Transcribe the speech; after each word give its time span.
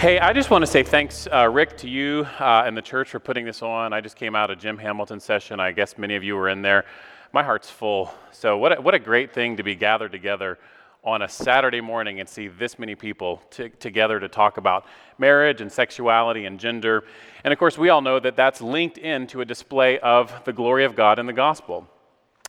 Hey, 0.00 0.18
I 0.18 0.32
just 0.32 0.48
want 0.48 0.62
to 0.62 0.66
say 0.66 0.82
thanks, 0.82 1.28
uh, 1.30 1.46
Rick, 1.46 1.76
to 1.76 1.86
you 1.86 2.26
uh, 2.38 2.62
and 2.64 2.74
the 2.74 2.80
church 2.80 3.10
for 3.10 3.18
putting 3.18 3.44
this 3.44 3.60
on. 3.60 3.92
I 3.92 4.00
just 4.00 4.16
came 4.16 4.34
out 4.34 4.50
of 4.50 4.58
Jim 4.58 4.78
Hamilton's 4.78 5.24
session. 5.24 5.60
I 5.60 5.72
guess 5.72 5.98
many 5.98 6.16
of 6.16 6.24
you 6.24 6.36
were 6.36 6.48
in 6.48 6.62
there. 6.62 6.86
My 7.34 7.42
heart's 7.42 7.68
full. 7.68 8.10
So, 8.32 8.56
what 8.56 8.78
a, 8.78 8.80
what 8.80 8.94
a 8.94 8.98
great 8.98 9.34
thing 9.34 9.58
to 9.58 9.62
be 9.62 9.74
gathered 9.74 10.10
together 10.10 10.58
on 11.04 11.20
a 11.20 11.28
Saturday 11.28 11.82
morning 11.82 12.18
and 12.18 12.26
see 12.26 12.48
this 12.48 12.78
many 12.78 12.94
people 12.94 13.42
t- 13.50 13.68
together 13.78 14.18
to 14.18 14.26
talk 14.26 14.56
about 14.56 14.86
marriage 15.18 15.60
and 15.60 15.70
sexuality 15.70 16.46
and 16.46 16.58
gender. 16.58 17.04
And 17.44 17.52
of 17.52 17.58
course, 17.58 17.76
we 17.76 17.90
all 17.90 18.00
know 18.00 18.18
that 18.20 18.36
that's 18.36 18.62
linked 18.62 18.96
into 18.96 19.42
a 19.42 19.44
display 19.44 19.98
of 19.98 20.32
the 20.46 20.52
glory 20.54 20.86
of 20.86 20.96
God 20.96 21.18
in 21.18 21.26
the 21.26 21.34
gospel. 21.34 21.86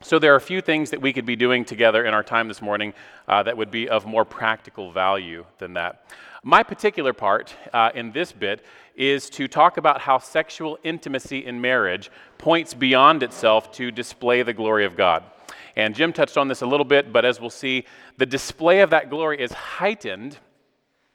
So, 0.02 0.20
there 0.20 0.32
are 0.32 0.38
a 0.38 0.40
few 0.40 0.62
things 0.62 0.90
that 0.92 1.02
we 1.02 1.12
could 1.12 1.26
be 1.26 1.36
doing 1.36 1.66
together 1.66 2.06
in 2.06 2.14
our 2.14 2.24
time 2.24 2.48
this 2.48 2.62
morning 2.62 2.94
uh, 3.28 3.44
that 3.44 3.58
would 3.58 3.72
be 3.72 3.90
of 3.90 4.06
more 4.06 4.24
practical 4.24 4.94
value 4.94 5.44
than 5.58 5.74
that. 5.74 6.06
My 6.44 6.64
particular 6.64 7.14
part 7.14 7.54
uh, 7.72 7.92
in 7.94 8.14
this 8.14 8.32
bit 8.32 8.66
is 8.96 9.30
to 9.30 9.48
talk 9.48 9.78
about 9.78 10.02
how 10.02 10.18
sexual 10.18 10.80
intimacy 10.84 11.46
in 11.46 11.62
marriage 11.62 12.10
points 12.40 12.74
beyond 12.74 13.22
itself 13.22 13.72
to 13.74 13.92
display 13.92 14.42
the 14.42 14.52
glory 14.52 14.84
of 14.86 14.98
God. 14.98 15.24
And 15.76 15.94
Jim 15.94 16.12
touched 16.12 16.38
on 16.38 16.48
this 16.48 16.64
a 16.64 16.66
little 16.66 16.84
bit, 16.84 17.14
but 17.14 17.26
as 17.26 17.40
we'll 17.40 17.52
see, 17.52 17.86
the 18.18 18.26
display 18.26 18.82
of 18.82 18.90
that 18.90 19.12
glory 19.12 19.40
is 19.40 19.52
heightened 19.52 20.40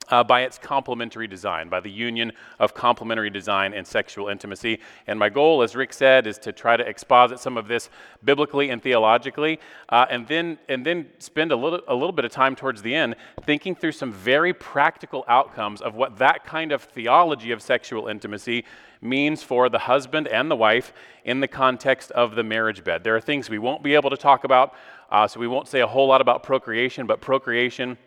uh, 0.09 0.23
by 0.23 0.43
its 0.43 0.59
complementary 0.59 1.27
design, 1.27 1.69
by 1.69 1.81
the 1.81 1.91
union 1.91 2.33
of 2.59 2.75
complementary 2.75 3.31
design 3.31 3.75
and 3.75 3.87
sexual 3.87 4.29
intimacy. 4.29 4.81
And 5.07 5.19
my 5.19 5.29
goal, 5.29 5.63
as 5.63 5.75
Rick 5.75 5.93
said, 5.93 6.27
is 6.27 6.39
to 6.39 6.53
try 6.53 6.77
to 6.77 6.87
exposit 6.87 7.39
some 7.41 7.57
of 7.57 7.69
this 7.69 7.91
biblically 8.25 8.71
and 8.71 8.83
theologically, 8.83 9.61
uh, 9.89 10.07
and 10.11 10.27
then 10.27 10.59
and 10.69 10.85
then 10.85 11.09
spend 11.19 11.53
a 11.53 11.57
little 11.57 11.81
a 11.89 11.95
little 11.95 12.13
bit 12.13 12.25
of 12.25 12.31
time 12.31 12.57
towards 12.57 12.83
the 12.83 12.95
end 12.95 13.17
thinking 13.45 13.75
through 13.75 13.93
some 13.93 14.13
very 14.13 14.53
practical 14.53 15.25
outcomes 15.29 15.81
of 15.81 15.95
what 15.95 16.17
that 16.19 16.45
kind 16.45 16.73
of 16.73 16.83
theology 16.83 17.51
of 17.53 17.63
sexual 17.63 18.09
intimacy 18.09 18.65
means 19.01 19.43
for 19.43 19.69
the 19.69 19.79
husband 19.79 20.27
and 20.29 20.51
the 20.51 20.57
wife 20.57 20.93
in 21.25 21.41
the 21.41 21.49
context 21.49 22.11
of 22.13 22.35
the 22.35 22.43
marriage 22.43 22.83
bed. 22.83 23.05
There 23.05 23.15
are 23.17 23.21
things 23.21 23.51
we 23.51 23.59
won't 23.59 23.83
be 23.83 23.95
able 23.95 24.11
to 24.11 24.17
talk 24.17 24.45
about, 24.45 24.75
uh, 25.11 25.27
so 25.29 25.39
we 25.39 25.47
won't 25.47 25.69
say 25.69 25.81
a 25.81 25.87
whole 25.87 26.09
lot 26.09 26.21
about 26.21 26.43
procreation, 26.43 27.07
but 27.07 27.21
procreation 27.21 27.99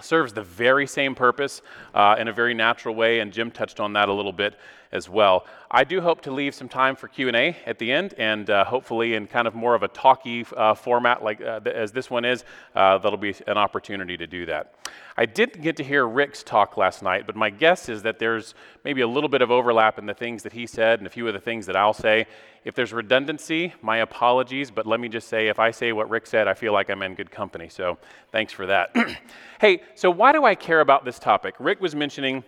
serves 0.00 0.32
the 0.32 0.42
very 0.42 0.86
same 0.86 1.14
purpose 1.14 1.62
uh, 1.94 2.16
in 2.18 2.28
a 2.28 2.32
very 2.32 2.54
natural 2.54 2.94
way, 2.94 3.20
and 3.20 3.32
Jim 3.32 3.50
touched 3.50 3.80
on 3.80 3.92
that 3.94 4.08
a 4.08 4.12
little 4.12 4.32
bit 4.32 4.54
as 4.92 5.08
well. 5.08 5.46
I 5.70 5.84
do 5.84 6.00
hope 6.00 6.22
to 6.22 6.30
leave 6.30 6.54
some 6.54 6.68
time 6.68 6.96
for 6.96 7.08
Q&A 7.08 7.56
at 7.66 7.78
the 7.78 7.92
end, 7.92 8.14
and 8.16 8.48
uh, 8.48 8.64
hopefully 8.64 9.14
in 9.14 9.26
kind 9.26 9.46
of 9.46 9.54
more 9.54 9.74
of 9.74 9.82
a 9.82 9.88
talky 9.88 10.46
uh, 10.56 10.74
format 10.74 11.22
like 11.22 11.40
uh, 11.40 11.60
th- 11.60 11.74
as 11.74 11.92
this 11.92 12.10
one 12.10 12.24
is, 12.24 12.44
uh, 12.74 12.98
that'll 12.98 13.18
be 13.18 13.34
an 13.46 13.58
opportunity 13.58 14.16
to 14.16 14.26
do 14.26 14.46
that. 14.46 14.74
I 15.16 15.26
didn't 15.26 15.62
get 15.62 15.76
to 15.78 15.84
hear 15.84 16.06
Rick's 16.06 16.42
talk 16.42 16.76
last 16.76 17.02
night, 17.02 17.26
but 17.26 17.36
my 17.36 17.50
guess 17.50 17.88
is 17.88 18.02
that 18.04 18.18
there's 18.18 18.54
maybe 18.84 19.00
a 19.00 19.08
little 19.08 19.28
bit 19.28 19.42
of 19.42 19.50
overlap 19.50 19.98
in 19.98 20.06
the 20.06 20.14
things 20.14 20.42
that 20.44 20.52
he 20.52 20.66
said 20.66 21.00
and 21.00 21.06
a 21.06 21.10
few 21.10 21.26
of 21.26 21.34
the 21.34 21.40
things 21.40 21.66
that 21.66 21.76
I'll 21.76 21.92
say. 21.92 22.26
If 22.64 22.74
there's 22.74 22.92
redundancy, 22.92 23.74
my 23.82 23.98
apologies, 23.98 24.70
but 24.70 24.86
let 24.86 25.00
me 25.00 25.08
just 25.08 25.28
say 25.28 25.48
if 25.48 25.58
I 25.58 25.70
say 25.70 25.92
what 25.92 26.08
Rick 26.08 26.26
said, 26.26 26.48
I 26.48 26.54
feel 26.54 26.72
like 26.72 26.88
I'm 26.88 27.02
in 27.02 27.14
good 27.14 27.30
company, 27.30 27.68
so 27.68 27.98
thanks 28.30 28.52
for 28.52 28.66
that. 28.66 28.94
hey, 29.60 29.82
so 29.94 30.10
why 30.10 30.32
do 30.32 30.44
I 30.44 30.54
care 30.54 30.80
about 30.80 31.04
this 31.04 31.18
topic? 31.18 31.56
Rick 31.58 31.80
was 31.80 31.94
mentioning 31.94 32.44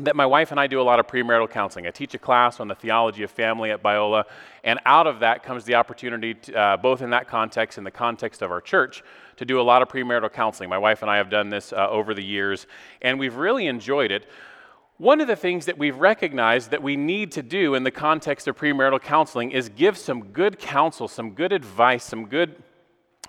that 0.00 0.14
my 0.14 0.26
wife 0.26 0.50
and 0.50 0.60
I 0.60 0.66
do 0.66 0.80
a 0.80 0.82
lot 0.82 1.00
of 1.00 1.06
premarital 1.06 1.50
counseling. 1.50 1.86
I 1.86 1.90
teach 1.90 2.14
a 2.14 2.18
class 2.18 2.60
on 2.60 2.68
the 2.68 2.74
theology 2.74 3.22
of 3.22 3.30
family 3.30 3.70
at 3.70 3.82
Biola, 3.82 4.24
and 4.64 4.78
out 4.86 5.06
of 5.06 5.20
that 5.20 5.42
comes 5.42 5.64
the 5.64 5.74
opportunity, 5.74 6.34
to, 6.34 6.54
uh, 6.54 6.76
both 6.76 7.02
in 7.02 7.10
that 7.10 7.28
context 7.28 7.78
and 7.78 7.86
the 7.86 7.90
context 7.90 8.42
of 8.42 8.50
our 8.50 8.60
church, 8.60 9.02
to 9.36 9.44
do 9.44 9.60
a 9.60 9.62
lot 9.62 9.82
of 9.82 9.88
premarital 9.88 10.32
counseling. 10.32 10.68
My 10.68 10.78
wife 10.78 11.02
and 11.02 11.10
I 11.10 11.16
have 11.16 11.30
done 11.30 11.48
this 11.48 11.72
uh, 11.72 11.88
over 11.88 12.14
the 12.14 12.24
years, 12.24 12.66
and 13.02 13.18
we've 13.18 13.36
really 13.36 13.66
enjoyed 13.66 14.10
it. 14.10 14.26
One 14.98 15.20
of 15.20 15.28
the 15.28 15.36
things 15.36 15.66
that 15.66 15.78
we've 15.78 15.96
recognized 15.96 16.72
that 16.72 16.82
we 16.82 16.96
need 16.96 17.30
to 17.32 17.42
do 17.42 17.74
in 17.74 17.84
the 17.84 17.90
context 17.90 18.48
of 18.48 18.56
premarital 18.56 19.00
counseling 19.00 19.52
is 19.52 19.68
give 19.68 19.96
some 19.96 20.24
good 20.32 20.58
counsel, 20.58 21.06
some 21.06 21.34
good 21.34 21.52
advice, 21.52 22.02
some 22.02 22.26
good 22.26 22.62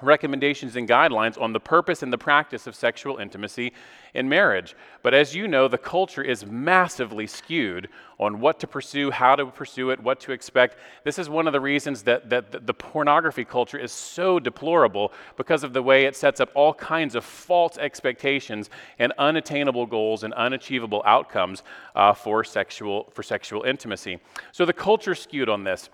recommendations 0.02 0.76
and 0.76 0.88
guidelines 0.88 1.40
on 1.40 1.54
the 1.54 1.60
purpose 1.60 2.04
and 2.04 2.12
the 2.12 2.18
practice 2.18 2.68
of 2.68 2.76
sexual 2.76 3.18
intimacy 3.18 3.74
in 4.14 4.28
marriage. 4.28 4.76
But 5.04 5.14
as 5.14 5.36
you 5.36 5.48
know, 5.48 5.68
the 5.68 5.78
culture 5.78 6.22
is 6.22 6.46
massively 6.46 7.28
skewed 7.28 7.90
on 8.20 8.40
what 8.40 8.60
to 8.60 8.68
pursue, 8.68 9.12
how 9.12 9.36
to 9.36 9.46
pursue 9.46 9.92
it, 9.92 10.02
what 10.02 10.20
to 10.22 10.32
expect. 10.32 10.78
This 11.04 11.20
is 11.20 11.30
one 11.30 11.48
of 11.48 11.54
the 11.54 11.60
reasons 11.60 12.04
that, 12.04 12.30
that 12.30 12.66
the 12.66 12.74
pornography 12.74 13.46
culture 13.46 13.78
is 13.78 13.92
so 13.92 14.40
deplorable 14.40 15.14
because 15.38 15.64
of 15.64 15.74
the 15.74 15.84
way 15.84 16.06
it 16.06 16.16
sets 16.16 16.40
up 16.40 16.50
all 16.54 16.74
kinds 16.74 17.16
of 17.16 17.24
false 17.24 17.78
expectations 17.78 18.70
and 18.98 19.14
unattainable 19.18 19.86
goals 19.86 20.24
and 20.24 20.34
unachievable 20.34 21.02
outcomes 21.06 21.64
uh, 21.96 22.14
for, 22.14 22.44
sexual, 22.44 23.10
for 23.14 23.24
sexual 23.24 23.64
intimacy. 23.64 24.20
So 24.52 24.66
the 24.66 24.74
culture 24.74 25.16
skewed 25.16 25.50
on 25.50 25.64
this. 25.64 25.90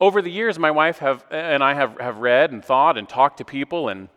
Over 0.00 0.22
the 0.22 0.30
years, 0.30 0.58
my 0.58 0.70
wife 0.70 0.98
have, 0.98 1.24
and 1.30 1.62
I 1.62 1.74
have, 1.74 1.98
have 1.98 2.18
read 2.18 2.52
and 2.52 2.64
thought 2.64 2.96
and 2.96 3.08
talked 3.08 3.38
to 3.38 3.44
people 3.44 3.88
and 3.88 4.08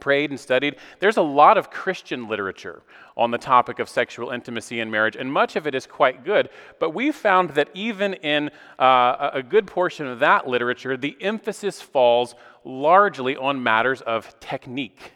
prayed 0.00 0.30
and 0.30 0.40
studied. 0.40 0.76
There's 0.98 1.18
a 1.18 1.22
lot 1.22 1.58
of 1.58 1.70
Christian 1.70 2.26
literature 2.26 2.82
on 3.18 3.30
the 3.30 3.36
topic 3.36 3.78
of 3.80 3.88
sexual 3.90 4.30
intimacy 4.30 4.80
in 4.80 4.90
marriage, 4.90 5.16
and 5.16 5.30
much 5.30 5.56
of 5.56 5.66
it 5.66 5.74
is 5.74 5.86
quite 5.86 6.24
good. 6.24 6.48
But 6.78 6.90
we've 6.94 7.14
found 7.14 7.50
that 7.50 7.68
even 7.74 8.14
in 8.14 8.50
uh, 8.78 9.30
a 9.34 9.42
good 9.42 9.66
portion 9.66 10.06
of 10.06 10.20
that 10.20 10.48
literature, 10.48 10.96
the 10.96 11.18
emphasis 11.20 11.82
falls 11.82 12.34
largely 12.64 13.36
on 13.36 13.62
matters 13.62 14.00
of 14.00 14.40
technique. 14.40 15.12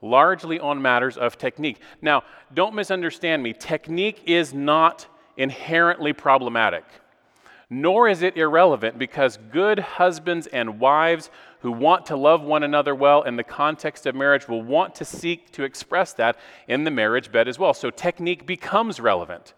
Largely 0.00 0.60
on 0.60 0.80
matters 0.80 1.16
of 1.16 1.36
technique. 1.36 1.80
Now, 2.00 2.22
don't 2.54 2.76
misunderstand 2.76 3.42
me. 3.42 3.52
Technique 3.52 4.22
is 4.26 4.54
not 4.54 5.06
inherently 5.36 6.12
problematic 6.12 6.84
nor 7.70 8.08
is 8.08 8.22
it 8.22 8.36
irrelevant 8.36 8.98
because 8.98 9.38
good 9.52 9.78
husbands 9.78 10.46
and 10.46 10.80
wives 10.80 11.30
who 11.60 11.70
want 11.70 12.06
to 12.06 12.16
love 12.16 12.42
one 12.42 12.62
another 12.62 12.94
well 12.94 13.22
in 13.22 13.36
the 13.36 13.44
context 13.44 14.06
of 14.06 14.14
marriage 14.14 14.48
will 14.48 14.62
want 14.62 14.94
to 14.94 15.04
seek 15.04 15.50
to 15.52 15.64
express 15.64 16.12
that 16.14 16.38
in 16.66 16.84
the 16.84 16.90
marriage 16.90 17.30
bed 17.30 17.48
as 17.48 17.58
well. 17.58 17.74
So 17.74 17.90
technique 17.90 18.46
becomes 18.46 19.00
relevant. 19.00 19.54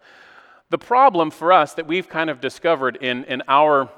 The 0.71 0.77
problem 0.77 1.31
for 1.31 1.53
us 1.53 1.73
that 1.75 1.87
we've 1.87 2.09
kind 2.09 2.29
of 2.29 2.41
discovered 2.41 2.97
in, 2.97 3.23
in 3.25 3.43
our 3.47 3.89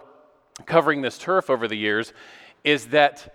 covering 0.65 1.01
this 1.01 1.17
turf 1.17 1.49
over 1.49 1.67
the 1.67 1.77
years 1.77 2.13
is 2.63 2.87
that 2.87 3.33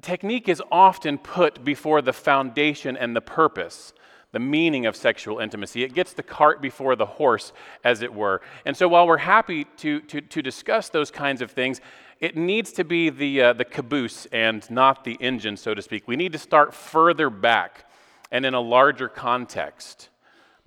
technique 0.00 0.48
is 0.48 0.62
often 0.72 1.18
put 1.18 1.64
before 1.64 2.00
the 2.00 2.12
foundation 2.12 2.96
and 2.96 3.14
the 3.14 3.20
purpose 3.20 3.92
the 4.34 4.40
meaning 4.40 4.84
of 4.84 4.96
sexual 4.96 5.38
intimacy. 5.38 5.82
It 5.82 5.94
gets 5.94 6.12
the 6.12 6.22
cart 6.22 6.60
before 6.60 6.96
the 6.96 7.06
horse, 7.06 7.52
as 7.84 8.02
it 8.02 8.12
were. 8.12 8.42
And 8.66 8.76
so 8.76 8.88
while 8.88 9.06
we're 9.06 9.16
happy 9.16 9.64
to, 9.78 10.00
to, 10.00 10.20
to 10.20 10.42
discuss 10.42 10.90
those 10.90 11.10
kinds 11.10 11.40
of 11.40 11.50
things, 11.50 11.80
it 12.20 12.36
needs 12.36 12.72
to 12.72 12.84
be 12.84 13.10
the, 13.10 13.40
uh, 13.40 13.52
the 13.52 13.64
caboose 13.64 14.26
and 14.26 14.68
not 14.70 15.04
the 15.04 15.16
engine, 15.20 15.56
so 15.56 15.72
to 15.72 15.80
speak. 15.80 16.06
We 16.06 16.16
need 16.16 16.32
to 16.32 16.38
start 16.38 16.74
further 16.74 17.30
back 17.30 17.88
and 18.30 18.44
in 18.44 18.54
a 18.54 18.60
larger 18.60 19.08
context 19.08 20.08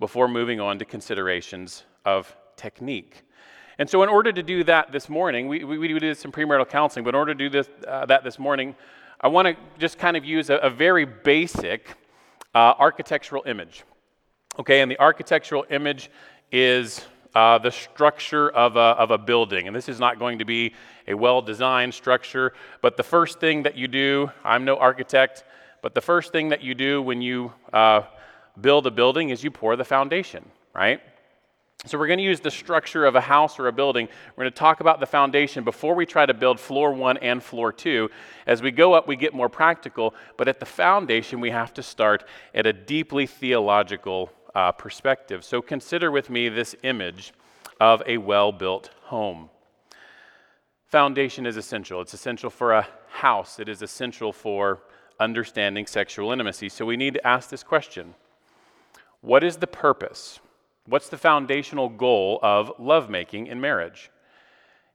before 0.00 0.28
moving 0.28 0.60
on 0.60 0.78
to 0.78 0.84
considerations 0.84 1.84
of 2.04 2.34
technique. 2.56 3.22
And 3.78 3.88
so, 3.88 4.02
in 4.02 4.08
order 4.08 4.32
to 4.32 4.42
do 4.42 4.64
that 4.64 4.90
this 4.90 5.08
morning, 5.08 5.46
we, 5.46 5.62
we, 5.62 5.78
we 5.78 5.98
did 5.98 6.16
some 6.16 6.32
premarital 6.32 6.68
counseling, 6.68 7.04
but 7.04 7.10
in 7.10 7.14
order 7.16 7.34
to 7.34 7.38
do 7.38 7.48
this, 7.48 7.68
uh, 7.86 8.06
that 8.06 8.24
this 8.24 8.38
morning, 8.38 8.74
I 9.20 9.28
want 9.28 9.46
to 9.46 9.56
just 9.78 9.98
kind 9.98 10.16
of 10.16 10.24
use 10.24 10.50
a, 10.50 10.56
a 10.56 10.70
very 10.70 11.04
basic 11.04 11.96
uh, 12.54 12.74
architectural 12.78 13.42
image. 13.46 13.84
Okay, 14.58 14.80
and 14.80 14.90
the 14.90 14.98
architectural 14.98 15.64
image 15.70 16.10
is 16.50 17.04
uh, 17.34 17.58
the 17.58 17.70
structure 17.70 18.50
of 18.50 18.76
a, 18.76 18.80
of 18.80 19.10
a 19.10 19.18
building. 19.18 19.66
And 19.66 19.76
this 19.76 19.88
is 19.88 20.00
not 20.00 20.18
going 20.18 20.38
to 20.38 20.44
be 20.44 20.74
a 21.06 21.14
well 21.14 21.42
designed 21.42 21.94
structure, 21.94 22.52
but 22.82 22.96
the 22.96 23.02
first 23.02 23.38
thing 23.38 23.62
that 23.62 23.76
you 23.76 23.86
do, 23.86 24.30
I'm 24.44 24.64
no 24.64 24.76
architect, 24.76 25.44
but 25.82 25.94
the 25.94 26.00
first 26.00 26.32
thing 26.32 26.48
that 26.48 26.62
you 26.62 26.74
do 26.74 27.00
when 27.02 27.22
you 27.22 27.52
uh, 27.72 28.02
build 28.60 28.86
a 28.86 28.90
building 28.90 29.30
is 29.30 29.44
you 29.44 29.50
pour 29.50 29.76
the 29.76 29.84
foundation, 29.84 30.44
right? 30.74 31.00
So, 31.86 31.96
we're 31.96 32.08
going 32.08 32.18
to 32.18 32.24
use 32.24 32.40
the 32.40 32.50
structure 32.50 33.04
of 33.06 33.14
a 33.14 33.20
house 33.20 33.56
or 33.60 33.68
a 33.68 33.72
building. 33.72 34.08
We're 34.34 34.42
going 34.42 34.52
to 34.52 34.58
talk 34.58 34.80
about 34.80 34.98
the 34.98 35.06
foundation 35.06 35.62
before 35.62 35.94
we 35.94 36.06
try 36.06 36.26
to 36.26 36.34
build 36.34 36.58
floor 36.58 36.92
one 36.92 37.18
and 37.18 37.40
floor 37.40 37.72
two. 37.72 38.10
As 38.48 38.60
we 38.60 38.72
go 38.72 38.94
up, 38.94 39.06
we 39.06 39.14
get 39.14 39.32
more 39.32 39.48
practical, 39.48 40.12
but 40.36 40.48
at 40.48 40.58
the 40.58 40.66
foundation, 40.66 41.40
we 41.40 41.50
have 41.50 41.72
to 41.74 41.82
start 41.84 42.24
at 42.52 42.66
a 42.66 42.72
deeply 42.72 43.28
theological 43.28 44.32
uh, 44.56 44.72
perspective. 44.72 45.44
So, 45.44 45.62
consider 45.62 46.10
with 46.10 46.30
me 46.30 46.48
this 46.48 46.74
image 46.82 47.32
of 47.80 48.02
a 48.06 48.18
well 48.18 48.50
built 48.50 48.90
home. 49.02 49.48
Foundation 50.88 51.46
is 51.46 51.56
essential. 51.56 52.00
It's 52.00 52.12
essential 52.12 52.50
for 52.50 52.72
a 52.72 52.88
house, 53.08 53.60
it 53.60 53.68
is 53.68 53.82
essential 53.82 54.32
for 54.32 54.80
understanding 55.20 55.86
sexual 55.86 56.32
intimacy. 56.32 56.70
So, 56.70 56.84
we 56.84 56.96
need 56.96 57.14
to 57.14 57.24
ask 57.24 57.50
this 57.50 57.62
question 57.62 58.16
What 59.20 59.44
is 59.44 59.58
the 59.58 59.68
purpose? 59.68 60.40
What's 60.88 61.10
the 61.10 61.18
foundational 61.18 61.90
goal 61.90 62.38
of 62.42 62.72
lovemaking 62.78 63.48
in 63.48 63.60
marriage? 63.60 64.10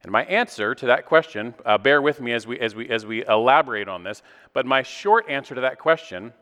And 0.02 0.12
my 0.12 0.24
answer 0.26 0.74
to 0.74 0.88
that 0.88 1.06
question, 1.06 1.54
uh, 1.66 1.78
bear 1.78 2.02
with 2.02 2.20
me 2.20 2.34
as 2.34 2.48
we, 2.48 2.60
as, 2.60 2.74
we, 2.74 2.90
as 2.90 3.06
we 3.06 3.24
elaborate 3.26 3.88
on 3.88 4.04
this, 4.04 4.24
but 4.54 4.66
my 4.66 4.82
short 4.82 5.30
answer 5.30 5.54
to 5.54 5.62
that 5.62 5.78
question 5.78 6.34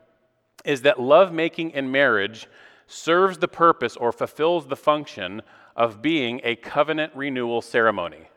is 0.64 0.82
that 0.82 0.98
lovemaking 0.98 1.70
in 1.72 1.90
marriage 1.90 2.48
serves 2.86 3.38
the 3.38 3.48
purpose 3.48 3.94
or 3.94 4.10
fulfills 4.10 4.66
the 4.66 4.76
function 4.76 5.42
of 5.76 6.00
being 6.00 6.40
a 6.44 6.56
covenant 6.56 7.12
renewal 7.14 7.60
ceremony. 7.60 8.28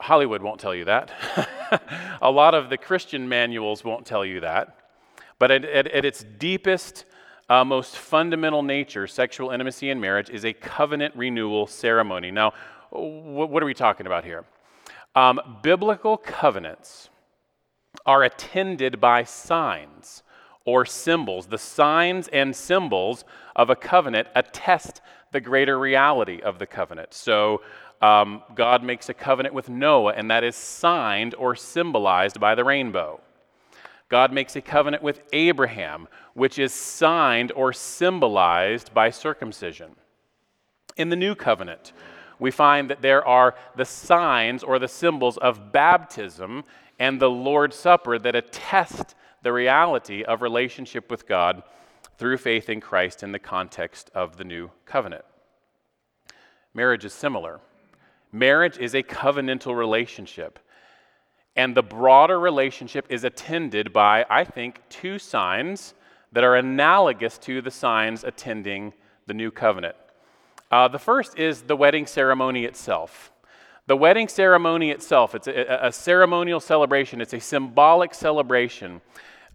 Hollywood 0.00 0.42
won't 0.42 0.60
tell 0.60 0.76
you 0.76 0.84
that. 0.84 1.10
a 2.22 2.30
lot 2.30 2.54
of 2.54 2.70
the 2.70 2.78
Christian 2.78 3.28
manuals 3.28 3.82
won't 3.82 4.06
tell 4.06 4.24
you 4.24 4.40
that. 4.40 4.76
But 5.40 5.50
at, 5.50 5.64
at, 5.64 5.88
at 5.88 6.04
its 6.04 6.24
deepest, 6.38 7.04
uh, 7.48 7.64
most 7.64 7.96
fundamental 7.96 8.62
nature, 8.62 9.06
sexual 9.06 9.50
intimacy 9.50 9.90
in 9.90 10.00
marriage 10.00 10.30
is 10.30 10.44
a 10.44 10.52
covenant 10.52 11.14
renewal 11.16 11.66
ceremony. 11.66 12.30
Now, 12.30 12.52
wh- 12.90 13.50
what 13.50 13.62
are 13.62 13.66
we 13.66 13.74
talking 13.74 14.06
about 14.06 14.24
here? 14.24 14.44
Um, 15.14 15.40
biblical 15.62 16.16
covenants 16.16 17.08
are 18.04 18.22
attended 18.22 19.00
by 19.00 19.24
signs 19.24 20.22
or 20.64 20.84
symbols. 20.84 21.46
The 21.46 21.58
signs 21.58 22.28
and 22.28 22.54
symbols 22.54 23.24
of 23.56 23.70
a 23.70 23.76
covenant 23.76 24.28
attest 24.34 25.00
the 25.32 25.40
greater 25.40 25.78
reality 25.78 26.40
of 26.42 26.58
the 26.58 26.66
covenant. 26.66 27.14
So, 27.14 27.62
um, 28.00 28.42
God 28.54 28.84
makes 28.84 29.08
a 29.08 29.14
covenant 29.14 29.54
with 29.54 29.68
Noah, 29.68 30.12
and 30.12 30.30
that 30.30 30.44
is 30.44 30.54
signed 30.54 31.34
or 31.34 31.56
symbolized 31.56 32.38
by 32.38 32.54
the 32.54 32.64
rainbow. 32.64 33.20
God 34.08 34.32
makes 34.32 34.56
a 34.56 34.60
covenant 34.60 35.02
with 35.02 35.22
Abraham, 35.32 36.08
which 36.34 36.58
is 36.58 36.72
signed 36.72 37.52
or 37.52 37.72
symbolized 37.72 38.94
by 38.94 39.10
circumcision. 39.10 39.96
In 40.96 41.10
the 41.10 41.16
new 41.16 41.34
covenant, 41.34 41.92
we 42.38 42.50
find 42.50 42.88
that 42.90 43.02
there 43.02 43.26
are 43.26 43.54
the 43.76 43.84
signs 43.84 44.62
or 44.62 44.78
the 44.78 44.88
symbols 44.88 45.36
of 45.38 45.72
baptism 45.72 46.64
and 46.98 47.20
the 47.20 47.30
Lord's 47.30 47.76
Supper 47.76 48.18
that 48.18 48.34
attest 48.34 49.14
the 49.42 49.52
reality 49.52 50.24
of 50.24 50.42
relationship 50.42 51.10
with 51.10 51.28
God 51.28 51.62
through 52.16 52.38
faith 52.38 52.68
in 52.68 52.80
Christ 52.80 53.22
in 53.22 53.32
the 53.32 53.38
context 53.38 54.10
of 54.14 54.36
the 54.36 54.44
new 54.44 54.70
covenant. 54.84 55.24
Marriage 56.74 57.04
is 57.04 57.12
similar. 57.12 57.60
Marriage 58.32 58.78
is 58.78 58.94
a 58.94 59.02
covenantal 59.02 59.76
relationship. 59.76 60.58
And 61.58 61.74
the 61.74 61.82
broader 61.82 62.38
relationship 62.38 63.06
is 63.08 63.24
attended 63.24 63.92
by, 63.92 64.24
I 64.30 64.44
think, 64.44 64.80
two 64.88 65.18
signs 65.18 65.92
that 66.30 66.44
are 66.44 66.54
analogous 66.54 67.36
to 67.38 67.60
the 67.60 67.70
signs 67.72 68.22
attending 68.22 68.92
the 69.26 69.34
new 69.34 69.50
covenant. 69.50 69.96
Uh, 70.70 70.86
the 70.86 71.00
first 71.00 71.36
is 71.36 71.62
the 71.62 71.74
wedding 71.74 72.06
ceremony 72.06 72.64
itself. 72.64 73.32
The 73.88 73.96
wedding 73.96 74.28
ceremony 74.28 74.92
itself, 74.92 75.34
it's 75.34 75.48
a, 75.48 75.80
a 75.82 75.90
ceremonial 75.90 76.60
celebration, 76.60 77.20
it's 77.20 77.34
a 77.34 77.40
symbolic 77.40 78.14
celebration. 78.14 79.00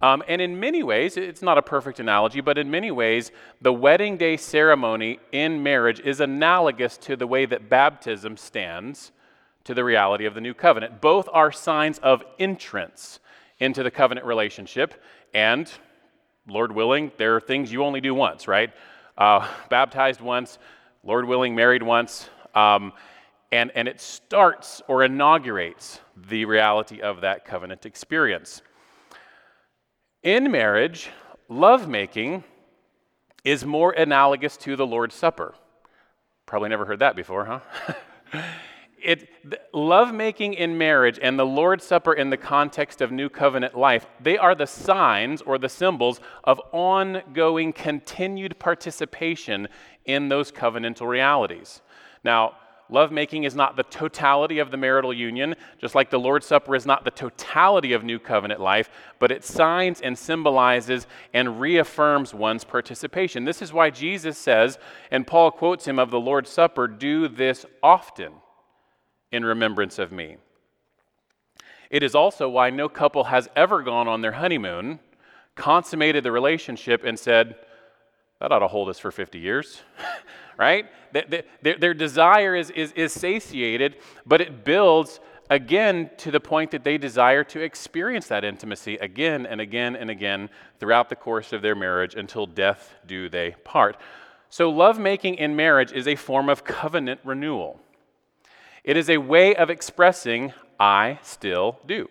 Um, 0.01 0.23
and 0.27 0.41
in 0.41 0.59
many 0.59 0.83
ways, 0.83 1.15
it's 1.15 1.41
not 1.41 1.57
a 1.57 1.61
perfect 1.61 2.01
analogy, 2.01 2.41
but 2.41 2.57
in 2.57 2.69
many 2.69 2.91
ways, 2.91 3.31
the 3.61 3.71
wedding 3.71 4.17
day 4.17 4.35
ceremony 4.35 5.19
in 5.31 5.63
marriage 5.63 6.01
is 6.01 6.19
analogous 6.19 6.97
to 6.97 7.15
the 7.15 7.27
way 7.27 7.45
that 7.45 7.69
baptism 7.69 8.35
stands 8.35 9.13
to 9.65 9.73
the 9.73 9.83
reality 9.83 10.25
of 10.25 10.33
the 10.33 10.41
new 10.41 10.53
covenant. 10.53 11.01
Both 11.01 11.29
are 11.31 11.51
signs 11.51 11.99
of 11.99 12.23
entrance 12.39 13.19
into 13.59 13.83
the 13.83 13.91
covenant 13.91 14.25
relationship, 14.25 14.93
and 15.33 15.71
Lord 16.47 16.73
willing, 16.73 17.11
there 17.17 17.35
are 17.35 17.41
things 17.41 17.71
you 17.71 17.83
only 17.83 18.01
do 18.01 18.13
once, 18.13 18.47
right? 18.47 18.71
Uh, 19.17 19.47
baptized 19.69 20.19
once, 20.19 20.59
Lord 21.03 21.25
willing, 21.25 21.55
married 21.55 21.83
once. 21.83 22.29
Um, 22.53 22.93
and, 23.51 23.71
and 23.75 23.87
it 23.87 24.01
starts 24.01 24.81
or 24.87 25.03
inaugurates 25.03 25.99
the 26.27 26.45
reality 26.45 27.01
of 27.01 27.21
that 27.21 27.45
covenant 27.45 27.85
experience. 27.85 28.61
In 30.23 30.51
marriage, 30.51 31.09
lovemaking 31.49 32.43
is 33.43 33.63
more 33.63 33.91
analogous 33.91 34.57
to 34.57 34.75
the 34.75 34.87
Lord's 34.87 35.15
Supper. 35.15 35.53
Probably 36.45 36.69
never 36.69 36.85
heard 36.85 36.99
that 36.99 37.15
before, 37.15 37.45
huh? 37.45 38.41
it, 39.03 39.29
lovemaking 39.73 40.53
in 40.53 40.77
marriage 40.77 41.19
and 41.21 41.37
the 41.37 41.45
Lord's 41.45 41.83
Supper 41.83 42.13
in 42.13 42.29
the 42.29 42.37
context 42.37 43.01
of 43.01 43.11
new 43.11 43.29
covenant 43.29 43.75
life, 43.75 44.05
they 44.19 44.37
are 44.37 44.55
the 44.55 44.67
signs 44.67 45.41
or 45.41 45.57
the 45.57 45.69
symbols 45.69 46.19
of 46.43 46.61
ongoing, 46.71 47.73
continued 47.73 48.57
participation 48.59 49.67
in 50.05 50.29
those 50.29 50.51
covenantal 50.51 51.07
realities. 51.07 51.81
Now, 52.23 52.55
Lovemaking 52.89 53.43
is 53.43 53.55
not 53.55 53.75
the 53.75 53.83
totality 53.83 54.59
of 54.59 54.69
the 54.69 54.77
marital 54.77 55.13
union, 55.13 55.55
just 55.79 55.95
like 55.95 56.09
the 56.09 56.19
Lord's 56.19 56.45
Supper 56.45 56.75
is 56.75 56.85
not 56.85 57.05
the 57.05 57.11
totality 57.11 57.93
of 57.93 58.03
new 58.03 58.19
covenant 58.19 58.59
life, 58.59 58.89
but 59.19 59.31
it 59.31 59.43
signs 59.43 60.01
and 60.01 60.15
symbolizes 60.15 61.07
and 61.33 61.59
reaffirms 61.59 62.33
one's 62.33 62.63
participation. 62.63 63.45
This 63.45 63.61
is 63.61 63.73
why 63.73 63.89
Jesus 63.89 64.37
says, 64.37 64.77
and 65.09 65.25
Paul 65.25 65.49
quotes 65.49 65.87
him 65.87 65.97
of 65.97 66.11
the 66.11 66.19
Lord's 66.19 66.51
Supper, 66.51 66.87
do 66.87 67.27
this 67.27 67.65
often 67.81 68.33
in 69.33 69.43
remembrance 69.43 69.99
of 69.99 70.11
me. 70.11 70.37
It 71.89 72.03
is 72.03 72.15
also 72.15 72.47
why 72.47 72.69
no 72.69 72.87
couple 72.87 73.25
has 73.25 73.49
ever 73.55 73.81
gone 73.81 74.07
on 74.07 74.21
their 74.21 74.31
honeymoon, 74.31 74.99
consummated 75.55 76.23
the 76.23 76.31
relationship, 76.31 77.03
and 77.03 77.19
said, 77.19 77.55
that 78.39 78.51
ought 78.51 78.59
to 78.59 78.67
hold 78.67 78.89
us 78.89 78.99
for 78.99 79.11
50 79.11 79.39
years. 79.39 79.81
right? 80.57 80.85
Their, 81.11 81.93
desire 81.93 82.55
is, 82.55 82.69
is, 82.71 82.91
is 82.93 83.13
satiated, 83.13 83.97
but 84.25 84.41
it 84.41 84.63
builds 84.63 85.19
again 85.49 86.09
to 86.17 86.31
the 86.31 86.39
point 86.39 86.71
that 86.71 86.83
they 86.83 86.97
desire 86.97 87.43
to 87.45 87.59
experience 87.59 88.27
that 88.27 88.43
intimacy 88.43 88.95
again 88.97 89.45
and 89.45 89.61
again 89.61 89.95
and 89.95 90.09
again 90.09 90.49
throughout 90.79 91.09
the 91.09 91.15
course 91.15 91.53
of 91.53 91.61
their 91.61 91.75
marriage 91.75 92.15
until 92.15 92.45
death 92.45 92.95
do 93.05 93.29
they 93.29 93.51
part. 93.63 93.97
So, 94.49 94.69
lovemaking 94.69 95.35
in 95.35 95.55
marriage 95.55 95.91
is 95.91 96.07
a 96.07 96.15
form 96.15 96.49
of 96.49 96.63
covenant 96.63 97.21
renewal. 97.23 97.79
It 98.83 98.97
is 98.97 99.09
a 99.09 99.17
way 99.17 99.55
of 99.55 99.69
expressing, 99.69 100.51
I 100.77 101.19
still 101.21 101.79
do. 101.85 102.09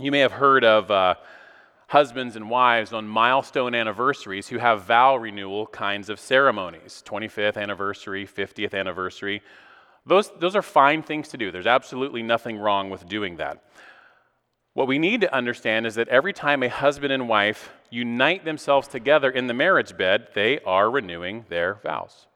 You 0.00 0.10
may 0.10 0.18
have 0.18 0.32
heard 0.32 0.64
of 0.64 0.90
uh, 0.90 1.14
husbands 1.86 2.34
and 2.34 2.50
wives 2.50 2.92
on 2.92 3.06
milestone 3.06 3.74
anniversaries 3.74 4.48
who 4.48 4.58
have 4.58 4.82
vow 4.82 5.16
renewal 5.16 5.68
kinds 5.68 6.08
of 6.08 6.18
ceremonies 6.18 7.04
25th 7.06 7.56
anniversary, 7.56 8.26
50th 8.26 8.74
anniversary. 8.74 9.42
Those, 10.06 10.32
those 10.40 10.56
are 10.56 10.62
fine 10.62 11.04
things 11.04 11.28
to 11.28 11.36
do. 11.36 11.52
There's 11.52 11.66
absolutely 11.66 12.24
nothing 12.24 12.58
wrong 12.58 12.90
with 12.90 13.06
doing 13.08 13.36
that. 13.36 13.62
What 14.72 14.88
we 14.88 14.98
need 14.98 15.20
to 15.20 15.32
understand 15.32 15.86
is 15.86 15.94
that 15.96 16.08
every 16.08 16.32
time 16.32 16.64
a 16.64 16.68
husband 16.68 17.12
and 17.12 17.28
wife 17.28 17.70
unite 17.90 18.44
themselves 18.44 18.88
together 18.88 19.30
in 19.30 19.46
the 19.46 19.54
marriage 19.54 19.96
bed, 19.96 20.28
they 20.34 20.58
are 20.60 20.90
renewing 20.90 21.44
their 21.48 21.74
vows. 21.74 22.26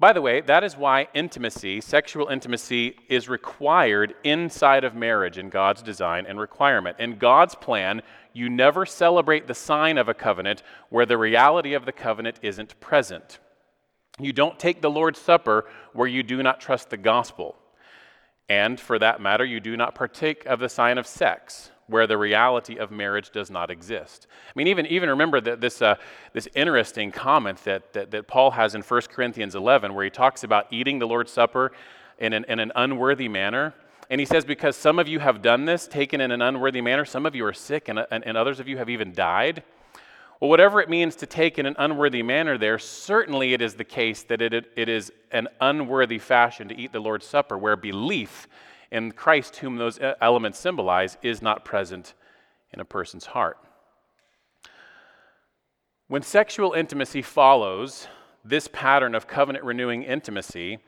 By 0.00 0.12
the 0.12 0.22
way, 0.22 0.40
that 0.42 0.62
is 0.62 0.76
why 0.76 1.08
intimacy, 1.12 1.80
sexual 1.80 2.28
intimacy, 2.28 2.96
is 3.08 3.28
required 3.28 4.14
inside 4.22 4.84
of 4.84 4.94
marriage 4.94 5.38
in 5.38 5.48
God's 5.48 5.82
design 5.82 6.24
and 6.26 6.38
requirement. 6.38 7.00
In 7.00 7.18
God's 7.18 7.56
plan, 7.56 8.02
you 8.32 8.48
never 8.48 8.86
celebrate 8.86 9.48
the 9.48 9.54
sign 9.54 9.98
of 9.98 10.08
a 10.08 10.14
covenant 10.14 10.62
where 10.88 11.06
the 11.06 11.18
reality 11.18 11.74
of 11.74 11.84
the 11.84 11.92
covenant 11.92 12.38
isn't 12.42 12.78
present. 12.78 13.40
You 14.20 14.32
don't 14.32 14.58
take 14.58 14.80
the 14.82 14.90
Lord's 14.90 15.20
Supper 15.20 15.66
where 15.94 16.06
you 16.08 16.22
do 16.22 16.44
not 16.44 16.60
trust 16.60 16.90
the 16.90 16.96
gospel. 16.96 17.56
And 18.48 18.78
for 18.78 19.00
that 19.00 19.20
matter, 19.20 19.44
you 19.44 19.58
do 19.58 19.76
not 19.76 19.96
partake 19.96 20.46
of 20.46 20.60
the 20.60 20.68
sign 20.68 20.98
of 20.98 21.08
sex 21.08 21.72
where 21.88 22.06
the 22.06 22.16
reality 22.16 22.76
of 22.76 22.90
marriage 22.90 23.30
does 23.30 23.50
not 23.50 23.70
exist. 23.70 24.26
I 24.46 24.52
mean, 24.54 24.68
even, 24.68 24.86
even 24.86 25.08
remember 25.08 25.40
that 25.40 25.60
this, 25.60 25.82
uh, 25.82 25.96
this 26.32 26.46
interesting 26.54 27.10
comment 27.10 27.64
that, 27.64 27.92
that, 27.94 28.10
that 28.10 28.28
Paul 28.28 28.52
has 28.52 28.74
in 28.74 28.82
1 28.82 29.00
Corinthians 29.10 29.54
11, 29.54 29.94
where 29.94 30.04
he 30.04 30.10
talks 30.10 30.44
about 30.44 30.66
eating 30.70 30.98
the 30.98 31.06
Lord's 31.06 31.32
Supper 31.32 31.72
in 32.18 32.32
an, 32.32 32.44
in 32.48 32.60
an 32.60 32.72
unworthy 32.76 33.28
manner. 33.28 33.74
And 34.10 34.20
he 34.20 34.26
says, 34.26 34.44
Because 34.44 34.76
some 34.76 34.98
of 34.98 35.08
you 35.08 35.18
have 35.18 35.42
done 35.42 35.64
this, 35.64 35.86
taken 35.86 36.20
in 36.20 36.30
an 36.30 36.42
unworthy 36.42 36.80
manner, 36.80 37.04
some 37.04 37.26
of 37.26 37.34
you 37.34 37.44
are 37.46 37.52
sick, 37.52 37.88
and, 37.88 37.98
and, 38.10 38.24
and 38.26 38.36
others 38.36 38.60
of 38.60 38.68
you 38.68 38.76
have 38.76 38.90
even 38.90 39.12
died. 39.12 39.62
Well, 40.40 40.50
whatever 40.50 40.80
it 40.80 40.88
means 40.88 41.16
to 41.16 41.26
take 41.26 41.58
in 41.58 41.66
an 41.66 41.74
unworthy 41.78 42.22
manner 42.22 42.56
there, 42.58 42.78
certainly 42.78 43.54
it 43.54 43.62
is 43.62 43.74
the 43.74 43.84
case 43.84 44.22
that 44.24 44.40
it, 44.40 44.70
it 44.76 44.88
is 44.88 45.10
an 45.32 45.48
unworthy 45.60 46.18
fashion 46.18 46.68
to 46.68 46.78
eat 46.78 46.92
the 46.92 47.00
Lord's 47.00 47.26
Supper, 47.26 47.58
where 47.58 47.76
belief 47.76 48.46
and 48.90 49.14
Christ, 49.14 49.56
whom 49.56 49.76
those 49.76 49.98
elements 50.20 50.58
symbolize, 50.58 51.18
is 51.22 51.42
not 51.42 51.64
present 51.64 52.14
in 52.72 52.80
a 52.80 52.84
person's 52.84 53.26
heart. 53.26 53.58
When 56.06 56.22
sexual 56.22 56.72
intimacy 56.72 57.22
follows 57.22 58.08
this 58.44 58.68
pattern 58.72 59.14
of 59.14 59.26
covenant 59.26 59.64
renewing 59.64 60.02
intimacy, 60.04 60.78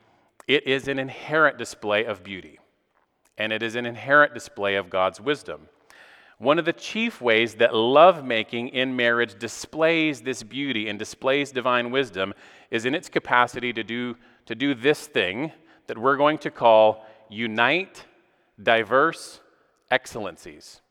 it 0.47 0.65
is 0.65 0.87
an 0.87 0.97
inherent 0.97 1.57
display 1.57 2.05
of 2.05 2.23
beauty, 2.23 2.59
and 3.37 3.53
it 3.53 3.61
is 3.61 3.75
an 3.75 3.85
inherent 3.85 4.33
display 4.33 4.75
of 4.75 4.89
God's 4.89 5.21
wisdom. 5.21 5.69
One 6.39 6.57
of 6.57 6.65
the 6.65 6.73
chief 6.73 7.21
ways 7.21 7.53
that 7.55 7.75
lovemaking 7.75 8.69
in 8.69 8.95
marriage 8.95 9.37
displays 9.37 10.21
this 10.21 10.41
beauty 10.41 10.89
and 10.89 10.97
displays 10.97 11.51
divine 11.51 11.91
wisdom 11.91 12.33
is 12.71 12.85
in 12.85 12.95
its 12.95 13.09
capacity 13.09 13.71
to 13.73 13.83
do, 13.83 14.17
to 14.47 14.55
do 14.55 14.73
this 14.73 15.05
thing 15.05 15.51
that 15.85 15.99
we're 15.99 16.17
going 16.17 16.39
to 16.39 16.49
call 16.49 17.05
unite 17.31 18.05
diverse 18.61 19.39
excellencies. 19.89 20.81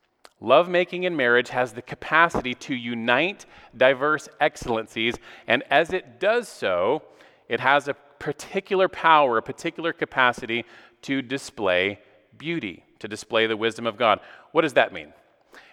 Lovemaking 0.41 1.05
in 1.05 1.15
marriage 1.15 1.51
has 1.51 1.73
the 1.73 1.83
capacity 1.83 2.55
to 2.55 2.75
unite 2.75 3.45
diverse 3.77 4.29
excellencies, 4.41 5.15
and 5.47 5.63
as 5.71 5.93
it 5.93 6.19
does 6.19 6.49
so, 6.49 7.03
it 7.49 7.61
has 7.61 7.89
a 7.89 7.95
particular 8.19 8.89
power, 8.89 9.37
a 9.37 9.43
particular 9.43 9.93
capacity 9.93 10.65
to 11.03 11.21
display 11.21 11.99
beauty, 12.39 12.85
to 12.99 13.09
display 13.09 13.47
the 13.47 13.57
wisdom 13.57 13.87
of 13.87 13.97
God. 13.97 14.21
What 14.53 14.63
does 14.63 14.75
that 14.75 14.93
mean? 14.93 15.13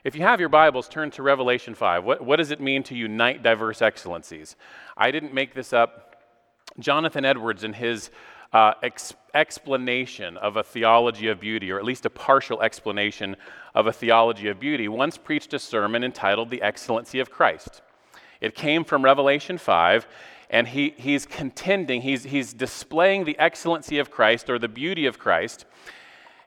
If 0.04 0.16
you 0.16 0.22
have 0.24 0.40
your 0.40 0.50
Bibles, 0.50 0.88
turn 0.90 1.12
to 1.12 1.24
Revelation 1.24 1.76
5. 1.76 2.04
What, 2.04 2.22
what 2.24 2.38
does 2.38 2.52
it 2.52 2.60
mean 2.60 2.84
to 2.84 2.96
unite 2.96 3.44
diverse 3.44 3.82
excellencies? 3.82 4.56
I 4.96 5.12
didn't 5.12 5.34
make 5.34 5.54
this 5.54 5.72
up. 5.72 6.16
Jonathan 6.80 7.26
Edwards, 7.26 7.64
in 7.64 7.74
his 7.74 8.10
uh, 8.54 8.74
ex- 8.82 9.14
explanation 9.34 10.38
of 10.38 10.58
a 10.58 10.64
theology 10.64 11.28
of 11.28 11.40
beauty, 11.40 11.72
or 11.72 11.78
at 11.78 11.86
least 11.86 12.06
a 12.06 12.10
partial 12.10 12.62
explanation 12.62 13.36
of 13.76 13.88
a 13.88 13.94
theology 13.94 14.48
of 14.48 14.60
beauty, 14.60 14.88
once 14.88 15.18
preached 15.18 15.54
a 15.54 15.60
sermon 15.60 16.04
entitled 16.04 16.50
The 16.50 16.62
Excellency 16.62 17.20
of 17.20 17.30
Christ. 17.30 17.82
It 18.42 18.56
came 18.56 18.84
from 18.84 19.04
Revelation 19.04 19.58
5, 19.58 20.08
and 20.50 20.68
he, 20.68 20.94
he's 20.98 21.26
contending, 21.26 22.02
he's, 22.02 22.24
he's 22.24 22.54
displaying 22.54 23.26
the 23.26 23.38
excellency 23.38 24.00
of 24.00 24.12
Christ 24.12 24.50
or 24.50 24.58
the 24.58 24.68
beauty 24.68 25.06
of 25.06 25.20
Christ. 25.20 25.66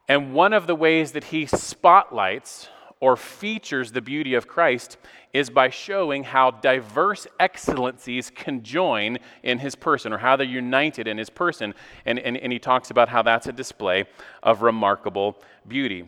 And 0.08 0.32
one 0.32 0.52
of 0.52 0.66
the 0.66 0.74
ways 0.74 1.12
that 1.12 1.24
he 1.24 1.46
spotlights 1.46 2.68
or 3.00 3.16
features 3.16 3.92
the 3.92 4.02
beauty 4.02 4.34
of 4.34 4.46
Christ 4.46 4.98
is 5.32 5.48
by 5.48 5.70
showing 5.70 6.22
how 6.22 6.50
diverse 6.50 7.26
excellencies 7.38 8.30
conjoin 8.30 9.18
in 9.42 9.58
his 9.58 9.74
person 9.74 10.12
or 10.12 10.18
how 10.18 10.36
they're 10.36 10.46
united 10.46 11.08
in 11.08 11.16
his 11.16 11.30
person. 11.30 11.74
And, 12.04 12.18
and, 12.18 12.36
and 12.36 12.52
he 12.52 12.58
talks 12.58 12.90
about 12.90 13.08
how 13.08 13.22
that's 13.22 13.46
a 13.46 13.52
display 13.52 14.04
of 14.42 14.62
remarkable 14.62 15.42
beauty. 15.66 16.06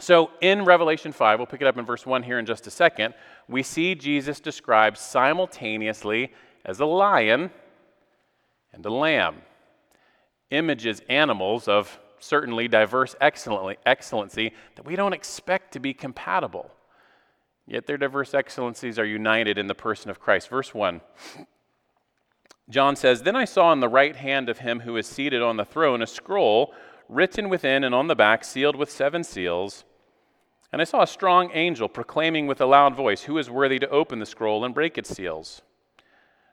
So 0.00 0.30
in 0.40 0.64
Revelation 0.64 1.12
5, 1.12 1.38
we'll 1.38 1.46
pick 1.46 1.60
it 1.60 1.66
up 1.66 1.78
in 1.78 1.84
verse 1.84 2.04
1 2.04 2.22
here 2.22 2.38
in 2.38 2.46
just 2.46 2.66
a 2.66 2.70
second, 2.70 3.14
we 3.48 3.62
see 3.62 3.94
Jesus 3.94 4.40
described 4.40 4.96
simultaneously 4.96 6.32
as 6.64 6.80
a 6.80 6.86
lion 6.86 7.50
and 8.72 8.84
a 8.84 8.90
lamb. 8.90 9.42
Images, 10.50 11.02
animals 11.08 11.68
of 11.68 12.00
certainly 12.20 12.68
diverse 12.68 13.16
excellency 13.20 14.52
that 14.76 14.84
we 14.84 14.96
don't 14.96 15.12
expect 15.12 15.72
to 15.72 15.80
be 15.80 15.92
compatible. 15.94 16.70
Yet 17.66 17.86
their 17.86 17.96
diverse 17.96 18.34
excellencies 18.34 18.98
are 18.98 19.04
united 19.04 19.58
in 19.58 19.66
the 19.66 19.74
person 19.74 20.10
of 20.10 20.20
Christ. 20.20 20.48
Verse 20.48 20.74
1. 20.74 21.00
John 22.68 22.96
says, 22.96 23.22
Then 23.22 23.36
I 23.36 23.44
saw 23.44 23.72
in 23.72 23.80
the 23.80 23.88
right 23.88 24.16
hand 24.16 24.48
of 24.48 24.58
him 24.58 24.80
who 24.80 24.96
is 24.96 25.06
seated 25.06 25.42
on 25.42 25.56
the 25.56 25.64
throne 25.64 26.02
a 26.02 26.06
scroll 26.06 26.74
written 27.08 27.48
within 27.48 27.82
and 27.84 27.94
on 27.94 28.06
the 28.06 28.14
back, 28.14 28.44
sealed 28.44 28.76
with 28.76 28.90
seven 28.90 29.24
seals. 29.24 29.84
And 30.72 30.80
I 30.80 30.84
saw 30.84 31.02
a 31.02 31.06
strong 31.06 31.50
angel 31.52 31.88
proclaiming 31.88 32.46
with 32.46 32.60
a 32.60 32.66
loud 32.66 32.94
voice, 32.94 33.22
Who 33.22 33.38
is 33.38 33.50
worthy 33.50 33.78
to 33.80 33.88
open 33.88 34.20
the 34.20 34.26
scroll 34.26 34.64
and 34.64 34.74
break 34.74 34.96
its 34.96 35.10
seals? 35.10 35.62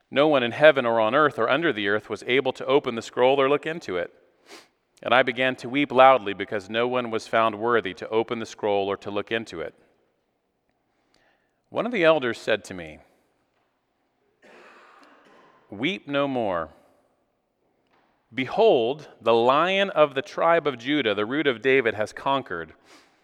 No 0.09 0.27
one 0.27 0.43
in 0.43 0.51
heaven 0.51 0.85
or 0.85 0.99
on 0.99 1.13
earth 1.13 1.37
or 1.37 1.49
under 1.49 1.73
the 1.73 1.87
earth 1.87 2.09
was 2.09 2.23
able 2.25 2.53
to 2.53 2.65
open 2.65 2.95
the 2.95 3.01
scroll 3.01 3.39
or 3.39 3.49
look 3.49 3.65
into 3.65 3.97
it. 3.97 4.13
And 5.03 5.13
I 5.13 5.23
began 5.23 5.55
to 5.57 5.69
weep 5.69 5.91
loudly 5.91 6.33
because 6.33 6.69
no 6.69 6.87
one 6.87 7.11
was 7.11 7.27
found 7.27 7.59
worthy 7.59 7.93
to 7.95 8.09
open 8.09 8.39
the 8.39 8.45
scroll 8.45 8.87
or 8.87 8.97
to 8.97 9.11
look 9.11 9.31
into 9.31 9.61
it. 9.61 9.75
One 11.69 11.85
of 11.85 11.91
the 11.91 12.03
elders 12.03 12.37
said 12.39 12.63
to 12.65 12.73
me, 12.73 12.99
Weep 15.69 16.07
no 16.07 16.27
more. 16.27 16.69
Behold, 18.33 19.09
the 19.21 19.33
lion 19.33 19.89
of 19.91 20.15
the 20.15 20.21
tribe 20.21 20.65
of 20.65 20.77
Judah, 20.77 21.13
the 21.13 21.25
root 21.25 21.47
of 21.47 21.61
David, 21.61 21.93
has 21.93 22.13
conquered, 22.13 22.73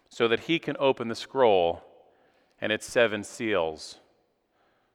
so 0.09 0.27
that 0.27 0.41
he 0.41 0.59
can 0.59 0.75
open 0.79 1.07
the 1.07 1.15
scroll 1.15 1.83
and 2.61 2.71
its 2.71 2.85
seven 2.85 3.23
seals. 3.23 3.99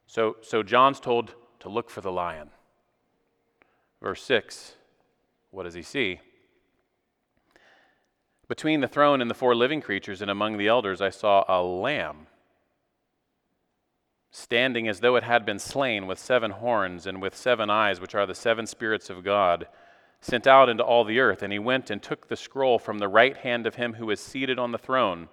So, 0.07 0.37
so 0.41 0.63
John's 0.63 0.99
told 0.99 1.35
to 1.59 1.69
look 1.69 1.89
for 1.89 2.01
the 2.01 2.11
lion. 2.11 2.49
Verse 4.01 4.23
6, 4.23 4.75
what 5.51 5.63
does 5.63 5.73
he 5.73 5.83
see? 5.83 6.21
Between 8.49 8.81
the 8.81 8.87
throne 8.87 9.21
and 9.21 9.29
the 9.29 9.35
four 9.35 9.55
living 9.55 9.79
creatures 9.79 10.23
and 10.23 10.29
among 10.29 10.57
the 10.57 10.67
elders, 10.67 11.01
I 11.01 11.11
saw 11.11 11.45
a 11.47 11.61
lamb 11.61 12.25
standing 14.31 14.87
as 14.87 14.99
though 14.99 15.15
it 15.15 15.23
had 15.23 15.45
been 15.45 15.59
slain, 15.59 16.07
with 16.07 16.17
seven 16.17 16.51
horns 16.51 17.05
and 17.05 17.21
with 17.21 17.35
seven 17.35 17.69
eyes, 17.69 18.01
which 18.01 18.15
are 18.15 18.25
the 18.25 18.35
seven 18.35 18.65
spirits 18.65 19.09
of 19.09 19.23
God, 19.23 19.67
sent 20.19 20.47
out 20.47 20.67
into 20.67 20.83
all 20.83 21.03
the 21.03 21.19
earth. 21.19 21.43
And 21.43 21.53
he 21.53 21.59
went 21.59 21.91
and 21.91 22.01
took 22.01 22.27
the 22.27 22.35
scroll 22.35 22.79
from 22.79 22.97
the 22.97 23.07
right 23.07 23.37
hand 23.37 23.67
of 23.67 23.75
him 23.75 23.93
who 23.93 24.07
was 24.07 24.19
seated 24.19 24.57
on 24.57 24.71
the 24.71 24.77
throne. 24.79 25.29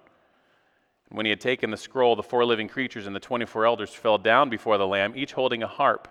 And 1.09 1.17
when 1.17 1.25
he 1.25 1.31
had 1.31 1.41
taken 1.41 1.71
the 1.71 1.77
scroll, 1.79 2.17
the 2.17 2.23
four 2.23 2.45
living 2.45 2.69
creatures 2.69 3.07
and 3.07 3.17
the 3.17 3.21
twenty 3.21 3.47
four 3.47 3.65
elders 3.65 3.95
fell 3.95 4.19
down 4.19 4.51
before 4.51 4.77
the 4.77 4.87
Lamb, 4.87 5.15
each 5.17 5.33
holding 5.33 5.63
a 5.63 5.69
harp 5.69 6.07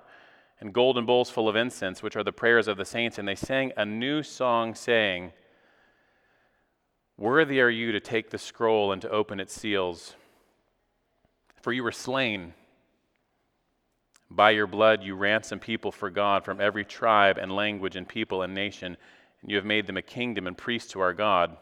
and 0.59 0.73
golden 0.73 1.05
bowls 1.05 1.29
full 1.29 1.49
of 1.49 1.55
incense, 1.55 2.01
which 2.01 2.15
are 2.15 2.23
the 2.23 2.31
prayers 2.31 2.67
of 2.67 2.77
the 2.77 2.85
saints. 2.85 3.19
And 3.19 3.27
they 3.27 3.35
sang 3.35 3.73
a 3.77 3.85
new 3.85 4.23
song, 4.23 4.73
saying, 4.73 5.33
Worthy 7.17 7.61
are 7.61 7.69
you 7.69 7.93
to 7.93 7.99
take 7.99 8.29
the 8.29 8.37
scroll 8.37 8.91
and 8.91 9.01
to 9.01 9.09
open 9.09 9.39
its 9.39 9.53
seals. 9.53 10.15
For 11.61 11.71
you 11.71 11.83
were 11.83 11.91
slain. 11.91 12.53
By 14.29 14.51
your 14.51 14.67
blood 14.67 15.01
you 15.01 15.15
ransomed 15.15 15.61
people 15.61 15.91
for 15.91 16.09
God 16.09 16.43
from 16.43 16.59
every 16.59 16.83
tribe 16.83 17.37
and 17.37 17.55
language 17.55 17.95
and 17.95 18.07
people 18.07 18.41
and 18.41 18.53
nation, 18.53 18.97
and 19.41 19.49
you 19.49 19.55
have 19.55 19.65
made 19.65 19.87
them 19.87 19.97
a 19.97 20.01
kingdom 20.01 20.45
and 20.45 20.57
priests 20.57 20.91
to 20.91 20.99
our 20.99 21.13
God. 21.13 21.55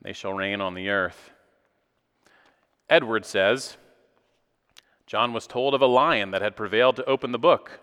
They 0.00 0.12
shall 0.12 0.32
reign 0.32 0.60
on 0.60 0.74
the 0.74 0.88
earth. 0.88 1.30
Edwards 2.88 3.28
says 3.28 3.76
John 5.06 5.34
was 5.34 5.46
told 5.46 5.74
of 5.74 5.82
a 5.82 5.86
lion 5.86 6.30
that 6.30 6.42
had 6.42 6.56
prevailed 6.56 6.96
to 6.96 7.04
open 7.04 7.32
the 7.32 7.38
book 7.38 7.80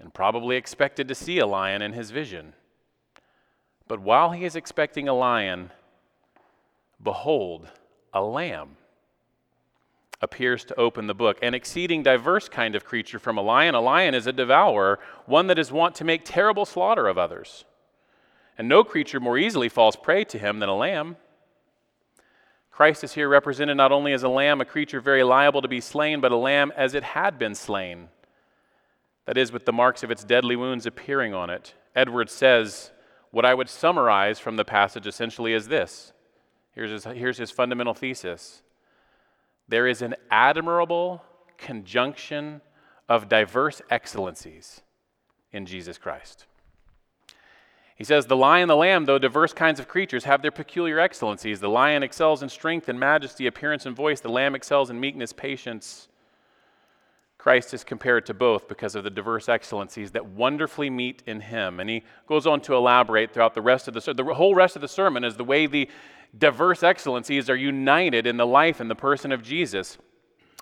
and 0.00 0.12
probably 0.12 0.56
expected 0.56 1.06
to 1.06 1.14
see 1.14 1.38
a 1.38 1.46
lion 1.46 1.82
in 1.82 1.92
his 1.92 2.10
vision. 2.10 2.54
But 3.86 4.00
while 4.00 4.32
he 4.32 4.44
is 4.44 4.56
expecting 4.56 5.08
a 5.08 5.14
lion, 5.14 5.70
behold, 7.04 7.68
a 8.12 8.22
lamb 8.22 8.76
appears 10.24 10.64
to 10.64 10.80
open 10.80 11.06
the 11.06 11.14
book. 11.14 11.38
An 11.42 11.54
exceeding 11.54 12.02
diverse 12.02 12.48
kind 12.48 12.74
of 12.74 12.84
creature 12.84 13.18
from 13.18 13.38
a 13.38 13.42
lion. 13.42 13.74
A 13.74 13.80
lion 13.80 14.14
is 14.14 14.26
a 14.26 14.32
devourer, 14.32 14.98
one 15.26 15.46
that 15.46 15.58
is 15.58 15.70
wont 15.70 15.94
to 15.96 16.04
make 16.04 16.24
terrible 16.24 16.64
slaughter 16.64 17.06
of 17.06 17.18
others. 17.18 17.64
And 18.56 18.68
no 18.68 18.82
creature 18.82 19.20
more 19.20 19.38
easily 19.38 19.68
falls 19.68 19.96
prey 19.96 20.24
to 20.24 20.38
him 20.38 20.58
than 20.58 20.68
a 20.68 20.76
lamb. 20.76 21.16
Christ 22.72 23.04
is 23.04 23.14
here 23.14 23.28
represented 23.28 23.76
not 23.76 23.92
only 23.92 24.12
as 24.12 24.24
a 24.24 24.28
lamb, 24.28 24.60
a 24.60 24.64
creature 24.64 25.00
very 25.00 25.22
liable 25.22 25.62
to 25.62 25.68
be 25.68 25.80
slain, 25.80 26.20
but 26.20 26.32
a 26.32 26.36
lamb 26.36 26.72
as 26.76 26.94
it 26.94 27.04
had 27.04 27.38
been 27.38 27.54
slain. 27.54 28.08
That 29.26 29.38
is, 29.38 29.52
with 29.52 29.64
the 29.64 29.72
marks 29.72 30.02
of 30.02 30.10
its 30.10 30.24
deadly 30.24 30.56
wounds 30.56 30.84
appearing 30.84 31.34
on 31.34 31.50
it. 31.50 31.74
Edwards 31.94 32.32
says, 32.32 32.90
What 33.30 33.44
I 33.44 33.54
would 33.54 33.68
summarize 33.68 34.40
from 34.40 34.56
the 34.56 34.64
passage 34.64 35.06
essentially 35.06 35.52
is 35.52 35.68
this 35.68 36.13
Here's 36.74 36.90
his, 36.90 37.04
here's 37.04 37.38
his 37.38 37.50
fundamental 37.50 37.94
thesis 37.94 38.62
there 39.66 39.86
is 39.86 40.02
an 40.02 40.14
admirable 40.30 41.22
conjunction 41.56 42.60
of 43.08 43.28
diverse 43.28 43.80
excellencies 43.90 44.82
in 45.52 45.66
Jesus 45.66 45.96
Christ. 45.96 46.46
He 47.96 48.04
says, 48.04 48.26
The 48.26 48.36
lion 48.36 48.64
and 48.64 48.70
the 48.70 48.76
lamb, 48.76 49.04
though 49.04 49.18
diverse 49.18 49.52
kinds 49.52 49.78
of 49.78 49.88
creatures, 49.88 50.24
have 50.24 50.42
their 50.42 50.50
peculiar 50.50 50.98
excellencies. 50.98 51.60
The 51.60 51.68
lion 51.68 52.02
excels 52.02 52.42
in 52.42 52.48
strength 52.48 52.88
and 52.88 52.98
majesty, 52.98 53.46
appearance 53.46 53.86
and 53.86 53.94
voice. 53.94 54.20
The 54.20 54.28
lamb 54.28 54.54
excels 54.54 54.90
in 54.90 54.98
meekness, 54.98 55.32
patience. 55.32 56.08
Christ 57.38 57.74
is 57.74 57.84
compared 57.84 58.26
to 58.26 58.34
both 58.34 58.68
because 58.68 58.94
of 58.94 59.04
the 59.04 59.10
diverse 59.10 59.48
excellencies 59.48 60.12
that 60.12 60.26
wonderfully 60.26 60.88
meet 60.88 61.22
in 61.26 61.42
him. 61.42 61.78
And 61.78 61.90
he 61.90 62.02
goes 62.26 62.46
on 62.46 62.60
to 62.62 62.74
elaborate 62.74 63.32
throughout 63.32 63.54
the 63.54 63.62
rest 63.62 63.86
of 63.86 63.94
the 63.94 64.14
the 64.14 64.24
whole 64.34 64.54
rest 64.54 64.76
of 64.76 64.82
the 64.82 64.88
sermon 64.88 65.24
is 65.24 65.36
the 65.36 65.44
way 65.44 65.66
the 65.66 65.88
diverse 66.36 66.82
excellencies 66.82 67.48
are 67.48 67.56
united 67.56 68.26
in 68.26 68.36
the 68.36 68.46
life 68.46 68.80
and 68.80 68.90
the 68.90 68.94
person 68.94 69.32
of 69.32 69.42
Jesus. 69.42 69.98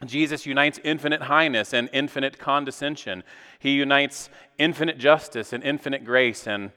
Jesus 0.04 0.46
unites 0.46 0.80
infinite 0.82 1.22
highness 1.22 1.72
and 1.72 1.88
infinite 1.92 2.38
condescension. 2.38 3.22
He 3.58 3.72
unites 3.72 4.28
infinite 4.58 4.98
justice 4.98 5.52
and 5.52 5.62
infinite 5.62 6.04
grace 6.04 6.46
and 6.46 6.72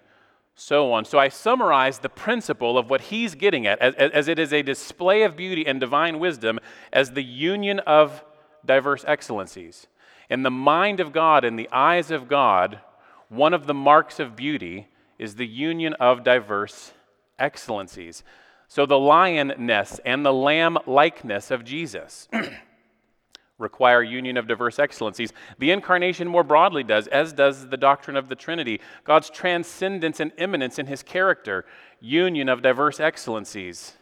so 0.56 0.94
on. 0.94 1.06
So 1.06 1.20
I 1.20 1.30
summarize 1.30 2.00
the 2.00 2.10
principle 2.10 2.78
of 2.78 2.90
what 2.90 3.02
he's 3.02 3.36
getting 3.36 3.68
at 3.68 3.80
as, 3.80 3.94
as, 3.96 4.28
it 4.28 4.40
is 4.40 4.54
a 4.54 4.62
display 4.62 5.24
of 5.24 5.36
beauty 5.36 5.68
and 5.68 5.80
divine 5.80 6.20
wisdom 6.20 6.60
as 6.94 7.12
the 7.12 7.24
union 7.24 7.80
of 7.80 8.24
diverse 8.66 9.04
excellencies. 9.06 9.88
In 10.30 10.44
the 10.44 10.52
mind 10.52 11.00
of 11.00 11.12
God, 11.12 11.44
in 11.44 11.56
the 11.56 11.70
eyes 11.72 12.10
of 12.10 12.28
God, 12.28 12.80
one 13.28 13.54
of 13.54 13.68
the 13.68 13.74
marks 13.74 14.20
of 14.20 14.36
beauty 14.36 14.88
is 15.20 15.36
the 15.36 15.48
union 15.48 15.94
of 15.96 16.24
diverse 16.24 16.94
excellencies. 17.38 18.24
So 18.68 18.86
the 18.86 18.96
lionness 18.96 20.00
and 20.06 20.26
the 20.26 20.34
lamb 20.34 20.78
likeness 20.86 21.52
of 21.52 21.64
Jesus 21.64 22.28
require 23.58 24.04
union 24.04 24.38
of 24.38 24.48
diverse 24.48 24.80
excellencies. 24.80 25.32
The 25.60 25.72
incarnation 25.72 26.28
more 26.28 26.44
broadly 26.44 26.84
does, 26.84 27.08
as 27.08 27.32
does 27.32 27.70
the 27.70 27.78
doctrine 27.78 28.18
of 28.18 28.28
the 28.28 28.36
Trinity. 28.36 28.82
God's 29.04 29.30
transcendence 29.30 30.20
and 30.20 30.32
immanence 30.38 30.78
in 30.78 30.88
his 30.88 31.04
character, 31.04 31.66
union 32.00 32.50
of 32.50 32.62
diverse 32.62 33.00
excellencies. 33.00 33.94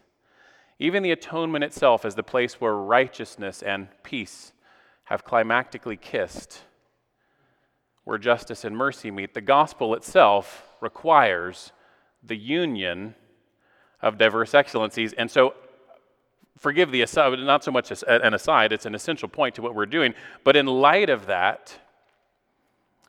Even 0.79 1.03
the 1.03 1.11
atonement 1.11 1.63
itself 1.63 2.03
is 2.03 2.15
the 2.15 2.23
place 2.23 2.59
where 2.59 2.73
righteousness 2.73 3.61
and 3.61 3.89
peace 4.03 4.53
have 5.05 5.25
climactically 5.25 5.99
kissed, 5.99 6.61
where 8.05 8.17
justice 8.17 8.63
and 8.63 8.75
mercy 8.75 9.11
meet. 9.11 9.33
The 9.33 9.41
gospel 9.41 9.93
itself 9.93 10.67
requires 10.81 11.71
the 12.23 12.37
union 12.37 13.15
of 14.03 14.17
diverse 14.17 14.53
excellencies. 14.53 15.13
And 15.13 15.31
so, 15.31 15.55
forgive 16.59 16.91
the 16.91 17.01
aside, 17.01 17.39
not 17.39 17.63
so 17.63 17.71
much 17.71 17.91
an 18.07 18.33
aside, 18.33 18.71
it's 18.71 18.85
an 18.85 18.93
essential 18.93 19.29
point 19.29 19.55
to 19.55 19.61
what 19.63 19.73
we're 19.73 19.87
doing. 19.87 20.13
But 20.43 20.55
in 20.55 20.67
light 20.67 21.09
of 21.09 21.25
that, 21.25 21.79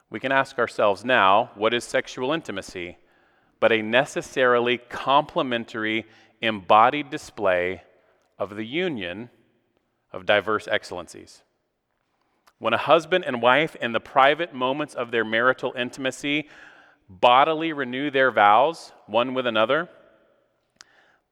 we 0.08 0.20
can 0.20 0.32
ask 0.32 0.58
ourselves 0.58 1.04
now 1.04 1.50
what 1.56 1.74
is 1.74 1.84
sexual 1.84 2.32
intimacy? 2.32 2.96
But 3.60 3.72
a 3.72 3.82
necessarily 3.82 4.78
complementary, 4.78 6.06
embodied 6.40 7.10
display 7.10 7.82
of 8.38 8.56
the 8.56 8.64
union 8.64 9.30
of 10.12 10.26
diverse 10.26 10.68
excellencies. 10.68 11.42
When 12.58 12.72
a 12.72 12.78
husband 12.78 13.24
and 13.24 13.42
wife, 13.42 13.74
in 13.76 13.92
the 13.92 14.00
private 14.00 14.54
moments 14.54 14.94
of 14.94 15.10
their 15.10 15.24
marital 15.24 15.72
intimacy, 15.76 16.48
bodily 17.08 17.72
renew 17.72 18.10
their 18.10 18.30
vows 18.30 18.92
one 19.06 19.34
with 19.34 19.46
another, 19.46 19.88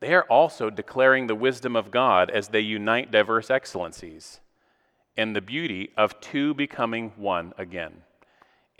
they 0.02 0.14
are 0.14 0.24
also 0.24 0.68
declaring 0.68 1.28
the 1.28 1.34
wisdom 1.34 1.76
of 1.76 1.92
God 1.92 2.28
as 2.28 2.48
they 2.48 2.60
unite 2.60 3.12
diverse 3.12 3.50
excellencies 3.50 4.40
in 5.16 5.32
the 5.32 5.40
beauty 5.40 5.90
of 5.96 6.20
two 6.20 6.54
becoming 6.54 7.12
one 7.16 7.52
again, 7.56 8.02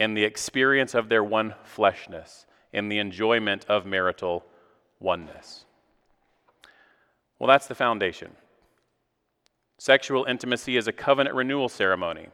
in 0.00 0.14
the 0.14 0.25
experience 0.25 0.95
of 0.95 1.09
their 1.09 1.23
one 1.23 1.55
fleshness, 1.62 2.45
in 2.73 2.88
the 2.88 2.99
enjoyment 2.99 3.64
of 3.69 3.87
marital 3.87 4.45
oneness. 4.99 5.64
Well, 7.38 7.49
that's 7.49 7.69
the 7.69 7.76
foundation. 7.76 8.33
Sexual 9.79 10.25
intimacy 10.25 10.76
is 10.76 10.88
a 10.88 10.93
covenant 10.93 11.37
renewal 11.37 11.69
ceremony. 11.69 12.31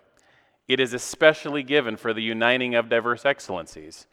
It 0.67 0.81
is 0.81 0.95
especially 0.95 1.63
given 1.63 1.99
for 1.99 2.15
the 2.15 2.23
uniting 2.23 2.75
of 2.75 2.89
diverse 2.89 3.27
excellencies. 3.27 4.07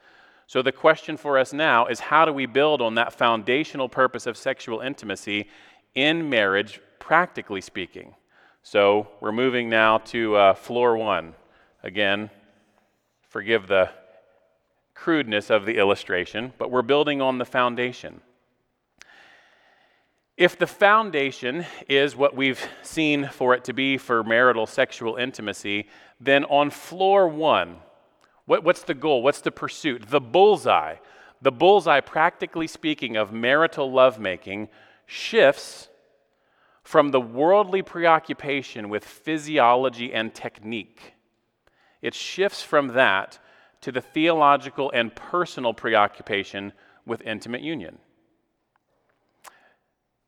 So, 0.48 0.62
the 0.62 0.72
question 0.72 1.18
for 1.18 1.40
us 1.40 1.54
now 1.54 1.88
is 1.88 2.00
how 2.00 2.26
do 2.26 2.32
we 2.32 2.46
build 2.46 2.82
on 2.82 2.96
that 2.96 3.14
foundational 3.14 3.90
purpose 3.90 4.28
of 4.28 4.38
sexual 4.38 4.80
intimacy 4.80 5.50
in 5.96 6.30
marriage, 6.30 6.80
practically 7.00 7.62
speaking? 7.62 8.14
So, 8.62 9.08
we're 9.22 9.32
moving 9.32 9.70
now 9.70 9.98
to 10.00 10.36
uh, 10.36 10.54
floor 10.54 10.98
one. 10.98 11.34
Again, 11.84 12.30
forgive 13.30 13.68
the 13.68 13.90
crudeness 14.94 15.50
of 15.50 15.66
the 15.66 15.78
illustration, 15.78 16.54
but 16.58 16.70
we're 16.70 16.84
building 16.84 17.22
on 17.22 17.38
the 17.38 17.46
foundation. 17.46 18.22
If 20.38 20.60
the 20.60 20.68
foundation 20.68 21.66
is 21.88 22.16
what 22.16 22.36
we've 22.36 22.62
seen 22.82 23.28
for 23.28 23.54
it 23.56 23.64
to 23.66 23.74
be 23.74 23.98
for 23.98 24.24
marital 24.24 24.66
sexual 24.66 25.16
intimacy, 25.16 25.88
then 26.20 26.44
on 26.46 26.70
floor 26.70 27.28
one, 27.28 27.78
what, 28.46 28.64
what's 28.64 28.84
the 28.84 28.94
goal? 28.94 29.24
What's 29.24 29.42
the 29.42 29.52
pursuit? 29.52 30.10
The 30.10 30.22
bullseye. 30.22 30.96
The 31.42 31.52
bullseye, 31.52 32.00
practically 32.00 32.68
speaking, 32.68 33.16
of 33.16 33.34
marital 33.34 33.92
lovemaking 33.92 34.70
shifts 35.06 35.90
from 36.84 37.10
the 37.10 37.22
worldly 37.22 37.82
preoccupation 37.82 38.90
with 38.90 39.04
physiology 39.04 40.14
and 40.14 40.34
technique. 40.34 41.14
It 42.02 42.14
shifts 42.14 42.62
from 42.62 42.90
that 42.90 43.40
to 43.82 43.92
the 43.92 44.02
theological 44.02 44.92
and 44.92 45.16
personal 45.16 45.74
preoccupation 45.74 46.74
with 47.06 47.22
intimate 47.24 47.62
union. 47.62 47.98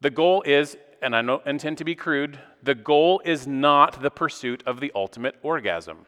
The 0.02 0.10
goal 0.10 0.44
is, 0.44 0.78
and 1.02 1.16
I 1.16 1.22
don't 1.22 1.46
intend 1.46 1.78
to 1.80 1.84
be 1.84 1.96
crude, 1.96 2.40
the 2.62 2.76
goal 2.76 3.22
is 3.26 3.48
not 3.48 4.02
the 4.02 4.12
pursuit 4.12 4.64
of 4.66 4.80
the 4.80 4.92
ultimate 4.96 5.36
orgasm. 5.42 6.08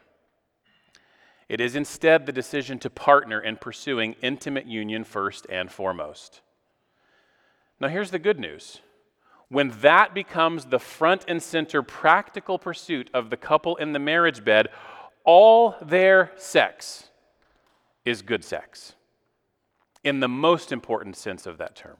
It 1.50 1.60
is 1.60 1.74
instead 1.74 2.26
the 2.26 2.32
decision 2.32 2.78
to 2.78 2.88
partner 2.88 3.40
in 3.40 3.56
pursuing 3.56 4.14
intimate 4.22 4.66
union 4.66 5.02
first 5.02 5.48
and 5.50 5.68
foremost. 5.68 6.42
Now, 7.80 7.88
here's 7.88 8.12
the 8.12 8.20
good 8.20 8.38
news. 8.38 8.78
When 9.48 9.70
that 9.80 10.14
becomes 10.14 10.66
the 10.66 10.78
front 10.78 11.24
and 11.26 11.42
center 11.42 11.82
practical 11.82 12.56
pursuit 12.56 13.10
of 13.12 13.30
the 13.30 13.36
couple 13.36 13.74
in 13.74 13.92
the 13.92 13.98
marriage 13.98 14.44
bed, 14.44 14.68
all 15.24 15.74
their 15.82 16.30
sex 16.36 17.08
is 18.04 18.22
good 18.22 18.44
sex, 18.44 18.94
in 20.04 20.20
the 20.20 20.28
most 20.28 20.70
important 20.70 21.16
sense 21.16 21.46
of 21.46 21.58
that 21.58 21.74
term. 21.74 21.96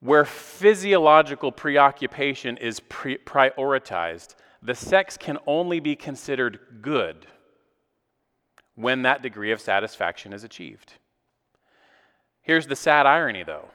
Where 0.00 0.24
physiological 0.24 1.52
preoccupation 1.52 2.56
is 2.56 2.80
pre- 2.80 3.18
prioritized, 3.18 4.34
the 4.62 4.74
sex 4.74 5.16
can 5.16 5.38
only 5.46 5.80
be 5.80 5.96
considered 5.96 6.58
good 6.82 7.26
when 8.74 9.02
that 9.02 9.22
degree 9.22 9.52
of 9.52 9.60
satisfaction 9.60 10.32
is 10.32 10.44
achieved. 10.44 10.94
Here's 12.42 12.66
the 12.66 12.76
sad 12.76 13.06
irony, 13.06 13.42
though. 13.42 13.68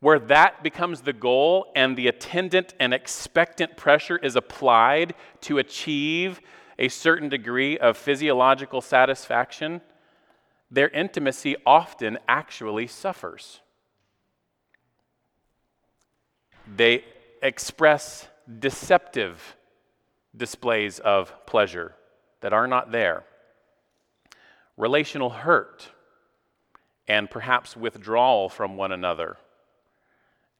Where 0.00 0.18
that 0.20 0.62
becomes 0.62 1.00
the 1.00 1.12
goal 1.12 1.72
and 1.74 1.96
the 1.96 2.06
attendant 2.06 2.72
and 2.78 2.94
expectant 2.94 3.76
pressure 3.76 4.16
is 4.16 4.36
applied 4.36 5.14
to 5.42 5.58
achieve 5.58 6.40
a 6.78 6.88
certain 6.88 7.28
degree 7.28 7.76
of 7.76 7.96
physiological 7.96 8.80
satisfaction, 8.80 9.80
their 10.70 10.88
intimacy 10.90 11.56
often 11.66 12.18
actually 12.28 12.86
suffers. 12.86 13.60
They 16.76 17.04
express 17.42 18.28
deceptive 18.60 19.56
displays 20.38 20.98
of 21.00 21.34
pleasure 21.46 21.94
that 22.40 22.52
are 22.52 22.66
not 22.66 22.92
there, 22.92 23.24
relational 24.76 25.30
hurt, 25.30 25.88
and 27.06 27.30
perhaps 27.30 27.76
withdrawal 27.76 28.48
from 28.48 28.76
one 28.76 28.92
another 28.92 29.36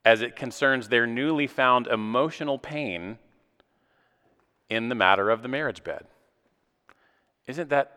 as 0.05 0.23
it 0.23 0.37
concerns 0.37 0.89
their 0.89 1.07
newly 1.07 1.47
found 1.47 1.87
emotional 1.87 2.59
pain 2.59 3.19
in 4.71 4.89
the 4.89 4.95
matter 4.95 5.31
of 5.31 5.43
the 5.43 5.49
marriage 5.49 5.85
bed. 5.85 6.07
Isn't 7.47 7.71
that 7.71 7.93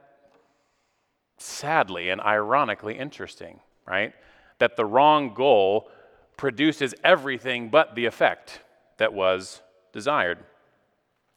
sadly 1.37 2.09
and 2.09 2.21
ironically 2.21 2.97
interesting, 2.97 3.59
right? 3.87 4.13
That 4.59 4.75
the 4.75 4.85
wrong 4.85 5.33
goal 5.33 5.89
produces 6.37 6.93
everything 7.03 7.69
but 7.69 7.95
the 7.95 8.05
effect 8.05 8.61
that 8.97 9.13
was 9.13 9.61
desired. 9.93 10.39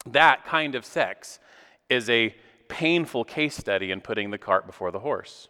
That 0.05 0.45
kind 0.45 0.75
of 0.75 0.85
sex 0.85 1.39
is 1.89 2.09
a 2.09 2.35
painful 2.67 3.25
case 3.25 3.55
study 3.55 3.91
in 3.91 4.01
putting 4.01 4.31
the 4.31 4.37
cart 4.37 4.65
before 4.65 4.91
the 4.91 4.99
horse. 4.99 5.49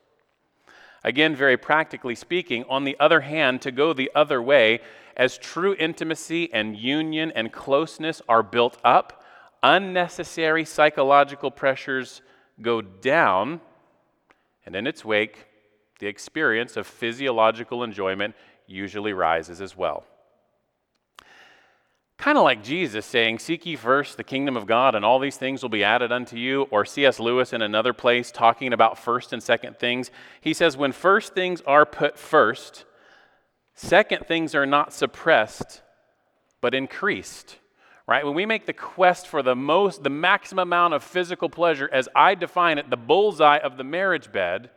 Again, 1.03 1.35
very 1.35 1.57
practically 1.57 2.15
speaking, 2.15 2.65
on 2.67 2.83
the 2.83 2.97
other 2.99 3.21
hand, 3.21 3.61
to 3.61 3.71
go 3.71 3.93
the 3.93 4.11
other 4.15 4.41
way, 4.41 4.79
as 5.15 5.37
true 5.37 5.75
intimacy 5.77 6.51
and 6.51 6.75
union 6.75 7.31
and 7.35 7.51
closeness 7.51 8.21
are 8.27 8.43
built 8.43 8.77
up, 8.83 9.23
unnecessary 9.61 10.65
psychological 10.65 11.51
pressures 11.51 12.21
go 12.61 12.81
down, 12.81 13.61
and 14.65 14.75
in 14.75 14.87
its 14.87 15.05
wake, 15.05 15.45
the 15.99 16.07
experience 16.07 16.75
of 16.75 16.87
physiological 16.87 17.83
enjoyment 17.83 18.35
usually 18.67 19.13
rises 19.13 19.61
as 19.61 19.77
well. 19.77 20.05
Kind 22.17 22.37
of 22.37 22.43
like 22.45 22.63
Jesus 22.63 23.05
saying, 23.05 23.39
Seek 23.39 23.65
ye 23.65 23.75
first 23.75 24.17
the 24.17 24.23
kingdom 24.23 24.55
of 24.55 24.65
God, 24.65 24.95
and 24.95 25.03
all 25.03 25.19
these 25.19 25.37
things 25.37 25.61
will 25.61 25.69
be 25.69 25.83
added 25.83 26.11
unto 26.11 26.37
you. 26.37 26.63
Or 26.71 26.85
C.S. 26.85 27.19
Lewis 27.19 27.51
in 27.51 27.61
another 27.61 27.93
place 27.93 28.31
talking 28.31 28.71
about 28.71 28.97
first 28.97 29.33
and 29.33 29.43
second 29.43 29.77
things. 29.77 30.11
He 30.39 30.53
says, 30.53 30.77
When 30.77 30.91
first 30.91 31.33
things 31.33 31.61
are 31.67 31.85
put 31.85 32.17
first, 32.17 32.85
second 33.73 34.27
things 34.27 34.55
are 34.55 34.65
not 34.65 34.93
suppressed, 34.93 35.81
but 36.61 36.73
increased. 36.73 37.57
Right? 38.07 38.23
When 38.23 38.35
we 38.35 38.45
make 38.45 38.65
the 38.65 38.73
quest 38.73 39.27
for 39.27 39.41
the 39.41 39.55
most, 39.55 40.03
the 40.03 40.11
maximum 40.11 40.67
amount 40.67 40.93
of 40.93 41.03
physical 41.03 41.49
pleasure, 41.49 41.89
as 41.91 42.07
I 42.15 42.35
define 42.35 42.77
it, 42.77 42.89
the 42.91 42.97
bullseye 42.97 43.57
of 43.57 43.77
the 43.77 43.83
marriage 43.83 44.31
bed, 44.31 44.69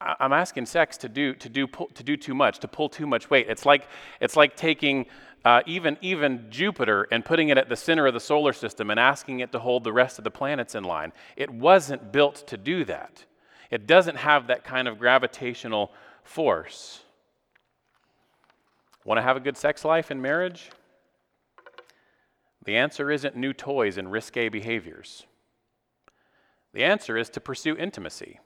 I'm 0.00 0.32
asking 0.32 0.66
sex 0.66 0.98
to 0.98 1.08
do, 1.08 1.34
to, 1.34 1.48
do, 1.48 1.66
to 1.66 2.02
do 2.02 2.16
too 2.16 2.34
much, 2.34 2.58
to 2.58 2.68
pull 2.68 2.90
too 2.90 3.06
much 3.06 3.30
weight. 3.30 3.46
It's 3.48 3.64
like, 3.64 3.88
it's 4.20 4.36
like 4.36 4.54
taking 4.54 5.06
uh, 5.46 5.62
even, 5.64 5.96
even 6.00 6.44
Jupiter 6.50 7.06
and 7.12 7.24
putting 7.24 7.50
it 7.50 7.56
at 7.56 7.68
the 7.68 7.76
center 7.76 8.08
of 8.08 8.14
the 8.14 8.18
solar 8.18 8.52
system 8.52 8.90
and 8.90 8.98
asking 8.98 9.38
it 9.38 9.52
to 9.52 9.60
hold 9.60 9.84
the 9.84 9.92
rest 9.92 10.18
of 10.18 10.24
the 10.24 10.30
planets 10.30 10.74
in 10.74 10.82
line. 10.82 11.12
It 11.36 11.48
wasn't 11.48 12.10
built 12.10 12.48
to 12.48 12.56
do 12.56 12.84
that. 12.86 13.24
It 13.70 13.86
doesn't 13.86 14.16
have 14.16 14.48
that 14.48 14.64
kind 14.64 14.88
of 14.88 14.98
gravitational 14.98 15.92
force. 16.24 17.04
Want 19.04 19.18
to 19.18 19.22
have 19.22 19.36
a 19.36 19.40
good 19.40 19.56
sex 19.56 19.84
life 19.84 20.10
in 20.10 20.20
marriage? 20.20 20.72
The 22.64 22.76
answer 22.76 23.12
isn't 23.12 23.36
new 23.36 23.52
toys 23.52 23.98
and 23.98 24.10
risque 24.10 24.48
behaviors. 24.48 25.26
The 26.74 26.82
answer 26.82 27.16
is 27.16 27.30
to 27.30 27.40
pursue 27.40 27.76
intimacy. 27.76 28.40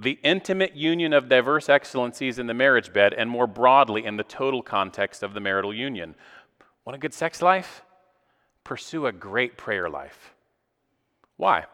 The 0.00 0.18
intimate 0.22 0.76
union 0.76 1.12
of 1.12 1.28
diverse 1.28 1.68
excellencies 1.68 2.38
in 2.38 2.46
the 2.46 2.54
marriage 2.54 2.92
bed, 2.92 3.12
and 3.14 3.28
more 3.28 3.46
broadly 3.46 4.04
in 4.04 4.16
the 4.16 4.22
total 4.22 4.62
context 4.62 5.22
of 5.22 5.34
the 5.34 5.40
marital 5.40 5.74
union. 5.74 6.14
Want 6.84 6.96
a 6.96 7.00
good 7.00 7.14
sex 7.14 7.42
life? 7.42 7.82
Pursue 8.64 9.06
a 9.06 9.12
great 9.12 9.56
prayer 9.56 9.88
life. 9.90 10.34
Why? 11.36 11.66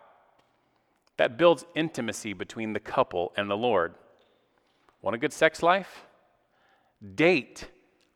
That 1.16 1.36
builds 1.36 1.64
intimacy 1.74 2.32
between 2.32 2.72
the 2.72 2.80
couple 2.80 3.32
and 3.36 3.50
the 3.50 3.56
Lord. 3.56 3.94
Want 5.02 5.14
a 5.14 5.18
good 5.18 5.32
sex 5.32 5.62
life? 5.62 6.06
Date, 7.14 7.68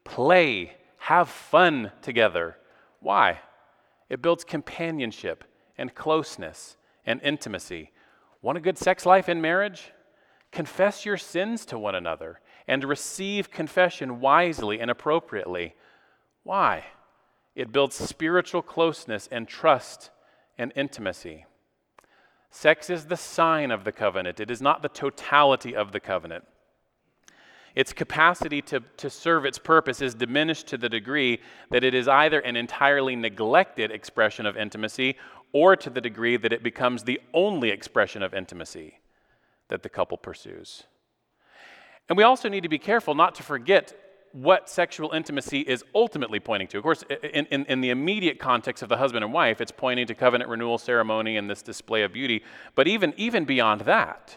play, 0.05 0.73
have 0.99 1.29
fun 1.29 1.93
together. 2.03 2.57
Why? 3.01 3.41
It 4.09 4.23
builds 4.23 4.43
companionship 4.43 5.45
and 5.77 5.95
closeness 5.95 6.77
and 7.05 7.21
intimacy. 7.23 7.93
Want 8.41 8.59
a 8.59 8.63
good 8.63 8.79
sex 8.79 9.05
life 9.05 9.29
in 9.29 9.41
marriage? 9.41 9.93
Confess 10.51 11.05
your 11.05 11.17
sins 11.17 11.65
to 11.67 11.79
one 11.79 11.95
another 11.95 12.41
and 12.67 12.85
receive 12.85 13.51
confession 13.51 14.21
wisely 14.21 14.81
and 14.81 14.91
appropriately. 14.91 15.75
Why? 16.43 16.85
It 17.55 17.73
builds 17.73 17.97
spiritual 17.97 18.63
closeness 18.63 19.29
and 19.31 19.49
trust 19.49 20.11
and 20.57 20.73
intimacy. 20.77 21.45
Sex 22.51 22.89
is 22.89 23.07
the 23.07 23.17
sign 23.17 23.71
of 23.71 23.85
the 23.85 23.93
covenant, 23.93 24.41
it 24.41 24.51
is 24.51 24.63
not 24.63 24.83
the 24.83 24.89
totality 24.89 25.77
of 25.77 25.93
the 25.93 26.01
covenant. 26.01 26.45
Its 27.75 27.93
capacity 27.93 28.63
to, 28.63 28.81
to 28.97 29.11
serve 29.11 29.45
its 29.45 29.59
purpose 29.59 30.01
is 30.01 30.15
diminished 30.15 30.67
to 30.67 30.79
the 30.79 30.89
degree 30.89 31.41
that 31.71 31.85
it 31.85 31.95
is 31.95 32.09
either 32.09 32.41
an 32.41 32.57
entirely 32.57 33.15
neglected 33.15 33.91
expression 33.91 34.47
of 34.47 34.57
intimacy 34.57 35.17
or 35.53 35.77
to 35.77 35.91
the 35.91 36.01
degree 36.01 36.37
that 36.37 36.53
it 36.53 36.63
becomes 36.63 37.05
the 37.05 37.21
only 37.35 37.71
expression 37.71 38.23
of 38.23 38.35
intimacy 38.35 38.99
that 39.69 39.83
the 39.83 39.89
couple 39.89 40.17
pursues. 40.17 40.85
And 42.09 42.17
we 42.17 42.25
also 42.25 42.49
need 42.49 42.63
to 42.63 42.69
be 42.69 42.79
careful 42.79 43.15
not 43.15 43.35
to 43.37 43.43
forget 43.43 43.95
what 44.33 44.69
sexual 44.69 45.13
intimacy 45.13 45.61
is 45.61 45.85
ultimately 45.95 46.41
pointing 46.41 46.69
to. 46.69 46.79
Of 46.79 46.83
course, 46.83 47.03
in, 47.23 47.47
in, 47.47 47.65
in, 47.67 47.81
the 47.81 47.91
immediate 47.91 48.39
context 48.39 48.83
of 48.83 48.89
the 48.89 48.97
husband 48.97 49.25
and 49.25 49.33
wife, 49.33 49.61
it's 49.61 49.73
pointing 49.73 50.07
to 50.07 50.15
covenant 50.15 50.51
renewal 50.51 50.79
ceremony 50.79 51.37
and 51.37 51.49
this 51.49 51.63
display 51.63 52.03
of 52.03 52.13
beauty. 52.13 52.43
But 52.75 52.89
even, 52.89 53.15
even 53.17 53.45
beyond 53.45 53.83
that, 53.83 54.37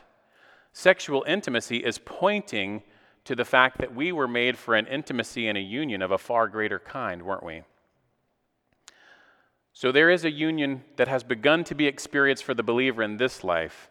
sexual 0.71 1.23
intimacy 1.27 1.77
is 1.77 1.97
pointing 1.97 2.83
to 3.25 3.35
the 3.35 3.45
fact 3.45 3.77
that 3.79 3.93
we 3.93 4.11
were 4.11 4.27
made 4.27 4.57
for 4.57 4.75
an 4.75 4.87
intimacy 4.87 5.47
and 5.47 5.57
a 5.57 5.61
union 5.61 6.01
of 6.01 6.11
a 6.11 6.17
far 6.17 6.47
greater 6.47 6.79
kind, 6.79 7.23
weren't 7.23 7.43
we? 7.43 7.63
So 9.73 9.91
there 9.91 10.09
is 10.09 10.25
a 10.25 10.31
union 10.31 10.83
that 10.95 11.07
has 11.07 11.23
begun 11.23 11.63
to 11.65 11.75
be 11.75 11.85
experienced 11.85 12.43
for 12.43 12.53
the 12.53 12.63
believer 12.63 13.03
in 13.03 13.17
this 13.17 13.43
life 13.43 13.90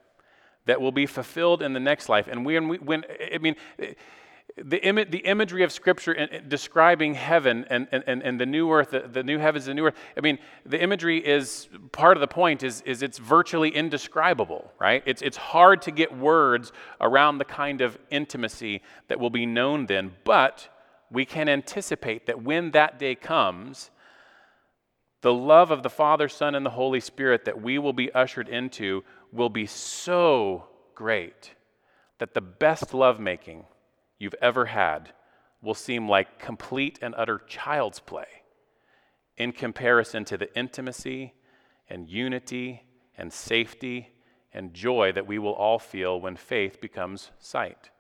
that 0.67 0.81
will 0.81 0.93
be 0.93 1.07
fulfilled 1.07 1.63
in 1.63 1.73
the 1.73 1.81
next 1.81 2.09
life. 2.09 2.29
And 2.29 2.45
when, 2.45 2.69
we, 2.69 2.79
when 2.79 3.05
I 3.33 3.39
mean, 3.39 3.57
the, 4.57 4.85
Im- 4.85 5.11
the 5.11 5.19
imagery 5.19 5.63
of 5.63 5.73
Scripture 5.73 6.13
in, 6.13 6.29
in 6.29 6.49
describing 6.49 7.15
heaven 7.15 7.65
and, 7.71 7.89
and, 7.93 8.23
and 8.23 8.41
the 8.41 8.47
new 8.47 8.71
earth, 8.71 8.91
the, 8.91 9.01
the 9.01 9.23
new 9.23 9.39
heavens, 9.39 9.67
the 9.67 9.75
new 9.75 9.87
earth, 9.87 9.95
I 10.17 10.21
mean, 10.21 10.39
the 10.67 10.81
imagery 10.81 11.19
is 11.19 11.69
part 11.93 12.17
of 12.17 12.21
the 12.21 12.29
point 12.29 12.63
is, 12.63 12.83
is 12.83 13.03
it's 13.03 13.19
virtually 13.19 13.71
indescribable, 13.71 14.73
right? 14.79 15.03
It's, 15.07 15.23
it's 15.23 15.37
hard 15.37 15.83
to 15.83 15.91
get 15.91 16.17
words 16.17 16.73
around 17.01 17.39
the 17.39 17.45
kind 17.45 17.81
of 17.81 17.99
intimacy 18.11 18.83
that 19.09 19.19
will 19.21 19.31
be 19.31 19.47
known 19.47 19.87
then, 19.87 20.13
but 20.25 20.69
we 21.11 21.25
can 21.25 21.49
anticipate 21.49 22.27
that 22.27 22.43
when 22.43 22.71
that 22.73 22.99
day 22.99 23.15
comes, 23.15 23.91
the 25.23 25.33
love 25.33 25.71
of 25.71 25.83
the 25.83 25.91
Father, 25.91 26.29
Son, 26.29 26.55
and 26.55 26.65
the 26.65 26.71
Holy 26.71 27.01
Spirit 27.01 27.45
that 27.45 27.61
we 27.61 27.79
will 27.79 27.93
be 27.93 28.11
ushered 28.13 28.49
into 28.49 29.05
will 29.33 29.49
be 29.49 29.67
so 29.67 30.65
great 30.95 31.53
that 32.19 32.35
the 32.35 32.41
best 32.41 32.93
lovemaking 32.93 33.65
you've 34.19 34.35
ever 34.43 34.67
had 34.67 35.11
will 35.63 35.75
seem 35.75 36.09
like 36.09 36.39
complete 36.39 36.99
and 37.03 37.15
utter 37.17 37.41
child's 37.47 38.01
play 38.01 38.27
in 39.37 39.53
comparison 39.53 40.25
to 40.25 40.37
the 40.37 40.55
intimacy 40.59 41.33
and 41.89 42.09
unity 42.09 42.83
and 43.17 43.33
safety 43.33 44.11
and 44.53 44.75
joy 44.75 45.13
that 45.13 45.27
we 45.27 45.39
will 45.39 45.55
all 45.55 45.79
feel 45.79 46.21
when 46.21 46.37
faith 46.37 46.81
becomes 46.81 47.31
sight. 47.39 47.91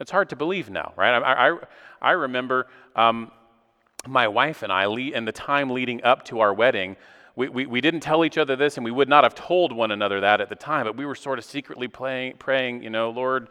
It's 0.00 0.10
hard 0.10 0.28
to 0.30 0.36
believe 0.36 0.70
now, 0.70 0.92
right? 0.96 1.20
I, 1.20 1.48
I, 1.50 1.58
I 2.00 2.10
remember 2.12 2.68
um, 2.94 3.32
my 4.06 4.28
wife 4.28 4.62
and 4.62 4.72
I, 4.72 4.86
in 4.88 5.24
the 5.24 5.32
time 5.32 5.70
leading 5.70 6.02
up 6.04 6.24
to 6.26 6.40
our 6.40 6.54
wedding, 6.54 6.96
we, 7.38 7.48
we, 7.48 7.66
we, 7.66 7.80
didn't 7.80 8.00
tell 8.00 8.24
each 8.24 8.36
other 8.36 8.56
this, 8.56 8.76
and 8.78 8.84
we 8.84 8.90
would 8.90 9.08
not 9.08 9.22
have 9.22 9.32
told 9.32 9.70
one 9.70 9.92
another 9.92 10.20
that 10.22 10.40
at 10.40 10.48
the 10.48 10.56
time, 10.56 10.86
but 10.86 10.96
we 10.96 11.06
were 11.06 11.14
sort 11.14 11.38
of 11.38 11.44
secretly 11.44 11.86
playing, 11.86 12.34
praying, 12.36 12.82
you 12.82 12.90
know, 12.90 13.10
Lord, 13.10 13.48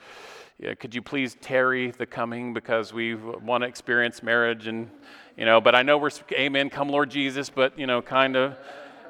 yeah, 0.59 0.73
could 0.73 0.93
you 0.93 1.01
please 1.01 1.37
tarry 1.39 1.91
the 1.91 2.05
coming 2.05 2.53
because 2.53 2.91
we 2.91 3.15
want 3.15 3.61
to 3.61 3.67
experience 3.67 4.21
marriage 4.21 4.67
and, 4.67 4.89
you 5.37 5.45
know, 5.45 5.61
but 5.61 5.73
I 5.73 5.83
know 5.83 5.97
we're, 5.97 6.09
amen, 6.33 6.69
come 6.69 6.89
Lord 6.89 7.09
Jesus, 7.09 7.49
but, 7.49 7.79
you 7.79 7.87
know, 7.87 8.01
kind 8.01 8.35
of, 8.35 8.57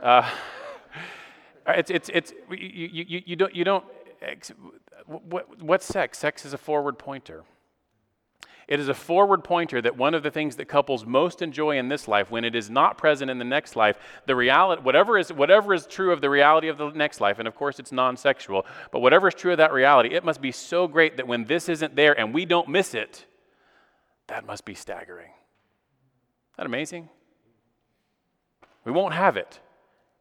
uh, 0.04 0.30
it's, 1.70 1.90
it's, 1.90 2.10
it's, 2.13 2.34
you, 2.52 3.06
you, 3.08 3.24
you 3.26 3.36
don't, 3.36 3.56
you 3.56 3.63
don't, 3.63 3.84
what, 5.08 5.60
what's 5.60 5.88
sex? 5.88 6.20
Sex 6.20 6.46
is 6.46 6.54
a 6.54 6.58
forward 6.58 7.00
pointer. 7.00 7.44
It 8.67 8.82
is 8.82 8.89
a 8.89 8.93
forward 8.93 9.45
pointer 9.45 9.82
that 9.82 9.95
one 9.95 10.13
of 10.13 10.23
the 10.23 10.32
things 10.32 10.58
that 10.58 10.65
couples 10.65 11.06
most 11.06 11.41
enjoy 11.41 11.77
in 11.77 11.88
this 11.88 12.06
life, 12.06 12.30
when 12.30 12.43
it 12.43 12.53
is 12.53 12.69
not 12.69 12.97
present 12.97 13.32
in 13.32 13.38
the 13.38 13.45
next 13.45 13.77
life, 13.77 13.97
the 14.25 14.36
reality, 14.36 14.82
whatever 14.82 15.17
is, 15.17 15.32
whatever 15.32 15.73
is 15.73 15.88
true 15.88 16.12
of 16.12 16.19
the 16.19 16.30
reality 16.30 16.67
of 16.67 16.77
the 16.77 16.89
next 16.89 17.21
life, 17.21 17.39
and 17.39 17.47
of 17.47 17.56
course 17.56 17.80
it's 17.80 17.93
non 17.93 18.17
sexual, 18.17 18.65
but 18.91 18.99
whatever 18.99 19.30
is 19.30 19.36
true 19.36 19.53
of 19.53 19.58
that 19.58 19.71
reality, 19.71 20.13
it 20.13 20.25
must 20.25 20.41
be 20.41 20.51
so 20.51 20.86
great 20.86 21.15
that 21.15 21.27
when 21.27 21.45
this 21.45 21.69
isn't 21.69 21.95
there 21.95 22.19
and 22.19 22.34
we 22.34 22.43
don't 22.43 22.67
miss 22.67 22.93
it, 22.93 23.25
that 24.27 24.45
must 24.45 24.65
be 24.65 24.73
staggering. 24.73 25.30
Isn't 25.30 26.58
that 26.58 26.65
amazing? 26.65 27.08
We 28.84 28.91
won't 28.91 29.13
have 29.13 29.38
it, 29.38 29.62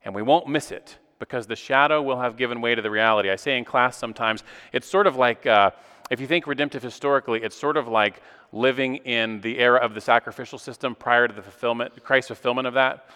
and 0.04 0.14
we 0.14 0.22
won't 0.22 0.46
miss 0.46 0.70
it 0.70 0.98
because 1.18 1.48
the 1.48 1.56
shadow 1.56 2.00
will 2.00 2.20
have 2.20 2.36
given 2.36 2.60
way 2.60 2.76
to 2.76 2.82
the 2.82 2.90
reality. 2.90 3.28
I 3.28 3.36
say 3.36 3.58
in 3.58 3.64
class 3.64 3.96
sometimes, 3.96 4.44
it's 4.72 4.88
sort 4.88 5.08
of 5.08 5.16
like. 5.16 5.46
Uh, 5.46 5.72
if 6.10 6.20
you 6.20 6.26
think 6.26 6.46
redemptive 6.46 6.82
historically, 6.82 7.42
it's 7.42 7.56
sort 7.56 7.76
of 7.76 7.88
like 7.88 8.22
living 8.52 8.96
in 8.96 9.40
the 9.40 9.58
era 9.58 9.78
of 9.80 9.94
the 9.94 10.00
sacrificial 10.00 10.58
system 10.58 10.94
prior 10.94 11.26
to 11.26 11.34
the 11.34 11.42
fulfillment, 11.42 12.02
Christ's 12.04 12.28
fulfillment 12.28 12.68
of 12.68 12.74
that. 12.74 13.10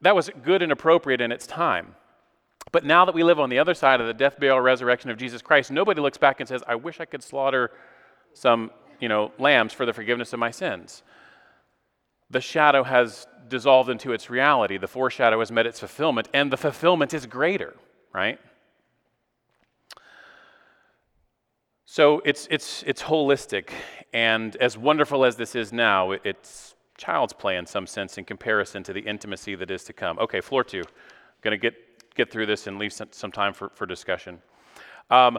That 0.00 0.14
was 0.14 0.30
good 0.42 0.62
and 0.62 0.72
appropriate 0.72 1.20
in 1.20 1.32
its 1.32 1.46
time. 1.46 1.94
But 2.72 2.84
now 2.84 3.04
that 3.04 3.14
we 3.14 3.24
live 3.24 3.40
on 3.40 3.50
the 3.50 3.58
other 3.58 3.74
side 3.74 4.00
of 4.00 4.06
the 4.06 4.14
death, 4.14 4.38
burial, 4.38 4.60
resurrection 4.60 5.10
of 5.10 5.18
Jesus 5.18 5.42
Christ, 5.42 5.70
nobody 5.70 6.00
looks 6.00 6.18
back 6.18 6.40
and 6.40 6.48
says, 6.48 6.62
I 6.66 6.76
wish 6.76 7.00
I 7.00 7.04
could 7.04 7.22
slaughter 7.22 7.70
some, 8.32 8.70
you 9.00 9.08
know, 9.08 9.32
lambs 9.38 9.72
for 9.72 9.84
the 9.84 9.92
forgiveness 9.92 10.32
of 10.32 10.38
my 10.38 10.50
sins. 10.50 11.02
The 12.30 12.40
shadow 12.40 12.84
has 12.84 13.26
dissolved 13.48 13.90
into 13.90 14.12
its 14.12 14.30
reality. 14.30 14.78
The 14.78 14.86
foreshadow 14.86 15.40
has 15.40 15.50
met 15.50 15.66
its 15.66 15.80
fulfillment, 15.80 16.28
and 16.32 16.52
the 16.52 16.56
fulfillment 16.56 17.12
is 17.12 17.26
greater, 17.26 17.74
right? 18.14 18.38
So 21.92 22.22
it's, 22.24 22.46
it's, 22.52 22.84
it's 22.86 23.02
holistic, 23.02 23.70
and 24.12 24.54
as 24.58 24.78
wonderful 24.78 25.24
as 25.24 25.34
this 25.34 25.56
is 25.56 25.72
now, 25.72 26.12
it's 26.12 26.76
child's 26.96 27.32
play 27.32 27.56
in 27.56 27.66
some 27.66 27.84
sense 27.84 28.16
in 28.16 28.24
comparison 28.24 28.84
to 28.84 28.92
the 28.92 29.00
intimacy 29.00 29.56
that 29.56 29.72
is 29.72 29.82
to 29.82 29.92
come. 29.92 30.16
Okay, 30.20 30.40
floor 30.40 30.62
two. 30.62 30.84
Going 31.42 31.50
to 31.50 31.58
get, 31.58 31.74
get 32.14 32.30
through 32.30 32.46
this 32.46 32.68
and 32.68 32.78
leave 32.78 32.92
some 32.92 33.32
time 33.32 33.52
for, 33.52 33.70
for 33.74 33.86
discussion. 33.86 34.40
Um, 35.10 35.36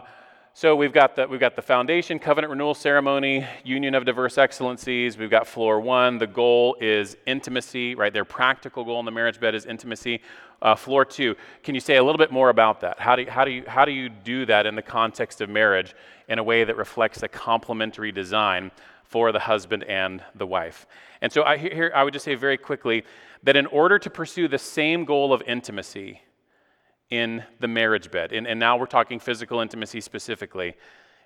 so 0.54 0.76
we've 0.76 0.92
got 0.92 1.16
the 1.16 1.26
we've 1.26 1.40
got 1.40 1.56
the 1.56 1.62
foundation, 1.62 2.18
covenant 2.18 2.50
renewal 2.50 2.74
ceremony, 2.74 3.46
union 3.64 3.94
of 3.94 4.04
diverse 4.04 4.36
excellencies. 4.36 5.16
We've 5.16 5.30
got 5.30 5.46
floor 5.46 5.80
one. 5.80 6.18
The 6.18 6.26
goal 6.26 6.76
is 6.78 7.16
intimacy, 7.26 7.94
right? 7.94 8.12
Their 8.12 8.26
practical 8.26 8.84
goal 8.84 8.98
in 8.98 9.06
the 9.06 9.12
marriage 9.12 9.40
bed 9.40 9.54
is 9.54 9.64
intimacy. 9.64 10.20
Uh, 10.60 10.74
floor 10.74 11.06
two. 11.06 11.36
Can 11.62 11.74
you 11.74 11.80
say 11.80 11.96
a 11.96 12.04
little 12.04 12.18
bit 12.18 12.30
more 12.30 12.50
about 12.50 12.80
that? 12.80 13.00
How 13.00 13.16
do 13.16 13.22
you, 13.22 13.30
how 13.30 13.46
do 13.46 13.50
you 13.50 13.64
how 13.66 13.86
do 13.86 13.92
you 13.92 14.10
do 14.10 14.44
that 14.44 14.66
in 14.66 14.74
the 14.74 14.82
context 14.82 15.40
of 15.40 15.48
marriage 15.48 15.94
in 16.28 16.38
a 16.38 16.44
way 16.44 16.64
that 16.64 16.76
reflects 16.76 17.22
a 17.22 17.28
complementary 17.28 18.12
design 18.12 18.70
for 19.04 19.32
the 19.32 19.40
husband 19.40 19.84
and 19.84 20.22
the 20.34 20.46
wife? 20.46 20.86
And 21.22 21.32
so 21.32 21.44
I, 21.44 21.56
here 21.56 21.90
I 21.94 22.04
would 22.04 22.12
just 22.12 22.26
say 22.26 22.34
very 22.34 22.58
quickly 22.58 23.04
that 23.42 23.56
in 23.56 23.64
order 23.66 23.98
to 23.98 24.10
pursue 24.10 24.48
the 24.48 24.58
same 24.58 25.06
goal 25.06 25.32
of 25.32 25.42
intimacy 25.46 26.20
in 27.12 27.44
the 27.60 27.68
marriage 27.68 28.10
bed. 28.10 28.32
And, 28.32 28.46
and 28.46 28.58
now 28.58 28.78
we're 28.78 28.86
talking 28.86 29.20
physical 29.20 29.60
intimacy 29.60 30.00
specifically. 30.00 30.74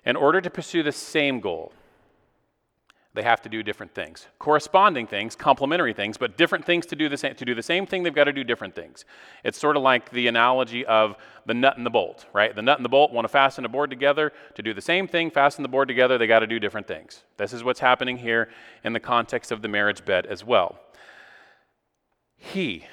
In 0.05 0.17
order 0.17 0.41
to 0.41 0.49
pursue 0.49 0.83
the 0.83 0.91
same 0.91 1.39
goal, 1.39 1.71
they 3.13 3.23
have 3.23 3.41
to 3.43 3.49
do 3.49 3.63
different 3.63 3.95
things. 3.95 4.27
Corresponding 4.37 5.07
things 5.07 5.33
complementary 5.33 5.93
things 5.93 6.17
but 6.17 6.37
different 6.37 6.65
things 6.65 6.85
to 6.87 6.95
do 6.97 7.07
the 7.07 7.15
same 7.15 7.35
to 7.35 7.45
do 7.45 7.55
the 7.55 7.63
same 7.63 7.85
thing 7.85 8.03
they've 8.03 8.13
got 8.13 8.25
to 8.25 8.33
do 8.33 8.43
different 8.43 8.75
things. 8.75 9.05
It's 9.45 9.57
sort 9.57 9.77
of 9.77 9.81
like 9.81 10.11
the 10.11 10.27
analogy 10.27 10.85
of 10.85 11.15
the 11.45 11.53
nut 11.53 11.77
and 11.77 11.85
the 11.85 11.89
bolt 11.89 12.25
right? 12.33 12.53
The 12.53 12.61
nut 12.61 12.77
and 12.77 12.83
the 12.83 12.89
bolt 12.89 13.13
want 13.13 13.23
to 13.23 13.29
fasten 13.29 13.63
a 13.63 13.69
board 13.69 13.89
together. 13.89 14.33
To 14.55 14.61
do 14.61 14.73
the 14.73 14.81
same 14.81 15.07
thing 15.07 15.31
fasten 15.31 15.63
the 15.63 15.69
board 15.69 15.87
together 15.87 16.17
they 16.17 16.27
got 16.27 16.39
to 16.39 16.47
do 16.47 16.59
different 16.59 16.85
things. 16.85 17.23
This 17.37 17.53
is 17.53 17.63
what's 17.63 17.79
happening 17.79 18.17
here 18.17 18.49
in 18.83 18.91
the 18.91 18.99
context 18.99 19.53
of 19.53 19.61
the 19.61 19.69
marriage 19.69 20.03
bed 20.03 20.25
as 20.25 20.43
well. 20.43 20.77
He 22.35 22.85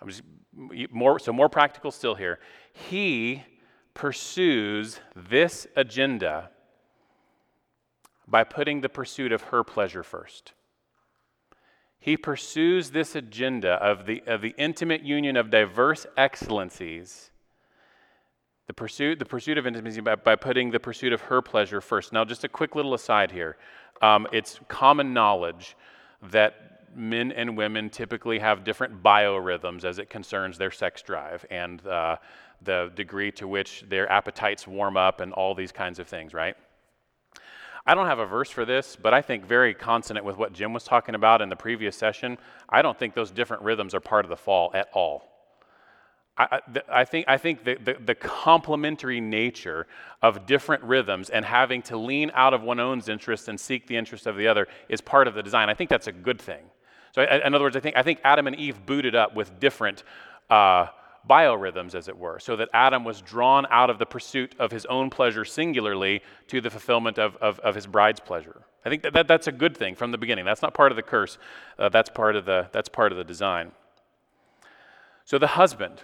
i'm 0.00 0.08
just 0.08 0.22
more, 0.90 1.18
so 1.18 1.32
more 1.32 1.48
practical 1.48 1.90
still 1.90 2.14
here. 2.14 2.38
He 2.72 3.44
pursues 3.94 5.00
this 5.14 5.66
agenda 5.76 6.50
by 8.26 8.44
putting 8.44 8.80
the 8.80 8.88
pursuit 8.88 9.32
of 9.32 9.42
her 9.44 9.64
pleasure 9.64 10.02
first. 10.02 10.52
He 11.98 12.16
pursues 12.16 12.90
this 12.90 13.14
agenda 13.14 13.72
of 13.72 14.06
the, 14.06 14.22
of 14.26 14.40
the 14.40 14.54
intimate 14.56 15.02
union 15.02 15.36
of 15.36 15.50
diverse 15.50 16.06
excellencies, 16.16 17.30
the 18.68 18.72
pursuit, 18.72 19.18
the 19.18 19.26
pursuit 19.26 19.58
of 19.58 19.66
intimacy 19.66 20.00
by, 20.00 20.14
by 20.14 20.36
putting 20.36 20.70
the 20.70 20.80
pursuit 20.80 21.12
of 21.12 21.22
her 21.22 21.42
pleasure 21.42 21.80
first. 21.80 22.12
Now, 22.12 22.24
just 22.24 22.44
a 22.44 22.48
quick 22.48 22.74
little 22.74 22.94
aside 22.94 23.32
here. 23.32 23.56
Um, 24.00 24.26
it's 24.32 24.60
common 24.68 25.12
knowledge 25.12 25.76
that 26.30 26.69
men 26.94 27.32
and 27.32 27.56
women 27.56 27.90
typically 27.90 28.38
have 28.38 28.64
different 28.64 29.02
biorhythms 29.02 29.84
as 29.84 29.98
it 29.98 30.10
concerns 30.10 30.58
their 30.58 30.70
sex 30.70 31.02
drive 31.02 31.44
and 31.50 31.86
uh, 31.86 32.16
the 32.62 32.90
degree 32.94 33.30
to 33.32 33.48
which 33.48 33.84
their 33.88 34.10
appetites 34.10 34.66
warm 34.66 34.96
up 34.96 35.20
and 35.20 35.32
all 35.32 35.54
these 35.54 35.72
kinds 35.72 35.98
of 35.98 36.08
things, 36.08 36.34
right? 36.34 36.56
I 37.86 37.94
don't 37.94 38.06
have 38.06 38.18
a 38.18 38.26
verse 38.26 38.50
for 38.50 38.64
this, 38.64 38.96
but 39.00 39.14
I 39.14 39.22
think 39.22 39.44
very 39.44 39.74
consonant 39.74 40.24
with 40.26 40.36
what 40.36 40.52
Jim 40.52 40.72
was 40.72 40.84
talking 40.84 41.14
about 41.14 41.40
in 41.40 41.48
the 41.48 41.56
previous 41.56 41.96
session. 41.96 42.36
I 42.68 42.82
don't 42.82 42.98
think 42.98 43.14
those 43.14 43.30
different 43.30 43.62
rhythms 43.62 43.94
are 43.94 44.00
part 44.00 44.24
of 44.24 44.28
the 44.28 44.36
fall 44.36 44.70
at 44.74 44.88
all. 44.92 45.30
I, 46.36 46.60
I, 46.88 47.04
think, 47.04 47.26
I 47.28 47.36
think 47.36 47.64
the, 47.64 47.76
the, 47.84 47.96
the, 48.02 48.14
complementary 48.14 49.20
nature 49.20 49.86
of 50.22 50.46
different 50.46 50.82
rhythms 50.84 51.28
and 51.28 51.44
having 51.44 51.82
to 51.82 51.98
lean 51.98 52.30
out 52.34 52.54
of 52.54 52.62
one's 52.62 52.80
own 52.80 53.02
interest 53.12 53.48
and 53.48 53.60
seek 53.60 53.86
the 53.86 53.96
interest 53.96 54.26
of 54.26 54.36
the 54.36 54.46
other 54.46 54.66
is 54.88 55.02
part 55.02 55.28
of 55.28 55.34
the 55.34 55.42
design. 55.42 55.68
I 55.68 55.74
think 55.74 55.90
that's 55.90 56.06
a 56.06 56.12
good 56.12 56.40
thing. 56.40 56.62
So, 57.12 57.22
in 57.22 57.54
other 57.54 57.64
words, 57.64 57.76
I 57.76 57.80
think, 57.80 57.96
I 57.96 58.02
think 58.02 58.20
Adam 58.24 58.46
and 58.46 58.56
Eve 58.56 58.86
booted 58.86 59.14
up 59.14 59.34
with 59.34 59.58
different 59.58 60.04
uh, 60.48 60.86
biorhythms, 61.28 61.94
as 61.94 62.08
it 62.08 62.16
were, 62.16 62.38
so 62.38 62.56
that 62.56 62.68
Adam 62.72 63.04
was 63.04 63.20
drawn 63.20 63.66
out 63.70 63.90
of 63.90 63.98
the 63.98 64.06
pursuit 64.06 64.54
of 64.58 64.70
his 64.70 64.86
own 64.86 65.10
pleasure 65.10 65.44
singularly 65.44 66.22
to 66.48 66.60
the 66.60 66.70
fulfillment 66.70 67.18
of, 67.18 67.36
of, 67.36 67.58
of 67.60 67.74
his 67.74 67.86
bride's 67.86 68.20
pleasure. 68.20 68.62
I 68.84 68.88
think 68.88 69.02
that, 69.02 69.12
that, 69.12 69.28
that's 69.28 69.46
a 69.46 69.52
good 69.52 69.76
thing 69.76 69.94
from 69.94 70.12
the 70.12 70.18
beginning. 70.18 70.44
That's 70.44 70.62
not 70.62 70.72
part 70.72 70.92
of 70.92 70.96
the 70.96 71.02
curse, 71.02 71.36
uh, 71.78 71.88
that's, 71.88 72.08
part 72.08 72.36
of 72.36 72.46
the, 72.46 72.68
that's 72.72 72.88
part 72.88 73.12
of 73.12 73.18
the 73.18 73.24
design. 73.24 73.72
So 75.24 75.38
the 75.38 75.48
husband. 75.48 76.02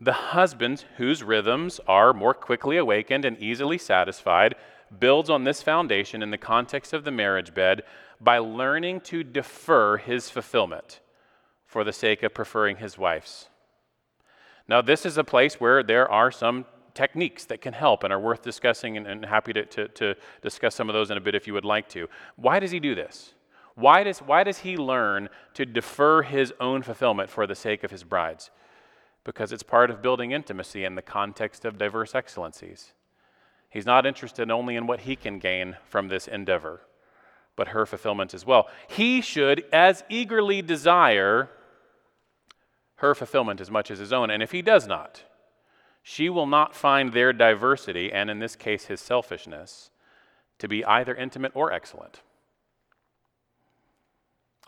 The 0.00 0.12
husband, 0.12 0.86
whose 0.96 1.22
rhythms 1.22 1.78
are 1.86 2.14
more 2.14 2.32
quickly 2.32 2.78
awakened 2.78 3.26
and 3.26 3.36
easily 3.38 3.76
satisfied, 3.76 4.54
builds 4.98 5.28
on 5.28 5.44
this 5.44 5.62
foundation 5.62 6.22
in 6.22 6.30
the 6.30 6.38
context 6.38 6.94
of 6.94 7.04
the 7.04 7.10
marriage 7.10 7.52
bed 7.52 7.82
by 8.20 8.38
learning 8.38 9.00
to 9.00 9.22
defer 9.24 9.96
his 9.96 10.28
fulfillment 10.28 11.00
for 11.66 11.84
the 11.84 11.92
sake 11.92 12.22
of 12.22 12.34
preferring 12.34 12.76
his 12.76 12.98
wife's. 12.98 13.48
Now, 14.68 14.82
this 14.82 15.06
is 15.06 15.16
a 15.16 15.24
place 15.24 15.54
where 15.54 15.82
there 15.82 16.10
are 16.10 16.30
some 16.30 16.66
techniques 16.94 17.44
that 17.46 17.60
can 17.60 17.72
help 17.72 18.04
and 18.04 18.12
are 18.12 18.20
worth 18.20 18.42
discussing, 18.42 18.96
and, 18.96 19.06
and 19.06 19.24
happy 19.24 19.52
to, 19.52 19.64
to, 19.64 19.88
to 19.88 20.14
discuss 20.42 20.74
some 20.74 20.88
of 20.88 20.94
those 20.94 21.10
in 21.10 21.16
a 21.16 21.20
bit 21.20 21.34
if 21.34 21.46
you 21.46 21.54
would 21.54 21.64
like 21.64 21.88
to. 21.88 22.08
Why 22.36 22.60
does 22.60 22.70
he 22.70 22.80
do 22.80 22.94
this? 22.94 23.34
Why 23.74 24.04
does, 24.04 24.18
why 24.18 24.44
does 24.44 24.58
he 24.58 24.76
learn 24.76 25.28
to 25.54 25.64
defer 25.64 26.22
his 26.22 26.52
own 26.60 26.82
fulfillment 26.82 27.30
for 27.30 27.46
the 27.46 27.54
sake 27.54 27.84
of 27.84 27.90
his 27.90 28.04
brides? 28.04 28.50
Because 29.24 29.52
it's 29.52 29.62
part 29.62 29.90
of 29.90 30.02
building 30.02 30.32
intimacy 30.32 30.84
in 30.84 30.94
the 30.94 31.02
context 31.02 31.64
of 31.64 31.78
diverse 31.78 32.14
excellencies. 32.14 32.92
He's 33.70 33.86
not 33.86 34.06
interested 34.06 34.50
only 34.50 34.76
in 34.76 34.86
what 34.86 35.00
he 35.00 35.14
can 35.14 35.38
gain 35.38 35.76
from 35.84 36.08
this 36.08 36.26
endeavor, 36.26 36.80
but 37.60 37.68
her 37.68 37.84
fulfillment 37.84 38.32
as 38.32 38.46
well. 38.46 38.68
He 38.88 39.20
should 39.20 39.66
as 39.70 40.02
eagerly 40.08 40.62
desire 40.62 41.50
her 42.94 43.14
fulfillment 43.14 43.60
as 43.60 43.70
much 43.70 43.90
as 43.90 43.98
his 43.98 44.14
own. 44.14 44.30
And 44.30 44.42
if 44.42 44.52
he 44.52 44.62
does 44.62 44.86
not, 44.86 45.24
she 46.02 46.30
will 46.30 46.46
not 46.46 46.74
find 46.74 47.12
their 47.12 47.34
diversity, 47.34 48.10
and 48.10 48.30
in 48.30 48.38
this 48.38 48.56
case, 48.56 48.86
his 48.86 49.02
selfishness, 49.02 49.90
to 50.58 50.68
be 50.68 50.82
either 50.86 51.14
intimate 51.14 51.52
or 51.54 51.70
excellent. 51.70 52.22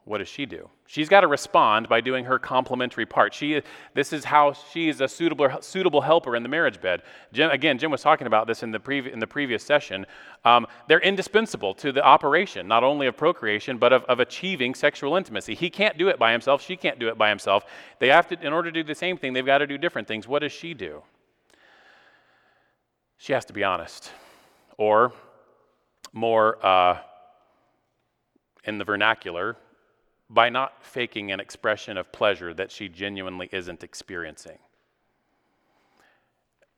What 0.05 0.19
does 0.19 0.29
she 0.29 0.47
do? 0.47 0.69
She's 0.87 1.09
got 1.09 1.21
to 1.21 1.29
respond 1.29 1.89
by 1.89 2.01
doing 2.01 2.25
her 2.25 2.37
complementary 2.37 3.07
part. 3.07 3.33
She, 3.33 3.63
this 3.95 4.13
is 4.13 4.25
how 4.25 4.53
she 4.53 4.89
is 4.89 5.01
a 5.01 5.07
suitable, 5.07 5.49
suitable 5.61 6.01
helper 6.01 6.35
in 6.35 6.43
the 6.43 6.49
marriage 6.49 6.81
bed. 6.81 7.03
Jim, 7.33 7.51
again, 7.51 7.79
Jim 7.79 7.93
was 7.93 8.03
talking 8.03 8.27
about 8.27 8.49
this 8.49 8.65
in 8.65 8.73
the, 8.73 8.81
previ- 8.81 9.13
in 9.13 9.21
the 9.21 9.27
previous 9.29 9.63
session. 9.63 10.05
Um, 10.45 10.67
they're 10.89 11.01
indispensable 11.01 11.73
to 11.75 11.93
the 11.93 12.03
operation, 12.05 12.67
not 12.67 12.83
only 12.83 13.07
of 13.07 13.17
procreation, 13.17 13.79
but 13.79 13.93
of, 13.93 14.03
of 14.05 14.19
achieving 14.19 14.75
sexual 14.75 15.15
intimacy. 15.15 15.55
He 15.55 15.71
can't 15.71 15.97
do 15.97 16.09
it 16.09 16.19
by 16.19 16.33
himself. 16.33 16.63
She 16.63 16.77
can't 16.77 16.99
do 16.99 17.09
it 17.09 17.17
by 17.17 17.29
himself. 17.29 17.65
They 18.01 18.09
have 18.09 18.27
to, 18.29 18.45
in 18.45 18.53
order 18.53 18.73
to 18.73 18.83
do 18.83 18.87
the 18.87 18.97
same 18.97 19.17
thing, 19.17 19.33
they've 19.33 19.47
got 19.47 19.59
to 19.59 19.69
do 19.69 19.79
different 19.79 20.09
things. 20.09 20.27
What 20.27 20.41
does 20.41 20.53
she 20.53 20.75
do? 20.75 21.03
She 23.19 23.33
has 23.35 23.45
to 23.45 23.53
be 23.53 23.63
honest. 23.63 24.11
Or, 24.79 25.13
more 26.13 26.65
uh, 26.67 26.99
in 28.65 28.79
the 28.79 28.85
vernacular, 28.85 29.57
by 30.33 30.49
not 30.49 30.83
faking 30.83 31.31
an 31.31 31.41
expression 31.41 31.97
of 31.99 32.11
pleasure 32.11 32.55
that 32.55 32.73
she 32.73 32.89
genuinely 32.89 33.49
isn't 33.53 33.85
experiencing. 33.85 34.59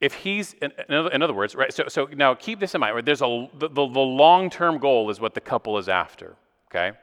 If 0.01 0.15
he's, 0.15 0.55
in, 0.55 0.73
in 0.91 1.23
other 1.23 1.33
words, 1.33 1.55
right, 1.55 1.73
so, 1.73 1.85
so 1.89 2.09
now 2.15 2.35
keep 2.35 2.59
this 2.59 2.75
in 2.75 2.81
mind, 2.81 2.97
right, 2.97 3.05
there's 3.05 3.23
a, 3.23 3.49
the, 3.59 3.69
the, 3.69 3.81
long 3.81 4.51
term 4.51 4.79
goal 4.79 5.09
is 5.09 5.21
what 5.21 5.35
the 5.35 5.41
couple 5.41 5.79
is 5.79 5.89
after, 5.89 6.37
okay? 6.69 6.97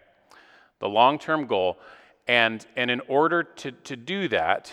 The 0.80 0.90
long 0.90 1.18
term 1.18 1.48
goal. 1.48 1.80
And, 2.28 2.66
and 2.76 2.92
in 2.92 3.00
order 3.08 3.44
to, 3.44 3.72
to 3.72 3.96
do 3.96 4.28
that, 4.28 4.72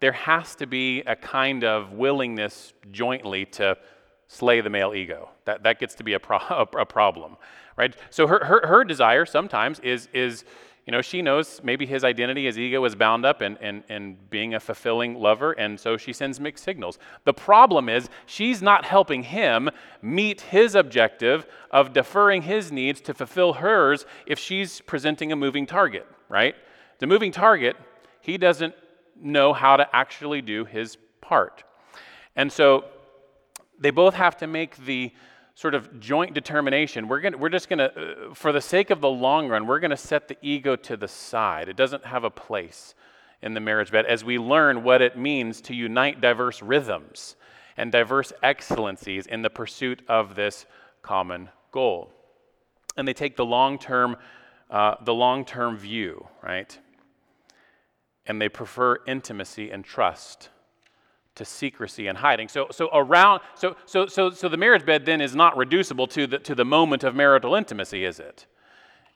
there 0.00 0.12
has 0.12 0.54
to 0.56 0.66
be 0.66 1.00
a 1.02 1.16
kind 1.16 1.64
of 1.64 1.92
willingness 1.92 2.72
jointly 2.92 3.44
to 3.46 3.76
slay 4.28 4.60
the 4.60 4.70
male 4.70 4.94
ego. 4.94 5.30
That, 5.44 5.64
that 5.64 5.80
gets 5.80 5.94
to 5.96 6.04
be 6.04 6.12
a, 6.12 6.20
pro, 6.20 6.38
a 6.78 6.86
problem, 6.86 7.36
right? 7.76 7.94
So 8.10 8.28
her, 8.28 8.44
her, 8.44 8.66
her 8.66 8.84
desire 8.84 9.26
sometimes 9.26 9.80
is, 9.80 10.08
is 10.14 10.44
you 10.88 10.92
know, 10.92 11.02
she 11.02 11.20
knows 11.20 11.60
maybe 11.62 11.84
his 11.84 12.02
identity, 12.02 12.46
his 12.46 12.58
ego 12.58 12.82
is 12.86 12.94
bound 12.94 13.26
up 13.26 13.42
in, 13.42 13.58
in, 13.58 13.84
in 13.90 14.16
being 14.30 14.54
a 14.54 14.58
fulfilling 14.58 15.16
lover, 15.16 15.52
and 15.52 15.78
so 15.78 15.98
she 15.98 16.14
sends 16.14 16.40
mixed 16.40 16.64
signals. 16.64 16.98
The 17.26 17.34
problem 17.34 17.90
is 17.90 18.08
she's 18.24 18.62
not 18.62 18.86
helping 18.86 19.24
him 19.24 19.68
meet 20.00 20.40
his 20.40 20.74
objective 20.74 21.46
of 21.70 21.92
deferring 21.92 22.40
his 22.40 22.72
needs 22.72 23.02
to 23.02 23.12
fulfill 23.12 23.52
hers 23.52 24.06
if 24.24 24.38
she's 24.38 24.80
presenting 24.80 25.30
a 25.30 25.36
moving 25.36 25.66
target, 25.66 26.06
right? 26.30 26.54
The 27.00 27.06
moving 27.06 27.32
target, 27.32 27.76
he 28.22 28.38
doesn't 28.38 28.74
know 29.14 29.52
how 29.52 29.76
to 29.76 29.94
actually 29.94 30.40
do 30.40 30.64
his 30.64 30.96
part. 31.20 31.64
And 32.34 32.50
so 32.50 32.86
they 33.78 33.90
both 33.90 34.14
have 34.14 34.38
to 34.38 34.46
make 34.46 34.74
the 34.78 35.12
sort 35.58 35.74
of 35.74 35.98
joint 35.98 36.34
determination, 36.34 37.08
we're, 37.08 37.20
gonna, 37.20 37.36
we're 37.36 37.48
just 37.48 37.68
going 37.68 37.80
to, 37.80 37.90
uh, 38.30 38.32
for 38.32 38.52
the 38.52 38.60
sake 38.60 38.90
of 38.90 39.00
the 39.00 39.08
long 39.08 39.48
run, 39.48 39.66
we're 39.66 39.80
going 39.80 39.90
to 39.90 39.96
set 39.96 40.28
the 40.28 40.36
ego 40.40 40.76
to 40.76 40.96
the 40.96 41.08
side. 41.08 41.68
It 41.68 41.74
doesn't 41.74 42.04
have 42.04 42.22
a 42.22 42.30
place 42.30 42.94
in 43.42 43.54
the 43.54 43.60
marriage 43.60 43.90
bed 43.90 44.06
as 44.06 44.22
we 44.22 44.38
learn 44.38 44.84
what 44.84 45.02
it 45.02 45.18
means 45.18 45.60
to 45.62 45.74
unite 45.74 46.20
diverse 46.20 46.62
rhythms 46.62 47.34
and 47.76 47.90
diverse 47.90 48.32
excellencies 48.40 49.26
in 49.26 49.42
the 49.42 49.50
pursuit 49.50 50.00
of 50.08 50.36
this 50.36 50.64
common 51.02 51.48
goal. 51.72 52.12
And 52.96 53.08
they 53.08 53.12
take 53.12 53.34
the 53.34 53.44
long 53.44 53.80
term, 53.80 54.16
uh, 54.70 54.94
the 55.04 55.14
long 55.14 55.44
term 55.44 55.76
view, 55.76 56.28
right? 56.40 56.78
And 58.26 58.40
they 58.40 58.48
prefer 58.48 58.98
intimacy 59.08 59.72
and 59.72 59.84
trust 59.84 60.50
to 61.38 61.44
secrecy 61.44 62.06
and 62.06 62.18
hiding. 62.18 62.48
So, 62.48 62.68
so 62.70 62.88
around, 62.92 63.40
so, 63.54 63.76
so, 63.86 64.06
so, 64.06 64.30
so 64.30 64.48
the 64.48 64.56
marriage 64.56 64.84
bed 64.84 65.06
then 65.06 65.20
is 65.20 65.34
not 65.34 65.56
reducible 65.56 66.06
to 66.08 66.26
the, 66.26 66.38
to 66.40 66.54
the 66.54 66.64
moment 66.64 67.02
of 67.04 67.14
marital 67.14 67.54
intimacy, 67.54 68.04
is 68.04 68.20
it? 68.20 68.46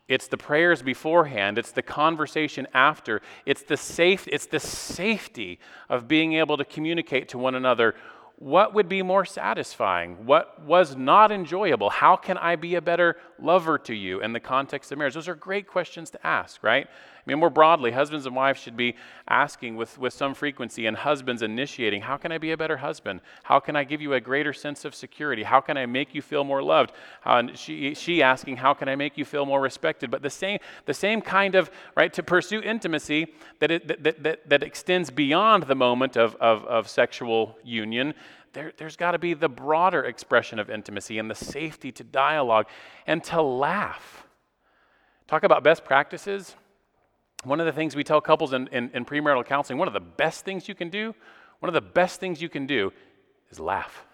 It's 0.08 0.26
the 0.26 0.36
prayers 0.36 0.82
beforehand. 0.82 1.58
It's 1.58 1.72
the 1.72 1.82
conversation 1.82 2.66
after. 2.74 3.22
It's 3.46 3.62
the 3.62 3.76
safe. 3.76 4.26
It's 4.28 4.46
the 4.46 4.60
safety 4.60 5.58
of 5.88 6.08
being 6.08 6.34
able 6.34 6.56
to 6.56 6.64
communicate 6.64 7.28
to 7.30 7.38
one 7.38 7.54
another 7.54 7.94
what 8.42 8.74
would 8.74 8.88
be 8.88 9.02
more 9.02 9.24
satisfying? 9.24 10.26
What 10.26 10.62
was 10.64 10.96
not 10.96 11.30
enjoyable? 11.30 11.90
How 11.90 12.16
can 12.16 12.36
I 12.36 12.56
be 12.56 12.74
a 12.74 12.80
better 12.80 13.16
lover 13.38 13.78
to 13.78 13.94
you 13.94 14.20
in 14.20 14.32
the 14.32 14.40
context 14.40 14.90
of 14.90 14.98
marriage? 14.98 15.14
Those 15.14 15.28
are 15.28 15.36
great 15.36 15.68
questions 15.68 16.10
to 16.10 16.26
ask, 16.26 16.60
right? 16.64 16.88
I 17.24 17.30
mean, 17.30 17.38
more 17.38 17.50
broadly, 17.50 17.92
husbands 17.92 18.26
and 18.26 18.34
wives 18.34 18.58
should 18.58 18.76
be 18.76 18.96
asking 19.28 19.76
with, 19.76 19.96
with 19.96 20.12
some 20.12 20.34
frequency, 20.34 20.86
and 20.86 20.96
husbands 20.96 21.40
initiating, 21.40 22.02
How 22.02 22.16
can 22.16 22.32
I 22.32 22.38
be 22.38 22.50
a 22.50 22.56
better 22.56 22.78
husband? 22.78 23.20
How 23.44 23.60
can 23.60 23.76
I 23.76 23.84
give 23.84 24.02
you 24.02 24.14
a 24.14 24.20
greater 24.20 24.52
sense 24.52 24.84
of 24.84 24.92
security? 24.92 25.44
How 25.44 25.60
can 25.60 25.76
I 25.76 25.86
make 25.86 26.16
you 26.16 26.22
feel 26.22 26.42
more 26.42 26.64
loved? 26.64 26.90
Uh, 27.24 27.36
and 27.36 27.56
she, 27.56 27.94
she 27.94 28.24
asking, 28.24 28.56
How 28.56 28.74
can 28.74 28.88
I 28.88 28.96
make 28.96 29.16
you 29.16 29.24
feel 29.24 29.46
more 29.46 29.60
respected? 29.60 30.10
But 30.10 30.22
the 30.22 30.30
same, 30.30 30.58
the 30.86 30.94
same 30.94 31.20
kind 31.20 31.54
of, 31.54 31.70
right, 31.96 32.12
to 32.12 32.24
pursue 32.24 32.60
intimacy 32.60 33.32
that, 33.60 33.70
it, 33.70 34.02
that, 34.02 34.22
that, 34.24 34.48
that 34.48 34.62
extends 34.64 35.08
beyond 35.08 35.64
the 35.64 35.76
moment 35.76 36.16
of, 36.16 36.34
of, 36.36 36.64
of 36.64 36.88
sexual 36.88 37.56
union. 37.62 38.14
There, 38.52 38.72
there's 38.76 38.96
got 38.96 39.12
to 39.12 39.18
be 39.20 39.34
the 39.34 39.48
broader 39.48 40.02
expression 40.02 40.58
of 40.58 40.70
intimacy 40.70 41.18
and 41.18 41.30
the 41.30 41.36
safety 41.36 41.92
to 41.92 42.02
dialogue 42.02 42.66
and 43.06 43.22
to 43.24 43.40
laugh. 43.40 44.26
Talk 45.28 45.44
about 45.44 45.62
best 45.62 45.84
practices. 45.84 46.56
One 47.44 47.60
of 47.60 47.66
the 47.66 47.72
things 47.72 47.96
we 47.96 48.04
tell 48.04 48.20
couples 48.20 48.52
in, 48.52 48.68
in, 48.68 48.90
in 48.94 49.04
premarital 49.04 49.44
counseling, 49.46 49.78
one 49.78 49.88
of 49.88 49.94
the 49.94 50.00
best 50.00 50.44
things 50.44 50.68
you 50.68 50.74
can 50.74 50.90
do, 50.90 51.14
one 51.58 51.68
of 51.68 51.74
the 51.74 51.80
best 51.80 52.20
things 52.20 52.40
you 52.40 52.48
can 52.48 52.66
do 52.66 52.92
is 53.50 53.58
laugh, 53.58 54.04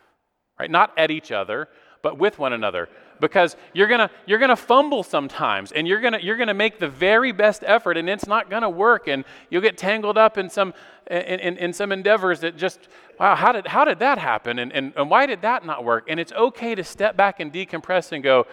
right? 0.58 0.70
Not 0.70 0.92
at 0.96 1.10
each 1.10 1.30
other, 1.30 1.68
but 2.02 2.18
with 2.18 2.38
one 2.38 2.52
another. 2.52 2.88
Because 3.20 3.56
you're 3.74 3.88
gonna, 3.88 4.10
you're 4.26 4.38
gonna 4.38 4.56
fumble 4.56 5.02
sometimes 5.02 5.72
and 5.72 5.86
you're 5.86 6.00
gonna, 6.00 6.20
you're 6.22 6.36
gonna 6.36 6.54
make 6.54 6.78
the 6.78 6.88
very 6.88 7.32
best 7.32 7.64
effort 7.66 7.96
and 7.96 8.08
it's 8.08 8.26
not 8.26 8.48
gonna 8.48 8.70
work 8.70 9.08
and 9.08 9.24
you'll 9.50 9.62
get 9.62 9.76
tangled 9.76 10.16
up 10.16 10.38
in 10.38 10.48
some, 10.48 10.72
in, 11.10 11.40
in, 11.40 11.56
in 11.58 11.72
some 11.72 11.90
endeavors 11.90 12.40
that 12.40 12.56
just, 12.56 12.88
wow, 13.18 13.34
how 13.34 13.52
did, 13.52 13.66
how 13.66 13.84
did 13.84 13.98
that 13.98 14.18
happen? 14.18 14.58
And, 14.60 14.72
and, 14.72 14.92
and 14.96 15.10
why 15.10 15.26
did 15.26 15.42
that 15.42 15.66
not 15.66 15.84
work? 15.84 16.06
And 16.08 16.20
it's 16.20 16.32
okay 16.32 16.74
to 16.74 16.84
step 16.84 17.16
back 17.16 17.40
and 17.40 17.52
decompress 17.52 18.12
and 18.12 18.22
go, 18.22 18.46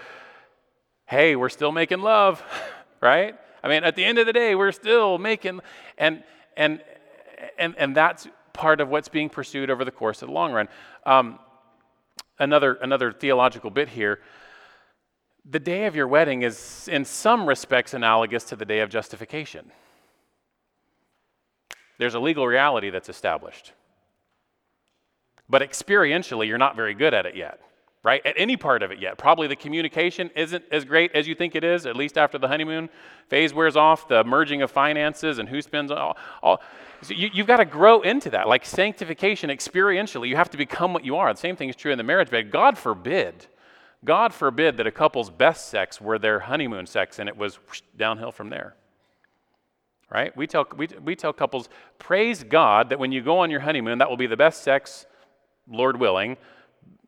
hey, 1.05 1.35
we're 1.35 1.49
still 1.49 1.71
making 1.71 2.01
love, 2.01 2.43
right? 3.01 3.35
I 3.65 3.67
mean, 3.67 3.83
at 3.83 3.95
the 3.95 4.05
end 4.05 4.19
of 4.19 4.27
the 4.27 4.33
day, 4.33 4.53
we're 4.53 4.71
still 4.71 5.17
making, 5.17 5.59
and, 5.97 6.23
and, 6.55 6.83
and, 7.57 7.73
and 7.79 7.95
that's 7.95 8.27
part 8.53 8.79
of 8.79 8.89
what's 8.89 9.07
being 9.07 9.27
pursued 9.27 9.71
over 9.71 9.83
the 9.83 9.89
course 9.89 10.21
of 10.21 10.27
the 10.27 10.33
long 10.35 10.53
run. 10.53 10.69
Um, 11.03 11.39
another, 12.37 12.75
another 12.75 13.11
theological 13.11 13.71
bit 13.71 13.89
here. 13.89 14.19
The 15.49 15.59
day 15.59 15.87
of 15.87 15.95
your 15.95 16.07
wedding 16.07 16.43
is, 16.43 16.87
in 16.91 17.05
some 17.05 17.49
respects, 17.49 17.95
analogous 17.95 18.43
to 18.45 18.55
the 18.55 18.65
day 18.65 18.81
of 18.81 18.91
justification. 18.91 19.71
There's 21.97 22.13
a 22.13 22.19
legal 22.19 22.45
reality 22.45 22.91
that's 22.91 23.09
established. 23.09 23.73
But 25.49 25.63
experientially, 25.63 26.47
you're 26.47 26.59
not 26.59 26.75
very 26.75 26.93
good 26.93 27.15
at 27.15 27.25
it 27.25 27.35
yet, 27.35 27.59
right? 28.05 28.23
At 28.23 28.35
any 28.37 28.55
part 28.55 28.83
of 28.83 28.91
it 28.91 28.99
yet. 28.99 29.17
Probably 29.17 29.47
the 29.47 29.55
communication 29.55 30.29
isn't 30.35 30.63
as 30.71 30.85
great 30.85 31.11
as 31.15 31.27
you 31.27 31.33
think 31.33 31.55
it 31.55 31.63
is, 31.63 31.87
at 31.87 31.95
least 31.95 32.19
after 32.19 32.37
the 32.37 32.47
honeymoon 32.47 32.87
phase 33.29 33.51
wears 33.51 33.75
off, 33.75 34.07
the 34.07 34.23
merging 34.23 34.61
of 34.61 34.69
finances 34.69 35.39
and 35.39 35.49
who 35.49 35.59
spends 35.59 35.89
all. 35.89 36.15
all 36.43 36.61
so 37.01 37.15
you, 37.15 37.31
have 37.35 37.47
got 37.47 37.57
to 37.57 37.65
grow 37.65 38.01
into 38.01 38.29
that. 38.29 38.47
Like 38.47 38.63
sanctification 38.63 39.49
experientially, 39.49 40.29
you 40.29 40.35
have 40.35 40.51
to 40.51 40.57
become 40.57 40.93
what 40.93 41.03
you 41.03 41.15
are. 41.15 41.33
The 41.33 41.39
same 41.39 41.55
thing 41.55 41.67
is 41.67 41.75
true 41.75 41.91
in 41.91 41.97
the 41.97 42.03
marriage 42.03 42.29
bed. 42.29 42.51
God 42.51 42.77
forbid, 42.77 43.47
God 44.03 44.35
forbid 44.35 44.77
that 44.77 44.85
a 44.85 44.91
couple's 44.91 45.31
best 45.31 45.69
sex 45.69 45.99
were 45.99 46.19
their 46.19 46.41
honeymoon 46.41 46.85
sex 46.85 47.17
and 47.17 47.27
it 47.27 47.35
was 47.35 47.57
downhill 47.97 48.31
from 48.31 48.51
there. 48.51 48.75
Right? 50.11 50.37
We 50.37 50.45
tell, 50.45 50.67
we, 50.77 50.89
we 51.03 51.15
tell 51.15 51.33
couples, 51.33 51.69
praise 51.97 52.43
God 52.43 52.89
that 52.89 52.99
when 52.99 53.11
you 53.11 53.23
go 53.23 53.39
on 53.39 53.49
your 53.49 53.61
honeymoon, 53.61 53.97
that 53.97 54.07
will 54.11 54.15
be 54.15 54.27
the 54.27 54.37
best 54.37 54.61
sex, 54.61 55.07
Lord 55.67 55.99
willing, 55.99 56.37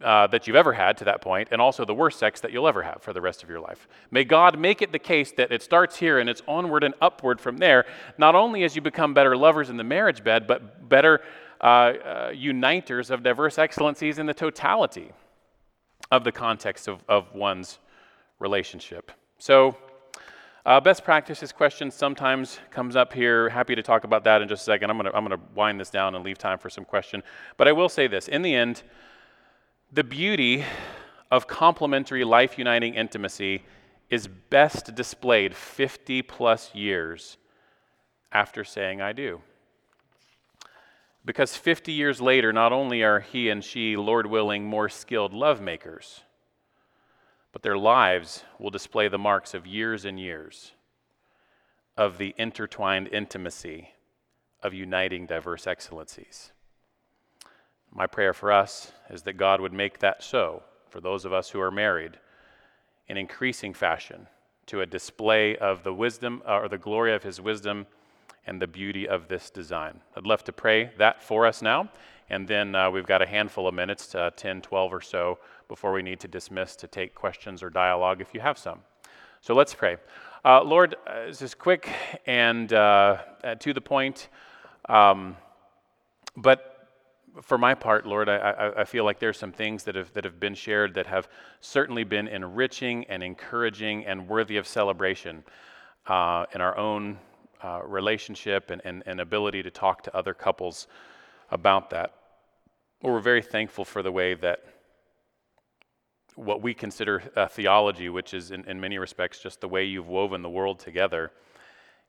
uh, 0.01 0.27
that 0.27 0.45
you've 0.45 0.55
ever 0.55 0.73
had 0.73 0.97
to 0.97 1.05
that 1.05 1.21
point, 1.21 1.49
and 1.51 1.59
also 1.59 1.83
the 1.83 1.93
worst 1.93 2.19
sex 2.19 2.39
that 2.41 2.51
you'll 2.51 2.67
ever 2.67 2.83
have 2.83 3.01
for 3.01 3.13
the 3.13 3.21
rest 3.21 3.43
of 3.43 3.49
your 3.49 3.59
life. 3.59 3.87
May 4.11 4.23
God 4.23 4.59
make 4.59 4.81
it 4.81 4.91
the 4.91 4.99
case 4.99 5.31
that 5.33 5.51
it 5.51 5.63
starts 5.63 5.97
here 5.97 6.19
and 6.19 6.29
it's 6.29 6.41
onward 6.47 6.83
and 6.83 6.93
upward 7.01 7.41
from 7.41 7.57
there, 7.57 7.85
not 8.17 8.35
only 8.35 8.63
as 8.63 8.75
you 8.75 8.81
become 8.81 9.13
better 9.13 9.35
lovers 9.35 9.69
in 9.69 9.77
the 9.77 9.83
marriage 9.83 10.23
bed, 10.23 10.45
but 10.45 10.87
better 10.87 11.21
uh, 11.61 11.63
uh, 11.63 12.31
uniters 12.31 13.09
of 13.09 13.23
diverse 13.23 13.57
excellencies 13.57 14.19
in 14.19 14.27
the 14.27 14.33
totality 14.33 15.11
of 16.11 16.23
the 16.23 16.31
context 16.31 16.87
of, 16.87 17.03
of 17.09 17.33
one's 17.33 17.79
relationship. 18.39 19.11
So, 19.39 19.75
uh, 20.65 20.81
best 20.81 21.03
practices 21.05 21.53
question 21.53 21.89
sometimes 21.89 22.59
comes 22.71 22.97
up 22.97 23.13
here. 23.13 23.47
Happy 23.47 23.73
to 23.73 23.81
talk 23.81 24.03
about 24.03 24.25
that 24.25 24.41
in 24.41 24.49
just 24.49 24.63
a 24.63 24.65
second. 24.65 24.89
I'm 24.89 24.97
going 24.97 25.09
to 25.09 25.17
I'm 25.17 25.25
going 25.25 25.39
to 25.39 25.45
wind 25.55 25.79
this 25.79 25.89
down 25.89 26.13
and 26.13 26.25
leave 26.25 26.37
time 26.37 26.59
for 26.59 26.69
some 26.69 26.83
question. 26.83 27.23
But 27.55 27.69
I 27.69 27.71
will 27.71 27.87
say 27.87 28.07
this: 28.07 28.27
in 28.27 28.41
the 28.41 28.53
end, 28.53 28.83
the 29.91 30.03
beauty 30.03 30.65
of 31.31 31.47
complementary 31.47 32.23
life 32.23 32.57
uniting 32.57 32.93
intimacy 32.95 33.63
is 34.09 34.27
best 34.27 34.95
displayed 34.95 35.55
50 35.55 36.21
plus 36.21 36.73
years 36.75 37.37
after 38.31 38.63
saying 38.63 39.01
I 39.01 39.13
do. 39.13 39.41
Because 41.25 41.55
50 41.57 41.91
years 41.91 42.21
later, 42.21 42.53
not 42.53 42.71
only 42.71 43.03
are 43.03 43.19
he 43.19 43.49
and 43.49 43.63
she, 43.63 43.97
Lord 43.97 44.27
willing, 44.27 44.65
more 44.65 44.87
skilled 44.87 45.33
lovemakers, 45.33 46.21
but 47.51 47.63
their 47.63 47.77
lives 47.77 48.43
will 48.59 48.69
display 48.69 49.07
the 49.07 49.17
marks 49.17 49.53
of 49.53 49.67
years 49.67 50.05
and 50.05 50.19
years 50.19 50.71
of 51.97 52.17
the 52.17 52.33
intertwined 52.37 53.09
intimacy 53.09 53.89
of 54.61 54.73
uniting 54.73 55.25
diverse 55.25 55.67
excellencies. 55.67 56.51
My 57.91 58.07
prayer 58.07 58.33
for 58.33 58.51
us 58.51 58.91
is 59.09 59.23
that 59.23 59.33
God 59.33 59.61
would 59.61 59.73
make 59.73 59.99
that 59.99 60.23
so 60.23 60.63
for 60.89 61.01
those 61.01 61.25
of 61.25 61.33
us 61.33 61.49
who 61.49 61.59
are 61.59 61.71
married 61.71 62.17
in 63.07 63.17
increasing 63.17 63.73
fashion 63.73 64.27
to 64.67 64.81
a 64.81 64.85
display 64.85 65.55
of 65.57 65.83
the 65.83 65.93
wisdom 65.93 66.41
uh, 66.47 66.59
or 66.59 66.67
the 66.67 66.77
glory 66.77 67.13
of 67.13 67.23
his 67.23 67.39
wisdom 67.39 67.87
and 68.45 68.61
the 68.61 68.67
beauty 68.67 69.07
of 69.07 69.27
this 69.27 69.49
design. 69.49 69.99
I'd 70.15 70.25
love 70.25 70.43
to 70.45 70.53
pray 70.53 70.91
that 70.97 71.23
for 71.23 71.45
us 71.45 71.61
now. 71.61 71.89
And 72.29 72.47
then 72.47 72.75
uh, 72.75 72.91
we've 72.91 73.05
got 73.05 73.21
a 73.21 73.25
handful 73.25 73.67
of 73.67 73.73
minutes, 73.73 74.13
uh, 74.13 74.31
10, 74.35 74.61
12 74.61 74.93
or 74.93 75.01
so, 75.01 75.39
before 75.69 75.93
we 75.93 76.01
need 76.01 76.19
to 76.21 76.27
dismiss 76.27 76.75
to 76.77 76.87
take 76.87 77.15
questions 77.15 77.63
or 77.63 77.69
dialogue 77.69 78.19
if 78.19 78.33
you 78.33 78.41
have 78.41 78.57
some. 78.57 78.79
So 79.41 79.53
let's 79.53 79.73
pray. 79.73 79.97
Uh, 80.43 80.61
Lord, 80.63 80.95
uh, 81.05 81.27
this 81.27 81.41
is 81.41 81.53
quick 81.53 81.89
and 82.25 82.71
uh, 82.73 83.17
to 83.59 83.73
the 83.73 83.81
point, 83.81 84.27
um, 84.89 85.37
but 86.35 86.76
for 87.41 87.57
my 87.57 87.73
part, 87.73 88.05
Lord, 88.05 88.29
I, 88.29 88.71
I, 88.77 88.83
feel 88.83 89.03
like 89.03 89.19
there's 89.19 89.37
some 89.37 89.51
things 89.51 89.83
that 89.83 89.95
have, 89.95 90.11
that 90.13 90.23
have 90.23 90.39
been 90.39 90.55
shared 90.55 90.93
that 90.95 91.07
have 91.07 91.27
certainly 91.61 92.03
been 92.03 92.27
enriching 92.27 93.05
and 93.05 93.21
encouraging 93.21 94.05
and 94.05 94.27
worthy 94.27 94.57
of 94.57 94.67
celebration 94.67 95.43
uh, 96.07 96.45
in 96.53 96.61
our 96.61 96.77
own 96.77 97.19
uh, 97.63 97.81
relationship 97.83 98.71
and, 98.71 98.81
and, 98.85 99.03
and 99.05 99.19
ability 99.19 99.63
to 99.63 99.71
talk 99.71 100.03
to 100.03 100.15
other 100.15 100.33
couples 100.33 100.87
about 101.51 101.89
that. 101.89 102.13
we're 103.01 103.19
very 103.19 103.41
thankful 103.41 103.85
for 103.85 104.03
the 104.03 104.11
way 104.11 104.33
that 104.33 104.63
what 106.35 106.61
we 106.61 106.73
consider 106.73 107.19
theology, 107.49 108.09
which 108.09 108.33
is 108.33 108.51
in, 108.51 108.63
in 108.65 108.79
many 108.79 108.97
respects 108.99 109.39
just 109.39 109.59
the 109.59 109.67
way 109.67 109.83
you've 109.83 110.07
woven 110.07 110.43
the 110.43 110.49
world 110.49 110.77
together, 110.77 111.31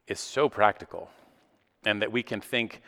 is 0.06 0.20
so 0.20 0.48
practical. 0.48 1.10
And 1.86 2.02
that 2.02 2.12
we 2.12 2.22
can 2.22 2.40
think 2.40 2.82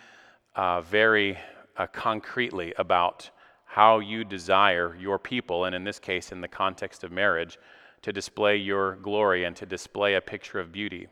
uh, 0.54 0.82
very 0.82 1.38
uh, 1.76 1.86
concretely 1.86 2.72
about 2.78 3.30
how 3.64 4.00
you 4.00 4.24
desire 4.24 4.96
your 4.98 5.18
people, 5.18 5.64
and 5.64 5.74
in 5.74 5.84
this 5.84 5.98
case, 5.98 6.32
in 6.32 6.40
the 6.40 6.48
context 6.48 7.04
of 7.04 7.12
marriage, 7.12 7.58
to 8.02 8.12
display 8.12 8.56
your 8.56 8.96
glory 8.96 9.44
and 9.44 9.54
to 9.56 9.66
display 9.66 10.14
a 10.14 10.20
picture 10.20 10.58
of 10.58 10.72
beauty 10.72 11.06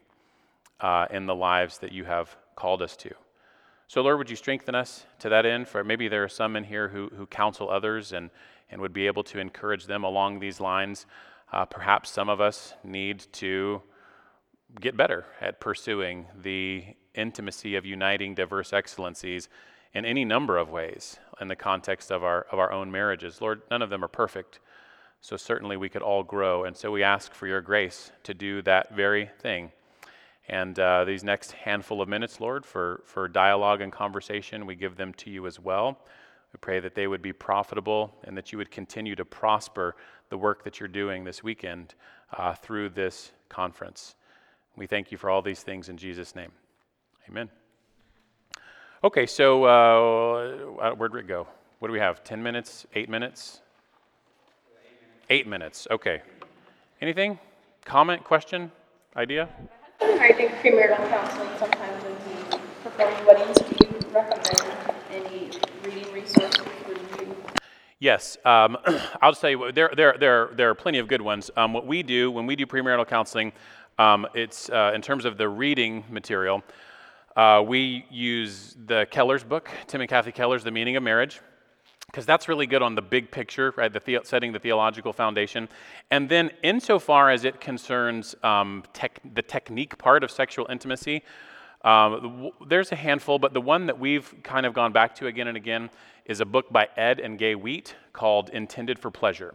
uh, 0.80 1.06
in 1.10 1.26
the 1.26 1.34
lives 1.34 1.78
that 1.78 1.92
you 1.92 2.04
have 2.04 2.36
called 2.56 2.82
us 2.82 2.96
to. 2.96 3.10
So, 3.86 4.02
Lord, 4.02 4.18
would 4.18 4.28
you 4.28 4.36
strengthen 4.36 4.74
us 4.74 5.06
to 5.20 5.28
that 5.28 5.46
end? 5.46 5.68
For 5.68 5.82
maybe 5.84 6.08
there 6.08 6.24
are 6.24 6.28
some 6.28 6.56
in 6.56 6.64
here 6.64 6.88
who, 6.88 7.08
who 7.16 7.26
counsel 7.26 7.70
others 7.70 8.12
and, 8.12 8.30
and 8.70 8.80
would 8.80 8.92
be 8.92 9.06
able 9.06 9.24
to 9.24 9.38
encourage 9.38 9.86
them 9.86 10.04
along 10.04 10.40
these 10.40 10.60
lines. 10.60 11.06
Uh, 11.52 11.64
perhaps 11.64 12.10
some 12.10 12.28
of 12.28 12.40
us 12.40 12.74
need 12.84 13.24
to 13.32 13.80
get 14.80 14.96
better 14.96 15.24
at 15.40 15.60
pursuing 15.60 16.26
the 16.42 16.84
intimacy 17.14 17.76
of 17.76 17.86
uniting 17.86 18.34
diverse 18.34 18.72
excellencies 18.72 19.48
in 19.94 20.04
any 20.04 20.24
number 20.24 20.56
of 20.56 20.70
ways 20.70 21.18
in 21.40 21.48
the 21.48 21.56
context 21.56 22.10
of 22.10 22.22
our, 22.22 22.46
of 22.50 22.58
our 22.58 22.72
own 22.72 22.90
marriages. 22.90 23.40
Lord, 23.40 23.62
none 23.70 23.82
of 23.82 23.90
them 23.90 24.04
are 24.04 24.08
perfect, 24.08 24.60
so 25.20 25.36
certainly 25.36 25.76
we 25.76 25.88
could 25.88 26.02
all 26.02 26.22
grow. 26.22 26.64
And 26.64 26.76
so 26.76 26.90
we 26.90 27.02
ask 27.02 27.32
for 27.32 27.46
your 27.46 27.60
grace 27.60 28.12
to 28.24 28.34
do 28.34 28.62
that 28.62 28.94
very 28.94 29.30
thing. 29.40 29.72
And 30.48 30.78
uh, 30.78 31.04
these 31.04 31.22
next 31.22 31.52
handful 31.52 32.00
of 32.00 32.08
minutes, 32.08 32.40
Lord, 32.40 32.64
for, 32.64 33.02
for 33.04 33.28
dialogue 33.28 33.80
and 33.80 33.92
conversation, 33.92 34.66
we 34.66 34.74
give 34.74 34.96
them 34.96 35.12
to 35.14 35.30
you 35.30 35.46
as 35.46 35.60
well. 35.60 35.98
We 36.52 36.58
pray 36.60 36.80
that 36.80 36.94
they 36.94 37.06
would 37.06 37.20
be 37.20 37.34
profitable 37.34 38.14
and 38.24 38.36
that 38.36 38.50
you 38.50 38.58
would 38.58 38.70
continue 38.70 39.14
to 39.16 39.24
prosper 39.24 39.94
the 40.30 40.38
work 40.38 40.64
that 40.64 40.80
you're 40.80 40.88
doing 40.88 41.24
this 41.24 41.42
weekend 41.42 41.94
uh, 42.36 42.54
through 42.54 42.90
this 42.90 43.32
conference. 43.50 44.14
We 44.76 44.86
thank 44.86 45.12
you 45.12 45.18
for 45.18 45.28
all 45.28 45.42
these 45.42 45.62
things 45.62 45.88
in 45.90 45.98
Jesus' 45.98 46.34
name. 46.34 46.52
Amen. 47.28 47.50
Okay, 49.04 49.26
so 49.26 49.64
uh, 49.64 50.80
uh, 50.82 50.90
where'd 50.96 51.14
it 51.14 51.28
go? 51.28 51.46
What 51.78 51.86
do 51.86 51.92
we 51.92 52.00
have? 52.00 52.24
10 52.24 52.42
minutes? 52.42 52.84
Eight 52.94 53.08
minutes? 53.08 53.60
Eight 55.30 55.46
minutes. 55.46 55.86
Okay. 55.88 56.20
Anything? 57.00 57.38
Comment, 57.84 58.24
question, 58.24 58.72
idea? 59.14 59.48
I 60.00 60.32
think 60.32 60.50
premarital 60.54 61.08
counseling 61.10 61.48
sometimes 61.60 63.24
weddings. 63.24 63.58
Do 63.58 63.86
you 63.86 64.12
recommend 64.12 64.92
any 65.12 65.50
reading 65.84 66.12
resources? 66.12 66.66
Yes, 68.00 68.36
um, 68.44 68.76
I'll 69.22 69.30
just 69.30 69.40
tell 69.40 69.50
you, 69.50 69.70
there, 69.70 69.92
there, 69.96 70.16
there, 70.18 70.50
there 70.56 70.70
are 70.70 70.74
plenty 70.74 70.98
of 70.98 71.06
good 71.06 71.22
ones. 71.22 71.52
Um, 71.56 71.72
what 71.72 71.86
we 71.86 72.02
do 72.02 72.32
when 72.32 72.46
we 72.46 72.56
do 72.56 72.66
premarital 72.66 73.06
counseling, 73.06 73.52
um, 74.00 74.26
it's 74.34 74.68
uh, 74.70 74.90
in 74.92 75.02
terms 75.02 75.24
of 75.24 75.38
the 75.38 75.48
reading 75.48 76.02
material, 76.10 76.64
uh, 77.38 77.62
we 77.62 78.04
use 78.10 78.76
the 78.86 79.06
Keller's 79.12 79.44
book, 79.44 79.70
Tim 79.86 80.00
and 80.00 80.10
Kathy 80.10 80.32
Keller's 80.32 80.64
The 80.64 80.72
Meaning 80.72 80.96
of 80.96 81.04
Marriage, 81.04 81.40
because 82.06 82.26
that's 82.26 82.48
really 82.48 82.66
good 82.66 82.82
on 82.82 82.96
the 82.96 83.00
big 83.00 83.30
picture, 83.30 83.72
right? 83.76 83.92
The, 83.92 84.02
the 84.04 84.18
setting 84.24 84.52
the 84.52 84.58
theological 84.58 85.12
foundation. 85.12 85.68
And 86.10 86.28
then, 86.28 86.50
insofar 86.64 87.30
as 87.30 87.44
it 87.44 87.60
concerns 87.60 88.34
um, 88.42 88.82
tech, 88.92 89.20
the 89.34 89.42
technique 89.42 89.96
part 89.98 90.24
of 90.24 90.32
sexual 90.32 90.66
intimacy, 90.68 91.22
Um, 91.84 92.50
there's 92.66 92.90
a 92.90 92.96
handful, 92.96 93.38
but 93.38 93.52
the 93.54 93.60
one 93.60 93.86
that 93.86 94.00
we've 94.00 94.34
kind 94.42 94.66
of 94.66 94.74
gone 94.74 94.92
back 94.92 95.14
to 95.18 95.28
again 95.28 95.46
and 95.46 95.56
again 95.56 95.90
is 96.24 96.40
a 96.40 96.44
book 96.44 96.72
by 96.72 96.88
Ed 96.96 97.20
and 97.20 97.38
Gaye 97.38 97.54
Wheat 97.54 97.94
called 98.12 98.50
Intended 98.50 98.98
for 98.98 99.12
Pleasure. 99.12 99.54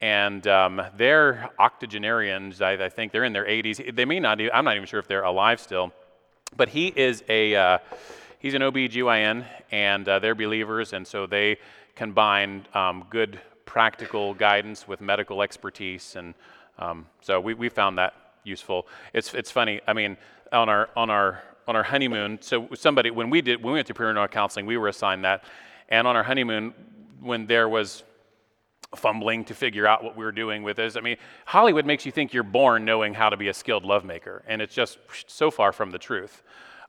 And 0.00 0.46
um, 0.46 0.80
they're 0.96 1.50
octogenarians, 1.58 2.62
I, 2.62 2.74
I, 2.84 2.88
think 2.88 3.10
they're 3.10 3.24
in 3.24 3.32
their 3.32 3.46
80s. 3.46 3.96
They 3.96 4.04
may 4.04 4.20
not, 4.20 4.40
even, 4.40 4.52
I'm 4.54 4.64
not 4.64 4.76
even 4.76 4.86
sure 4.86 5.00
if 5.00 5.08
they're 5.08 5.24
alive 5.24 5.58
still. 5.58 5.92
But 6.54 6.68
he 6.68 6.88
is 6.94 7.24
a, 7.28 7.54
uh, 7.54 7.78
he's 8.38 8.54
an 8.54 8.62
OB-GYN, 8.62 9.44
and 9.70 10.08
uh, 10.08 10.18
they're 10.18 10.34
believers, 10.34 10.92
and 10.92 11.06
so 11.06 11.26
they 11.26 11.58
combine 11.94 12.66
um, 12.74 13.06
good 13.10 13.40
practical 13.64 14.34
guidance 14.34 14.86
with 14.86 15.00
medical 15.00 15.42
expertise. 15.42 16.16
And 16.16 16.34
um, 16.78 17.06
so 17.20 17.40
we, 17.40 17.54
we 17.54 17.68
found 17.68 17.98
that 17.98 18.14
useful. 18.44 18.86
It's, 19.12 19.34
it's 19.34 19.50
funny, 19.50 19.80
I 19.86 19.92
mean, 19.92 20.16
on 20.52 20.68
our, 20.68 20.88
on 20.96 21.10
our, 21.10 21.42
on 21.66 21.74
our 21.74 21.82
honeymoon, 21.82 22.38
so 22.40 22.68
somebody, 22.74 23.10
when 23.10 23.28
we 23.28 23.42
did, 23.42 23.62
when 23.62 23.72
we 23.72 23.78
went 23.78 23.88
to 23.88 23.94
premarital 23.94 24.30
counseling, 24.30 24.66
we 24.66 24.76
were 24.76 24.88
assigned 24.88 25.24
that. 25.24 25.44
And 25.88 26.06
on 26.06 26.16
our 26.16 26.22
honeymoon, 26.22 26.74
when 27.20 27.46
there 27.46 27.68
was 27.68 28.04
fumbling 28.94 29.44
to 29.44 29.54
figure 29.54 29.86
out 29.86 30.04
what 30.04 30.16
we 30.16 30.24
were 30.24 30.32
doing 30.32 30.62
with 30.62 30.76
this, 30.76 30.96
I 30.96 31.00
mean, 31.00 31.16
Hollywood 31.44 31.86
makes 31.86 32.06
you 32.06 32.12
think 32.12 32.32
you're 32.32 32.42
born 32.42 32.84
knowing 32.84 33.14
how 33.14 33.30
to 33.30 33.36
be 33.36 33.48
a 33.48 33.54
skilled 33.54 33.84
lovemaker, 33.84 34.42
and 34.46 34.62
it's 34.62 34.74
just 34.74 34.98
so 35.26 35.50
far 35.50 35.72
from 35.72 35.90
the 35.90 35.98
truth. 35.98 36.42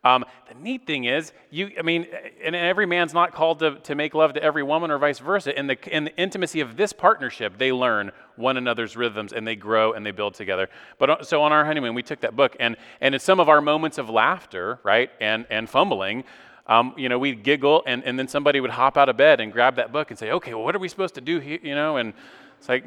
Um, 0.03 0.25
the 0.47 0.53
neat 0.53 0.85
thing 0.85 1.05
is, 1.05 1.33
you, 1.49 1.71
I 1.77 1.81
mean, 1.81 2.07
and 2.43 2.55
every 2.55 2.85
man's 2.85 3.13
not 3.13 3.33
called 3.33 3.59
to, 3.59 3.75
to 3.79 3.95
make 3.95 4.13
love 4.13 4.33
to 4.33 4.43
every 4.43 4.63
woman 4.63 4.91
or 4.91 4.97
vice 4.97 5.19
versa. 5.19 5.57
In 5.57 5.67
the, 5.67 5.77
in 5.95 6.05
the 6.05 6.15
intimacy 6.15 6.61
of 6.61 6.77
this 6.77 6.93
partnership, 6.93 7.57
they 7.57 7.71
learn 7.71 8.11
one 8.35 8.57
another's 8.57 8.95
rhythms 8.95 9.33
and 9.33 9.45
they 9.45 9.55
grow 9.55 9.93
and 9.93 10.05
they 10.05 10.11
build 10.11 10.35
together. 10.35 10.69
But 10.99 11.09
uh, 11.09 11.23
so 11.23 11.41
on 11.41 11.51
our 11.51 11.65
honeymoon, 11.65 11.95
we 11.95 12.03
took 12.03 12.21
that 12.21 12.35
book, 12.35 12.55
and, 12.59 12.77
and 13.01 13.15
in 13.15 13.19
some 13.19 13.39
of 13.39 13.49
our 13.49 13.59
moments 13.59 13.97
of 13.97 14.09
laughter, 14.09 14.79
right, 14.83 15.09
and, 15.19 15.45
and 15.49 15.67
fumbling, 15.69 16.23
um, 16.67 16.93
you 16.97 17.09
know, 17.09 17.17
we'd 17.17 17.43
giggle, 17.43 17.83
and, 17.85 18.03
and 18.03 18.19
then 18.19 18.27
somebody 18.27 18.59
would 18.59 18.71
hop 18.71 18.97
out 18.97 19.09
of 19.09 19.17
bed 19.17 19.39
and 19.39 19.51
grab 19.53 19.75
that 19.77 19.91
book 19.91 20.11
and 20.11 20.19
say, 20.19 20.31
okay, 20.31 20.53
well, 20.53 20.63
what 20.63 20.75
are 20.75 20.79
we 20.79 20.89
supposed 20.89 21.15
to 21.15 21.21
do 21.21 21.39
here? 21.39 21.59
You 21.63 21.75
know, 21.75 21.97
and 21.97 22.13
it's 22.59 22.67
like 22.67 22.85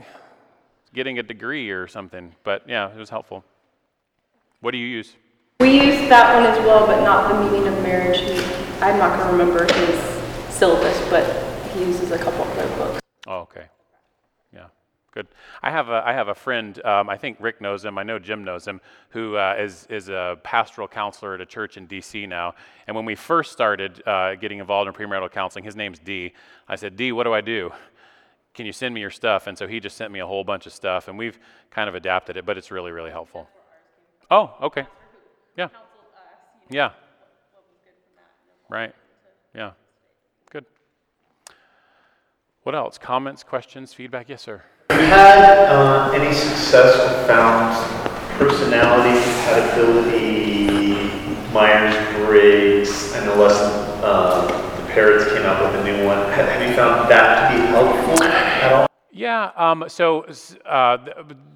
getting 0.94 1.18
a 1.18 1.22
degree 1.22 1.70
or 1.70 1.88
something. 1.88 2.34
But 2.44 2.68
yeah, 2.68 2.90
it 2.90 2.98
was 2.98 3.10
helpful. 3.10 3.44
What 4.60 4.72
do 4.72 4.78
you 4.78 4.86
use? 4.86 5.16
We 5.60 5.80
use 5.80 6.08
that 6.08 6.34
one 6.34 6.44
as 6.44 6.58
well, 6.66 6.86
but 6.86 7.02
not 7.04 7.32
the 7.32 7.50
meaning 7.50 7.66
of 7.68 7.82
marriage. 7.82 8.20
I'm 8.82 8.98
not 8.98 9.18
going 9.18 9.26
to 9.26 9.32
remember 9.32 9.64
his 9.72 10.54
syllabus, 10.54 10.98
but 11.10 11.24
he 11.72 11.84
uses 11.84 12.10
a 12.10 12.18
couple 12.18 12.44
other 12.44 12.68
books. 12.76 13.00
Oh, 13.26 13.40
okay. 13.40 13.66
Good. 15.12 15.26
I 15.60 15.70
have 15.72 15.88
a, 15.88 16.02
I 16.06 16.12
have 16.12 16.28
a 16.28 16.34
friend, 16.34 16.80
um, 16.84 17.08
I 17.08 17.16
think 17.16 17.36
Rick 17.40 17.60
knows 17.60 17.84
him, 17.84 17.98
I 17.98 18.04
know 18.04 18.20
Jim 18.20 18.44
knows 18.44 18.64
him, 18.64 18.80
who 19.10 19.36
uh, 19.36 19.56
is 19.58 19.86
is, 19.90 20.08
a 20.08 20.38
pastoral 20.44 20.86
counselor 20.86 21.34
at 21.34 21.40
a 21.40 21.46
church 21.46 21.76
in 21.76 21.86
D.C. 21.86 22.26
now. 22.26 22.54
And 22.86 22.94
when 22.94 23.04
we 23.04 23.16
first 23.16 23.50
started 23.50 24.06
uh, 24.06 24.36
getting 24.36 24.60
involved 24.60 24.86
in 24.86 24.94
premarital 24.94 25.32
counseling, 25.32 25.64
his 25.64 25.74
name's 25.74 25.98
D. 25.98 26.32
I 26.68 26.76
said, 26.76 26.96
D, 26.96 27.10
what 27.10 27.24
do 27.24 27.34
I 27.34 27.40
do? 27.40 27.72
Can 28.54 28.66
you 28.66 28.72
send 28.72 28.94
me 28.94 29.00
your 29.00 29.10
stuff? 29.10 29.48
And 29.48 29.58
so 29.58 29.66
he 29.66 29.80
just 29.80 29.96
sent 29.96 30.12
me 30.12 30.20
a 30.20 30.26
whole 30.26 30.44
bunch 30.44 30.66
of 30.66 30.72
stuff, 30.72 31.08
and 31.08 31.18
we've 31.18 31.38
kind 31.70 31.88
of 31.88 31.96
adapted 31.96 32.36
it, 32.36 32.46
but 32.46 32.56
it's 32.56 32.70
really, 32.70 32.92
really 32.92 33.10
helpful. 33.10 33.48
Oh, 34.30 34.54
okay. 34.62 34.86
Yeah. 35.56 35.68
Yeah. 36.68 36.92
Right. 38.68 38.94
Yeah. 39.54 39.72
Good. 40.50 40.66
What 42.62 42.76
else? 42.76 42.96
Comments, 42.96 43.42
questions, 43.42 43.92
feedback? 43.92 44.28
Yes, 44.28 44.42
sir. 44.42 44.62
You 45.00 45.06
had 45.06 45.70
uh, 45.70 46.12
any 46.12 46.34
success 46.34 46.94
with 46.98 47.26
found 47.26 47.74
personality, 48.36 49.18
compatibility, 49.32 50.66
Myers 51.54 51.96
Briggs? 52.16 53.14
I 53.14 53.24
know 53.24 53.34
lesson 53.36 53.70
uh, 54.04 54.46
the 54.76 54.92
Parrotts 54.92 55.32
came 55.32 55.46
out 55.46 55.62
with 55.62 55.80
a 55.80 55.84
new 55.84 56.04
one. 56.04 56.18
Have, 56.32 56.46
have 56.46 56.68
you 56.68 56.76
found 56.76 57.10
that 57.10 57.48
to 57.48 57.56
be 57.56 57.66
helpful 57.68 58.22
at 58.24 58.72
all? 58.74 58.86
Yeah, 59.10 59.52
um, 59.56 59.86
so 59.88 60.26
uh, 60.66 60.98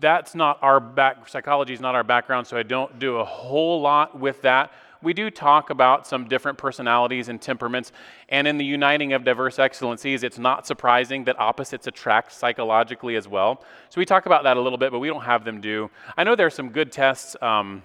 that's 0.00 0.34
not 0.34 0.58
our 0.62 0.80
back, 0.80 1.28
psychology 1.28 1.74
is 1.74 1.82
not 1.82 1.94
our 1.94 2.02
background, 2.02 2.46
so 2.46 2.56
I 2.56 2.62
don't 2.62 2.98
do 2.98 3.18
a 3.18 3.24
whole 3.26 3.82
lot 3.82 4.18
with 4.18 4.40
that. 4.40 4.72
We 5.04 5.12
do 5.12 5.30
talk 5.30 5.70
about 5.70 6.06
some 6.06 6.26
different 6.26 6.58
personalities 6.58 7.28
and 7.28 7.40
temperaments, 7.40 7.92
and 8.30 8.48
in 8.48 8.58
the 8.58 8.64
uniting 8.64 9.12
of 9.12 9.22
diverse 9.22 9.58
excellencies, 9.58 10.22
it's 10.22 10.38
not 10.38 10.66
surprising 10.66 11.24
that 11.24 11.38
opposites 11.38 11.86
attract 11.86 12.32
psychologically 12.32 13.16
as 13.16 13.28
well. 13.28 13.62
So 13.90 14.00
we 14.00 14.06
talk 14.06 14.26
about 14.26 14.44
that 14.44 14.56
a 14.56 14.60
little 14.60 14.78
bit, 14.78 14.90
but 14.90 14.98
we 14.98 15.08
don't 15.08 15.24
have 15.24 15.44
them 15.44 15.60
do. 15.60 15.90
I 16.16 16.24
know 16.24 16.34
there 16.34 16.46
are 16.46 16.50
some 16.50 16.70
good 16.70 16.90
tests. 16.90 17.36
Um, 17.42 17.82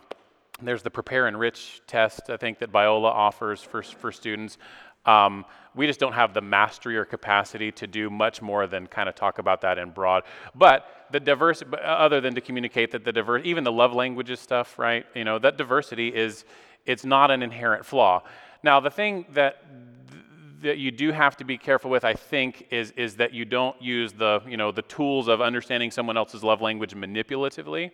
there's 0.62 0.82
the 0.82 0.90
Prepare-Enrich 0.90 1.82
test, 1.88 2.30
I 2.30 2.38
think, 2.38 2.60
that 2.60 2.72
Biola 2.72 3.12
offers 3.12 3.62
for, 3.62 3.84
for 3.84 4.12
students. 4.12 4.58
Um, 5.06 5.46
we 5.76 5.88
just 5.88 6.00
don't 6.00 6.14
have 6.14 6.34
the 6.34 6.42
mastery 6.42 6.98
or 6.98 7.06
capacity 7.06 7.72
to 7.74 7.88
do 7.88 8.10
much 8.10 8.42
more 8.42 8.68
than 8.68 8.88
kind 8.88 9.08
of 9.08 9.16
talk 9.16 9.40
about 9.40 9.62
that 9.62 9.78
in 9.78 9.92
broad. 9.92 10.24
But 10.56 10.86
the 11.12 11.20
diversity, 11.20 11.72
other 11.82 12.20
than 12.22 12.36
to 12.36 12.42
communicate 12.42 12.92
that 12.92 13.06
the 13.06 13.14
diverse, 13.14 13.44
even 13.46 13.64
the 13.64 13.72
love 13.72 13.94
languages 13.94 14.40
stuff, 14.40 14.78
right? 14.78 15.06
You 15.16 15.24
know, 15.24 15.40
that 15.40 15.58
diversity 15.58 16.10
is, 16.10 16.44
it's 16.90 17.06
not 17.06 17.30
an 17.32 17.42
inherent 17.44 17.86
flaw. 17.86 18.24
Now, 18.64 18.80
the 18.80 18.90
thing 18.90 19.26
that 19.34 19.64
that 20.62 20.78
you 20.78 20.92
do 20.92 21.14
have 21.14 21.38
to 21.38 21.46
be 21.46 21.58
careful 21.58 21.90
with, 21.90 22.04
I 22.04 22.14
think, 22.14 22.68
is 22.72 22.92
is 22.98 23.16
that 23.16 23.32
you 23.34 23.46
don't 23.46 23.80
use 23.82 24.12
the 24.14 24.42
you 24.48 24.58
know 24.58 24.72
the 24.72 24.82
tools 24.82 25.28
of 25.28 25.40
understanding 25.40 25.92
someone 25.92 26.18
else's 26.18 26.44
love 26.44 26.62
language 26.62 26.94
manipulatively. 26.96 27.92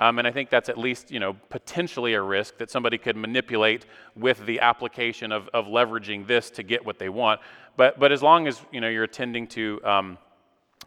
Um, 0.00 0.20
and 0.20 0.28
I 0.28 0.30
think 0.30 0.48
that's 0.48 0.68
at 0.68 0.78
least, 0.78 1.10
you 1.10 1.18
know, 1.18 1.36
potentially 1.48 2.14
a 2.14 2.22
risk 2.22 2.56
that 2.58 2.70
somebody 2.70 2.98
could 2.98 3.16
manipulate 3.16 3.84
with 4.14 4.46
the 4.46 4.60
application 4.60 5.32
of, 5.32 5.48
of 5.52 5.66
leveraging 5.66 6.24
this 6.24 6.50
to 6.50 6.62
get 6.62 6.86
what 6.86 7.00
they 7.00 7.08
want. 7.08 7.40
But, 7.76 7.98
but 7.98 8.12
as 8.12 8.22
long 8.22 8.46
as, 8.46 8.62
you 8.70 8.80
know, 8.80 8.88
you're 8.88 9.02
attending 9.02 9.48
to 9.48 9.80
um, 9.82 10.18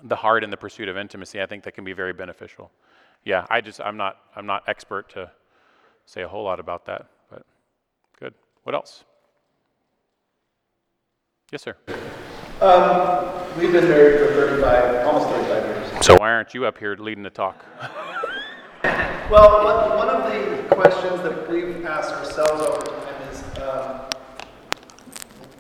the 0.06 0.16
heart 0.16 0.46
and 0.46 0.54
the 0.54 0.56
pursuit 0.56 0.88
of 0.88 0.96
intimacy, 0.96 1.42
I 1.42 1.46
think 1.46 1.66
that 1.66 1.74
can 1.74 1.84
be 1.84 1.92
very 1.92 2.14
beneficial. 2.14 2.72
Yeah, 3.26 3.46
I 3.50 3.60
just, 3.60 3.82
I'm 3.82 3.98
not, 3.98 4.16
I'm 4.34 4.46
not 4.46 4.64
expert 4.70 5.10
to 5.10 5.30
say 6.06 6.22
a 6.22 6.28
whole 6.30 6.46
lot 6.46 6.62
about 6.62 6.86
that. 6.86 7.08
What 8.64 8.76
else? 8.76 9.04
Yes, 11.52 11.64
sir. 11.64 11.76
Um, 12.62 13.26
we've 13.60 13.72
been 13.72 13.90
married 13.90 14.20
for 14.20 14.34
35, 14.36 15.08
almost 15.08 15.28
35 15.30 15.64
years. 15.66 16.06
So 16.06 16.16
why 16.18 16.32
aren't 16.32 16.54
you 16.54 16.66
up 16.66 16.78
here 16.78 16.96
leading 16.96 17.24
the 17.24 17.30
talk? 17.30 17.64
Well, 19.32 19.64
one, 19.64 19.98
one 19.98 20.10
of 20.10 20.24
the 20.30 20.76
questions 20.76 21.22
that 21.22 21.50
we've 21.50 21.86
asked 21.86 22.12
ourselves 22.12 22.64
over 22.68 22.86
time 22.86 23.30
is, 23.32 23.42
um, 23.62 24.02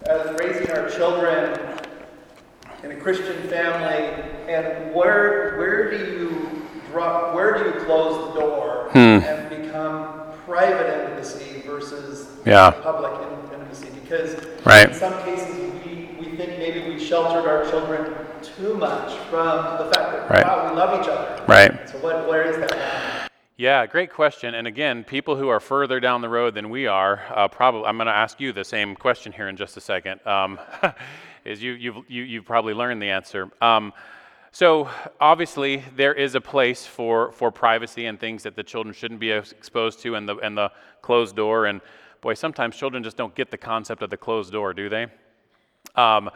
as 0.08 0.38
raising 0.42 0.70
our 0.72 0.90
children 0.90 1.58
in 2.84 2.92
a 2.92 2.96
Christian 2.98 3.42
family, 3.48 4.08
and 4.54 4.94
where 4.94 5.56
where 5.58 5.90
do 5.90 5.98
you 6.12 6.66
draw, 6.92 7.34
where 7.34 7.54
do 7.58 7.64
you 7.80 7.86
close 7.86 8.34
the 8.34 8.42
door 8.42 8.90
Hmm. 8.92 8.98
and 9.24 9.50
become 9.50 10.21
private 10.46 11.02
intimacy 11.04 11.62
versus 11.66 12.28
Yeah. 12.46 12.72
public 12.72 13.12
intimacy? 13.52 13.90
Because 14.02 14.36
Right. 14.66 14.90
in 14.90 14.94
some 14.94 15.14
cases 15.24 15.56
we, 15.86 16.10
we 16.20 16.36
think 16.38 16.58
maybe 16.58 16.90
we 16.90 17.00
sheltered 17.00 17.48
our 17.48 17.70
children 17.70 18.16
too 18.42 18.74
much 18.76 19.14
from 19.30 19.78
the 19.78 19.94
fact 19.94 20.12
that 20.12 20.30
Right. 20.30 20.46
wow 20.46 20.70
we 20.70 20.76
love 20.78 21.02
each 21.02 21.08
other. 21.10 21.42
Right. 21.48 21.90
So 21.90 21.98
what 22.00 22.28
where 22.28 22.44
is 22.44 22.58
that? 22.58 23.30
Yeah, 23.58 23.86
great 23.86 24.12
question. 24.12 24.56
And 24.56 24.66
again, 24.66 25.04
people 25.04 25.36
who 25.36 25.48
are 25.50 25.60
further 25.60 26.00
down 26.00 26.22
the 26.22 26.30
road 26.30 26.56
than 26.56 26.72
we 26.72 26.88
are, 26.88 27.22
uh, 27.30 27.48
probably, 27.48 27.86
I'm 27.86 27.96
going 27.98 28.08
to 28.08 28.14
ask 28.14 28.40
you 28.40 28.54
the 28.54 28.64
same 28.64 28.96
question 28.96 29.32
here 29.32 29.50
in 29.50 29.56
just 29.56 29.78
a 29.78 29.82
second. 29.82 30.20
Um, 30.26 30.58
is 31.46 31.62
you, 31.62 31.74
you've, 31.74 31.98
you, 32.08 32.24
you've 32.24 32.46
probably 32.46 32.74
learned 32.74 33.04
the 33.04 33.10
answer. 33.12 33.52
Um, 33.62 33.94
so 34.52 34.90
obviously, 35.20 35.84
there 35.96 36.14
is 36.14 36.36
a 36.36 36.42
place 36.42 36.86
for, 36.86 37.32
for 37.32 37.52
privacy 37.52 38.06
and 38.06 38.20
things 38.20 38.44
that 38.44 38.56
the 38.56 38.64
children 38.64 38.94
shouldn't 38.94 39.20
be 39.20 39.32
exposed 39.32 40.02
to, 40.02 40.16
and 40.16 40.28
the, 40.28 40.38
and 40.38 40.58
the 40.58 40.72
closed 41.02 41.36
door. 41.36 41.66
And 41.66 41.82
boy, 42.20 42.34
sometimes 42.34 42.76
children 42.76 43.04
just 43.04 43.18
don't 43.18 43.34
get 43.34 43.50
the 43.50 43.58
concept 43.58 44.02
of 44.02 44.10
the 44.10 44.18
closed 44.18 44.52
door, 44.52 44.74
do 44.74 44.90
they? 44.90 45.08
Um, 45.96 46.30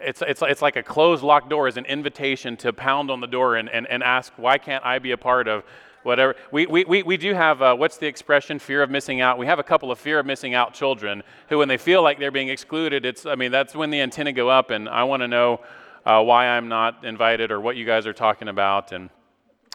it's, 0.00 0.22
it's, 0.22 0.42
it's 0.42 0.62
like 0.62 0.76
a 0.76 0.82
closed 0.82 1.22
locked 1.22 1.50
door 1.50 1.68
is 1.68 1.76
an 1.76 1.84
invitation 1.86 2.56
to 2.58 2.72
pound 2.72 3.10
on 3.10 3.20
the 3.20 3.26
door 3.26 3.56
and, 3.56 3.68
and, 3.68 3.86
and 3.88 4.02
ask, 4.02 4.32
why 4.36 4.58
can't 4.58 4.84
I 4.84 4.98
be 4.98 5.10
a 5.10 5.18
part 5.18 5.48
of 5.48 5.64
whatever. 6.06 6.36
We, 6.52 6.66
we, 6.66 6.84
we, 6.84 7.02
we 7.02 7.16
do 7.16 7.34
have, 7.34 7.60
uh, 7.60 7.74
what's 7.74 7.98
the 7.98 8.06
expression, 8.06 8.58
fear 8.58 8.82
of 8.82 8.90
missing 8.90 9.20
out? 9.20 9.38
We 9.38 9.46
have 9.46 9.58
a 9.58 9.64
couple 9.64 9.90
of 9.90 9.98
fear 9.98 10.20
of 10.20 10.24
missing 10.24 10.54
out 10.54 10.72
children 10.72 11.22
who, 11.48 11.58
when 11.58 11.68
they 11.68 11.76
feel 11.76 12.02
like 12.02 12.18
they're 12.18 12.30
being 12.30 12.48
excluded, 12.48 13.04
it's, 13.04 13.26
I 13.26 13.34
mean, 13.34 13.50
that's 13.50 13.74
when 13.74 13.90
the 13.90 14.00
antenna 14.00 14.32
go 14.32 14.48
up, 14.48 14.70
and 14.70 14.88
I 14.88 15.02
want 15.02 15.22
to 15.22 15.28
know 15.28 15.60
uh, 16.06 16.22
why 16.22 16.46
I'm 16.46 16.68
not 16.68 17.04
invited 17.04 17.50
or 17.50 17.60
what 17.60 17.76
you 17.76 17.84
guys 17.84 18.06
are 18.06 18.12
talking 18.12 18.48
about. 18.48 18.92
And 18.92 19.10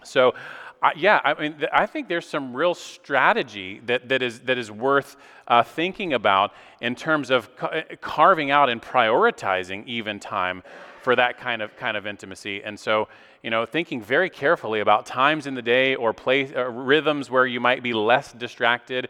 so, 0.04 0.34
uh, 0.82 0.90
yeah, 0.96 1.20
I 1.24 1.40
mean, 1.40 1.54
th- 1.58 1.70
I 1.72 1.86
think 1.86 2.08
there's 2.08 2.28
some 2.28 2.56
real 2.56 2.74
strategy 2.74 3.82
that, 3.86 4.10
that, 4.10 4.24
is, 4.24 4.40
that 4.42 4.58
is 4.58 4.72
worth 4.72 5.18
uh, 5.48 5.62
thinking 5.62 6.14
about 6.14 6.54
in 6.80 6.96
terms 6.96 7.30
of 7.30 7.56
ca- 7.56 7.84
carving 8.00 8.50
out 8.50 8.70
and 8.70 8.82
prioritizing 8.82 9.86
even 9.86 10.20
time 10.20 10.64
for 11.02 11.16
that 11.16 11.38
kind 11.38 11.62
of 11.62 11.76
kind 11.76 11.98
of 11.98 12.06
intimacy. 12.08 12.64
And 12.64 12.80
so, 12.80 13.08
you 13.44 13.50
know, 13.50 13.66
thinking 13.66 14.02
very 14.02 14.30
carefully 14.30 14.80
about 14.80 15.06
times 15.06 15.48
in 15.48 15.56
the 15.56 15.62
day 15.62 15.96
or 15.96 16.14
place 16.14 16.52
uh, 16.56 16.70
rhythms 16.70 17.30
where 17.30 17.46
you 17.46 17.60
might 17.60 17.84
be 17.84 17.94
less 17.94 18.32
distracted. 18.34 19.10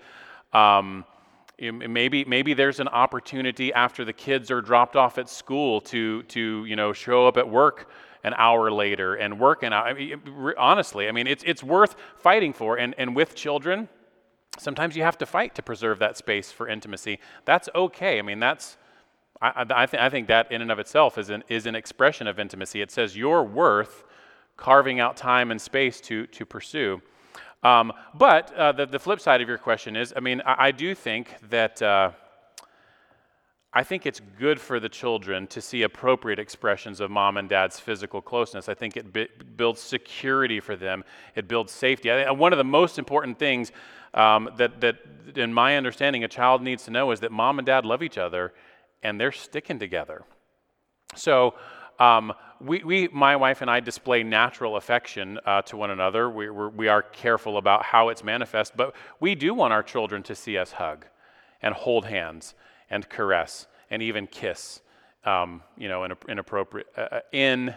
Um, 0.54 1.06
maybe 1.62 2.26
maybe 2.26 2.54
there's 2.54 2.80
an 2.80 2.88
opportunity 2.88 3.72
after 3.74 4.04
the 4.04 4.14
kids 4.14 4.50
are 4.50 4.62
dropped 4.62 4.96
off 4.96 5.18
at 5.18 5.30
school 5.30 5.80
to 5.82 6.24
to 6.24 6.66
you 6.66 6.76
know 6.76 6.92
show 6.92 7.28
up 7.28 7.38
at 7.38 7.48
work 7.48 7.90
an 8.24 8.34
hour 8.38 8.72
later 8.72 9.16
and 9.16 9.40
work 9.40 9.64
an 9.64 9.74
hour. 9.74 9.86
I 9.86 9.94
mean, 9.94 10.22
honestly, 10.58 11.08
I 11.08 11.12
mean 11.12 11.28
it's 11.28 11.44
it's 11.46 11.64
worth 11.64 11.96
fighting 12.18 12.54
for. 12.54 12.78
And 12.78 12.96
and 12.98 13.16
with 13.16 13.36
children, 13.36 13.90
sometimes 14.58 14.96
you 14.96 15.04
have 15.04 15.18
to 15.20 15.26
fight 15.26 15.54
to 15.56 15.62
preserve 15.62 16.00
that 16.00 16.18
space 16.18 16.52
for 16.52 16.68
intimacy. 16.68 17.20
That's 17.46 17.70
okay. 17.76 18.18
I 18.18 18.22
mean 18.22 18.40
that's. 18.40 18.78
I, 19.44 19.66
I, 19.72 19.86
th- 19.88 20.00
I 20.00 20.08
think 20.08 20.28
that 20.28 20.52
in 20.52 20.62
and 20.62 20.72
of 20.72 20.78
itself 20.78 21.18
is 21.18 21.32
an, 21.32 21.44
is 21.50 21.66
an 21.66 21.74
expression 21.74 22.28
of 22.28 22.38
intimacy. 22.38 22.80
It 22.80 22.92
says 22.92 23.18
your 23.18 23.44
worth 23.44 24.04
carving 24.56 25.00
out 25.00 25.18
time 25.18 25.50
and 25.50 25.60
space 25.60 26.00
to, 26.02 26.28
to 26.28 26.46
pursue. 26.46 27.02
Um, 27.64 27.94
but 28.14 28.54
uh, 28.56 28.72
the, 28.72 28.86
the 28.86 29.00
flip 29.00 29.20
side 29.20 29.42
of 29.42 29.48
your 29.48 29.58
question 29.58 29.96
is 29.96 30.14
I 30.16 30.20
mean, 30.20 30.42
I, 30.46 30.68
I 30.68 30.72
do 30.72 30.96
think 30.96 31.36
that. 31.50 31.82
Uh, 31.82 32.12
I 33.74 33.84
think 33.84 34.06
it's 34.06 34.20
good 34.38 34.60
for 34.60 34.82
the 34.82 34.90
children 34.90 35.48
to 35.48 35.62
see 35.62 35.84
appropriate 35.84 36.40
expressions 36.40 37.00
of 37.00 37.10
mom 37.10 37.38
and 37.38 37.48
dad's 37.48 37.80
physical 37.80 38.22
closeness. 38.22 38.68
I 38.68 38.74
think 38.74 38.98
it 38.98 39.14
b- 39.14 39.30
builds 39.56 39.80
security 39.80 40.60
for 40.60 40.76
them, 40.76 41.06
it 41.36 41.48
builds 41.48 41.72
safety. 41.72 42.12
I, 42.12 42.32
one 42.32 42.52
of 42.52 42.58
the 42.58 42.66
most 42.66 43.00
important 43.00 43.40
things 43.40 43.72
um, 44.14 44.50
that, 44.58 44.82
that, 44.82 44.98
in 45.38 45.54
my 45.54 45.78
understanding, 45.78 46.26
a 46.26 46.28
child 46.28 46.62
needs 46.62 46.84
to 46.84 46.92
know 46.92 47.12
is 47.12 47.22
that 47.22 47.32
mom 47.32 47.60
and 47.60 47.66
dad 47.66 47.86
love 47.86 48.04
each 48.04 48.18
other 48.18 48.54
and 49.04 49.20
they're 49.20 49.32
sticking 49.32 49.80
together. 49.80 50.24
So, 51.16 51.56
um, 52.02 52.34
we, 52.60 52.84
we, 52.84 53.08
my 53.10 53.36
wife 53.36 53.62
and 53.62 53.70
I 53.70 53.80
display 53.80 54.24
natural 54.24 54.76
affection 54.76 55.40
uh, 55.46 55.62
to 55.64 55.78
one 55.78 55.92
another. 55.92 56.32
We, 56.32 56.50
we're, 56.50 56.70
we 56.70 56.88
are 56.88 57.04
careful 57.04 57.58
about 57.58 57.84
how 57.84 58.10
it's 58.10 58.24
manifest, 58.24 58.76
but 58.76 58.96
we 59.20 59.36
do 59.36 59.54
want 59.54 59.72
our 59.72 59.84
children 59.84 60.24
to 60.24 60.34
see 60.34 60.58
us 60.58 60.72
hug 60.72 61.06
and 61.62 61.76
hold 61.76 62.06
hands 62.06 62.56
and 62.90 63.08
caress 63.08 63.68
and 63.92 64.02
even 64.02 64.26
kiss, 64.26 64.82
um, 65.26 65.62
you 65.78 65.90
know, 65.90 66.04
in, 66.04 66.14
in 66.28 66.40
appropriate, 66.40 66.88
uh, 66.98 67.02
uh, 67.02 67.20
in 67.32 67.76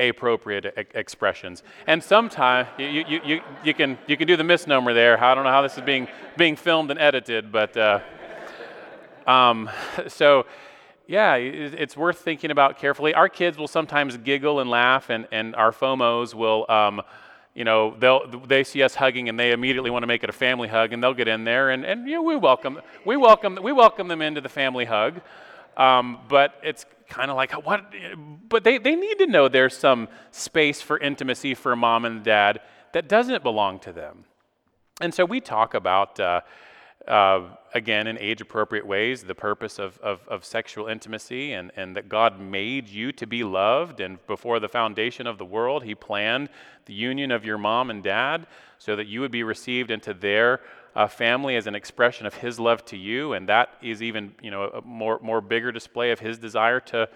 appropriate 0.00 0.66
e- 0.66 0.98
expressions. 0.98 1.62
And 1.86 2.02
sometimes 2.02 2.68
you, 2.78 2.86
you, 2.86 3.20
you, 3.24 3.40
you, 3.62 3.74
can, 3.74 3.96
you 4.08 4.16
can 4.16 4.26
do 4.26 4.36
the 4.36 4.44
misnomer 4.44 4.92
there. 4.92 5.22
I 5.22 5.36
don't 5.36 5.44
know 5.44 5.50
how 5.50 5.62
this 5.62 5.76
is 5.76 5.84
being, 5.84 6.08
being 6.36 6.56
filmed 6.56 6.90
and 6.90 6.98
edited, 6.98 7.52
but 7.52 7.76
uh, 7.76 8.00
um, 9.24 9.70
so 10.08 10.46
yeah, 11.06 11.36
it's 11.36 11.96
worth 11.96 12.18
thinking 12.18 12.50
about 12.50 12.78
carefully. 12.78 13.14
Our 13.14 13.28
kids 13.28 13.56
will 13.56 13.68
sometimes 13.68 14.16
giggle 14.16 14.60
and 14.60 14.68
laugh, 14.68 15.08
and, 15.08 15.28
and 15.30 15.54
our 15.54 15.70
FOMOs 15.70 16.34
will, 16.34 16.66
um, 16.68 17.00
you 17.54 17.64
know, 17.64 17.94
they'll, 17.98 18.28
they 18.28 18.64
see 18.64 18.82
us 18.82 18.96
hugging 18.96 19.28
and 19.28 19.38
they 19.38 19.52
immediately 19.52 19.90
want 19.90 20.02
to 20.02 20.08
make 20.08 20.24
it 20.24 20.30
a 20.30 20.32
family 20.32 20.68
hug, 20.68 20.92
and 20.92 21.02
they'll 21.02 21.14
get 21.14 21.28
in 21.28 21.44
there, 21.44 21.70
and, 21.70 21.84
and 21.84 22.08
you 22.08 22.14
know, 22.14 22.22
we 22.22 22.34
welcome, 22.34 22.80
we 23.04 23.16
welcome, 23.16 23.58
we 23.62 23.72
welcome 23.72 24.08
them 24.08 24.20
into 24.20 24.40
the 24.40 24.48
family 24.48 24.84
hug. 24.84 25.20
Um, 25.76 26.18
but 26.28 26.54
it's 26.62 26.86
kind 27.08 27.30
of 27.30 27.36
like 27.36 27.52
what? 27.64 27.92
But 28.48 28.64
they, 28.64 28.78
they 28.78 28.96
need 28.96 29.18
to 29.18 29.26
know 29.26 29.48
there's 29.48 29.76
some 29.76 30.08
space 30.30 30.80
for 30.80 30.98
intimacy 30.98 31.54
for 31.54 31.76
mom 31.76 32.04
and 32.04 32.24
dad 32.24 32.60
that 32.92 33.08
doesn't 33.08 33.42
belong 33.42 33.78
to 33.80 33.92
them. 33.92 34.24
And 35.00 35.14
so 35.14 35.24
we 35.24 35.40
talk 35.40 35.74
about. 35.74 36.18
Uh, 36.18 36.40
uh, 37.08 37.42
again, 37.74 38.06
in 38.06 38.18
age 38.18 38.40
appropriate 38.40 38.86
ways, 38.86 39.22
the 39.22 39.34
purpose 39.34 39.78
of, 39.78 39.98
of, 39.98 40.26
of, 40.28 40.44
sexual 40.44 40.88
intimacy 40.88 41.52
and, 41.52 41.70
and 41.76 41.94
that 41.94 42.08
God 42.08 42.40
made 42.40 42.88
you 42.88 43.12
to 43.12 43.26
be 43.26 43.44
loved. 43.44 44.00
And 44.00 44.24
before 44.26 44.58
the 44.58 44.68
foundation 44.68 45.26
of 45.26 45.38
the 45.38 45.44
world, 45.44 45.84
He 45.84 45.94
planned 45.94 46.48
the 46.86 46.94
union 46.94 47.30
of 47.30 47.44
your 47.44 47.58
mom 47.58 47.90
and 47.90 48.02
dad 48.02 48.46
so 48.78 48.96
that 48.96 49.06
you 49.06 49.20
would 49.20 49.30
be 49.30 49.42
received 49.42 49.90
into 49.90 50.14
their 50.14 50.60
uh, 50.96 51.06
family 51.06 51.56
as 51.56 51.66
an 51.66 51.74
expression 51.74 52.26
of 52.26 52.34
His 52.34 52.58
love 52.58 52.84
to 52.86 52.96
you. 52.96 53.34
And 53.34 53.48
that 53.48 53.74
is 53.82 54.02
even 54.02 54.34
you 54.42 54.50
know, 54.50 54.64
a 54.64 54.82
more, 54.82 55.20
more 55.22 55.40
bigger 55.40 55.70
display 55.70 56.10
of 56.10 56.18
His 56.18 56.38
desire 56.38 56.80
to, 56.80 57.08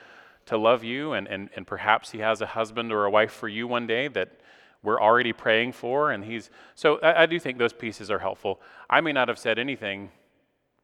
to 0.47 0.57
love 0.57 0.85
you. 0.85 1.15
And, 1.15 1.27
and, 1.27 1.51
and 1.57 1.67
perhaps 1.67 2.11
He 2.11 2.19
has 2.19 2.41
a 2.41 2.47
husband 2.47 2.93
or 2.93 3.07
a 3.07 3.11
wife 3.11 3.33
for 3.33 3.49
you 3.49 3.67
one 3.67 3.87
day 3.87 4.09
that 4.09 4.41
we're 4.83 5.01
already 5.01 5.33
praying 5.33 5.73
for. 5.73 6.11
And 6.11 6.25
he's 6.25 6.51
so 6.75 6.99
I, 7.01 7.23
I, 7.23 7.27
do 7.27 7.39
think 7.39 7.59
those 7.59 7.73
pieces 7.73 8.11
are 8.11 8.19
helpful. 8.19 8.61
I 8.89 9.01
may 9.01 9.13
not 9.13 9.29
have 9.29 9.39
said 9.39 9.59
anything 9.59 10.11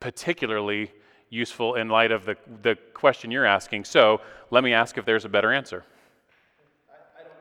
particularly 0.01 0.93
useful 1.31 1.75
in 1.75 1.89
light 1.89 2.13
of 2.13 2.25
the, 2.25 2.37
the 2.63 2.77
question 2.95 3.31
you're 3.31 3.47
asking. 3.47 3.85
So 3.85 4.21
let 4.51 4.63
me 4.63 4.73
ask 4.73 4.99
if 4.99 5.05
there's 5.05 5.25
a 5.25 5.29
better 5.29 5.53
answer. 5.53 5.85
I, 6.89 7.21
I 7.21 7.23
don't 7.23 7.33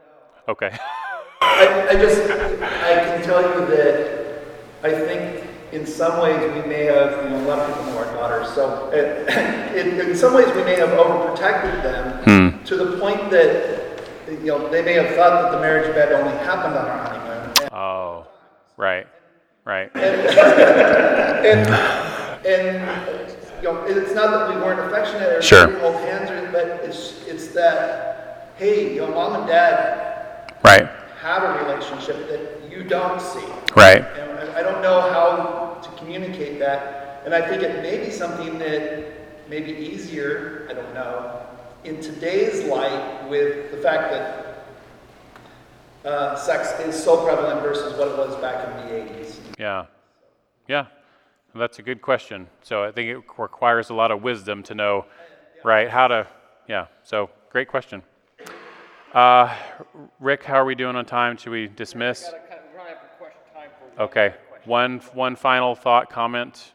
know. 0.48 0.68
Okay. 0.68 0.78
I, 1.42 1.88
I 1.90 1.94
just, 1.94 2.22
I 2.22 3.06
can 3.06 3.24
tell 3.24 3.42
you 3.42 3.66
that 3.68 4.42
I 4.84 4.92
think 4.92 5.46
in 5.72 5.86
some 5.86 6.22
ways 6.22 6.40
we 6.40 6.68
may 6.68 6.86
have, 6.86 7.24
you 7.24 7.30
know, 7.30 7.46
a 7.46 7.48
lot 7.48 7.60
of 7.60 7.68
people 7.68 7.92
know 7.92 7.98
our 7.98 8.14
daughters, 8.14 8.54
so 8.54 8.90
in, 8.92 10.00
in 10.00 10.16
some 10.16 10.34
ways 10.34 10.48
we 10.56 10.64
may 10.64 10.76
have 10.76 10.90
overprotected 10.90 11.84
them 11.84 12.52
hmm. 12.52 12.64
to 12.64 12.78
the 12.78 12.98
point 12.98 13.30
that 13.30 13.85
you 14.28 14.46
know, 14.46 14.70
they 14.70 14.84
may 14.84 14.94
have 14.94 15.16
thought 15.16 15.42
that 15.42 15.52
the 15.52 15.60
marriage 15.60 15.94
bed 15.94 16.12
only 16.12 16.36
happened 16.40 16.76
on 16.76 16.86
our 16.86 17.08
honeymoon. 17.08 17.70
Oh, 17.72 18.28
right, 18.78 19.08
right. 19.66 19.92
And, 19.96 20.22
and, 21.46 22.46
and, 22.46 23.36
you 23.62 23.72
know, 23.72 23.84
it's 23.86 24.14
not 24.14 24.32
that 24.32 24.50
we 24.50 24.62
weren't 24.62 24.80
affectionate 24.80 25.30
or 25.30 25.42
sure. 25.42 25.68
we 25.68 25.80
hold 25.80 25.96
hands, 25.96 26.30
or, 26.30 26.52
but 26.52 26.68
it's 26.84 27.26
it's 27.28 27.48
that 27.50 28.54
hey, 28.58 28.94
you 28.94 29.02
know, 29.02 29.12
mom 29.12 29.36
and 29.36 29.48
dad 29.48 30.54
right 30.64 30.90
have 31.20 31.44
a 31.44 31.64
relationship 31.66 32.30
that 32.30 32.72
you 32.72 32.84
don't 32.84 33.20
see. 33.20 33.46
Right. 33.76 34.06
And 34.20 34.50
I 34.52 34.62
don't 34.62 34.82
know 34.82 35.02
how 35.02 35.80
to 35.82 35.90
communicate 35.98 36.60
that, 36.60 37.24
and 37.26 37.34
I 37.34 37.48
think 37.48 37.64
it 37.64 37.82
may 37.82 38.06
be 38.06 38.12
something 38.12 38.60
that 38.60 39.50
may 39.50 39.62
be 39.62 39.72
easier. 39.72 40.68
I 40.70 40.74
don't 40.74 40.94
know 40.94 41.55
in 41.86 42.02
today's 42.02 42.64
light 42.66 43.30
with 43.30 43.72
the 43.72 43.78
fact 43.78 44.12
that 44.12 44.66
uh, 46.04 46.36
sex 46.36 46.72
is 46.80 47.02
so 47.02 47.24
prevalent 47.24 47.62
versus 47.62 47.98
what 47.98 48.08
it 48.08 48.18
was 48.18 48.36
back 48.38 48.68
in 48.68 48.88
the 48.88 48.94
80s? 48.94 49.36
Yeah. 49.60 49.86
Yeah. 50.68 50.88
That's 51.54 51.80
a 51.80 51.84
good 51.84 52.02
question. 52.02 52.48
So 52.64 52.84
I 52.84 52.92
think 52.92 53.10
it 53.10 53.24
requires 53.38 53.92
a 53.92 53.94
lot 53.94 54.12
of 54.12 54.24
wisdom 54.24 54.64
to 54.64 54.76
know, 54.76 55.06
right, 55.64 55.90
how 55.90 56.08
to, 56.08 56.28
yeah. 56.68 56.88
So 57.04 57.30
great 57.50 57.68
question. 57.68 58.02
Uh, 59.14 59.56
Rick, 60.20 60.44
how 60.44 60.56
are 60.56 60.66
we 60.66 60.76
doing 60.76 60.96
on 60.96 61.06
time? 61.06 61.38
Should 61.38 61.52
we 61.52 61.68
dismiss? 61.68 62.30
Okay. 63.98 64.34
One, 64.66 65.00
one 65.14 65.36
final 65.36 65.76
thought, 65.76 66.10
comment? 66.10 66.74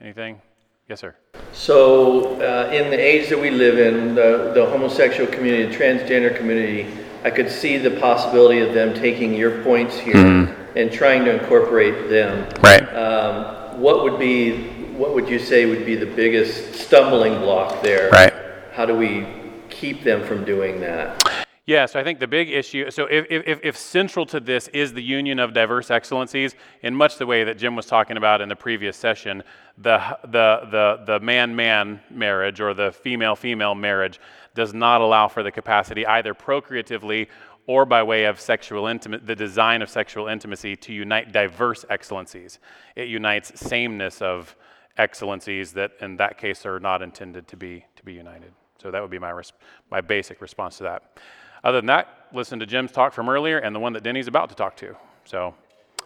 Anything? 0.00 0.40
Yes, 0.88 1.00
sir. 1.00 1.16
So, 1.52 2.40
uh, 2.42 2.70
in 2.70 2.90
the 2.90 2.98
age 2.98 3.30
that 3.30 3.40
we 3.40 3.48
live 3.48 3.78
in, 3.78 4.14
the, 4.14 4.52
the 4.54 4.66
homosexual 4.66 5.30
community, 5.32 5.64
the 5.64 5.74
transgender 5.74 6.36
community, 6.36 6.86
I 7.24 7.30
could 7.30 7.50
see 7.50 7.78
the 7.78 7.92
possibility 7.92 8.60
of 8.60 8.74
them 8.74 8.92
taking 8.92 9.32
your 9.34 9.62
points 9.62 9.96
here 9.96 10.14
mm-hmm. 10.14 10.78
and 10.78 10.92
trying 10.92 11.24
to 11.24 11.40
incorporate 11.40 12.10
them. 12.10 12.46
Right. 12.60 12.82
Um, 12.94 13.80
what 13.80 14.02
would 14.02 14.18
be, 14.18 14.68
what 14.92 15.14
would 15.14 15.26
you 15.26 15.38
say 15.38 15.64
would 15.64 15.86
be 15.86 15.96
the 15.96 16.06
biggest 16.06 16.74
stumbling 16.74 17.38
block 17.38 17.80
there? 17.82 18.10
Right. 18.10 18.34
How 18.72 18.84
do 18.84 18.94
we 18.94 19.26
keep 19.70 20.04
them 20.04 20.22
from 20.22 20.44
doing 20.44 20.80
that? 20.80 21.18
Yeah, 21.66 21.86
so 21.86 21.98
I 21.98 22.04
think 22.04 22.20
the 22.20 22.26
big 22.26 22.50
issue, 22.50 22.90
so 22.90 23.06
if, 23.06 23.24
if, 23.30 23.60
if, 23.62 23.78
central 23.78 24.26
to 24.26 24.38
this 24.38 24.68
is 24.68 24.92
the 24.92 25.02
union 25.02 25.38
of 25.38 25.54
diverse 25.54 25.90
excellencies, 25.90 26.54
in 26.82 26.94
much 26.94 27.16
the 27.16 27.24
way 27.24 27.42
that 27.44 27.56
Jim 27.56 27.74
was 27.74 27.86
talking 27.86 28.18
about 28.18 28.42
in 28.42 28.50
the 28.50 28.56
previous 28.56 28.98
session, 28.98 29.42
the, 29.78 29.98
the, 30.24 30.68
the, 30.70 31.04
the 31.06 31.20
man-man 31.20 32.00
marriage 32.10 32.60
or 32.60 32.74
the 32.74 32.92
female-female 32.92 33.74
marriage 33.74 34.20
does 34.54 34.74
not 34.74 35.00
allow 35.00 35.26
for 35.26 35.42
the 35.42 35.50
capacity 35.50 36.06
either 36.06 36.34
procreatively 36.34 37.30
or 37.66 37.86
by 37.86 38.02
way 38.02 38.24
of 38.24 38.38
sexual 38.38 38.86
intimate, 38.86 39.26
the 39.26 39.34
design 39.34 39.80
of 39.80 39.88
sexual 39.88 40.28
intimacy 40.28 40.76
to 40.76 40.92
unite 40.92 41.32
diverse 41.32 41.86
excellencies. 41.88 42.58
It 42.94 43.08
unites 43.08 43.58
sameness 43.58 44.20
of 44.20 44.54
excellencies 44.98 45.72
that 45.72 45.92
in 46.02 46.18
that 46.18 46.36
case 46.36 46.66
are 46.66 46.78
not 46.78 47.00
intended 47.00 47.48
to 47.48 47.56
be, 47.56 47.86
to 47.96 48.04
be 48.04 48.12
united. 48.12 48.52
So 48.82 48.90
that 48.90 49.00
would 49.00 49.10
be 49.10 49.18
my, 49.18 49.30
res- 49.30 49.54
my 49.90 50.02
basic 50.02 50.42
response 50.42 50.76
to 50.76 50.82
that. 50.82 51.18
Other 51.64 51.78
than 51.78 51.86
that, 51.86 52.28
listen 52.32 52.58
to 52.60 52.66
Jim's 52.66 52.92
talk 52.92 53.12
from 53.12 53.28
earlier 53.28 53.58
and 53.58 53.74
the 53.74 53.80
one 53.80 53.94
that 53.94 54.02
Denny's 54.02 54.28
about 54.28 54.50
to 54.50 54.54
talk 54.54 54.76
to. 54.76 54.94
So, 55.24 55.54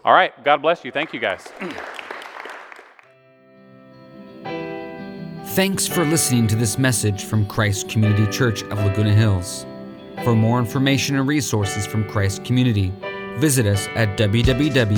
all 0.04 0.12
right, 0.12 0.32
God 0.44 0.62
bless 0.62 0.84
you. 0.84 0.92
Thank 0.92 1.12
you 1.12 1.18
guys. 1.20 1.52
Thanks 5.54 5.88
for 5.88 6.04
listening 6.04 6.46
to 6.46 6.54
this 6.54 6.78
message 6.78 7.24
from 7.24 7.44
Christ 7.46 7.88
Community 7.88 8.30
Church 8.30 8.62
of 8.62 8.78
Laguna 8.78 9.12
Hills. 9.12 9.66
For 10.22 10.36
more 10.36 10.60
information 10.60 11.16
and 11.16 11.26
resources 11.26 11.84
from 11.84 12.08
Christ 12.08 12.44
Community, 12.44 12.92
visit 13.38 13.66
us 13.66 13.88
at 13.96 14.16
www.ccclh.org. 14.16 14.88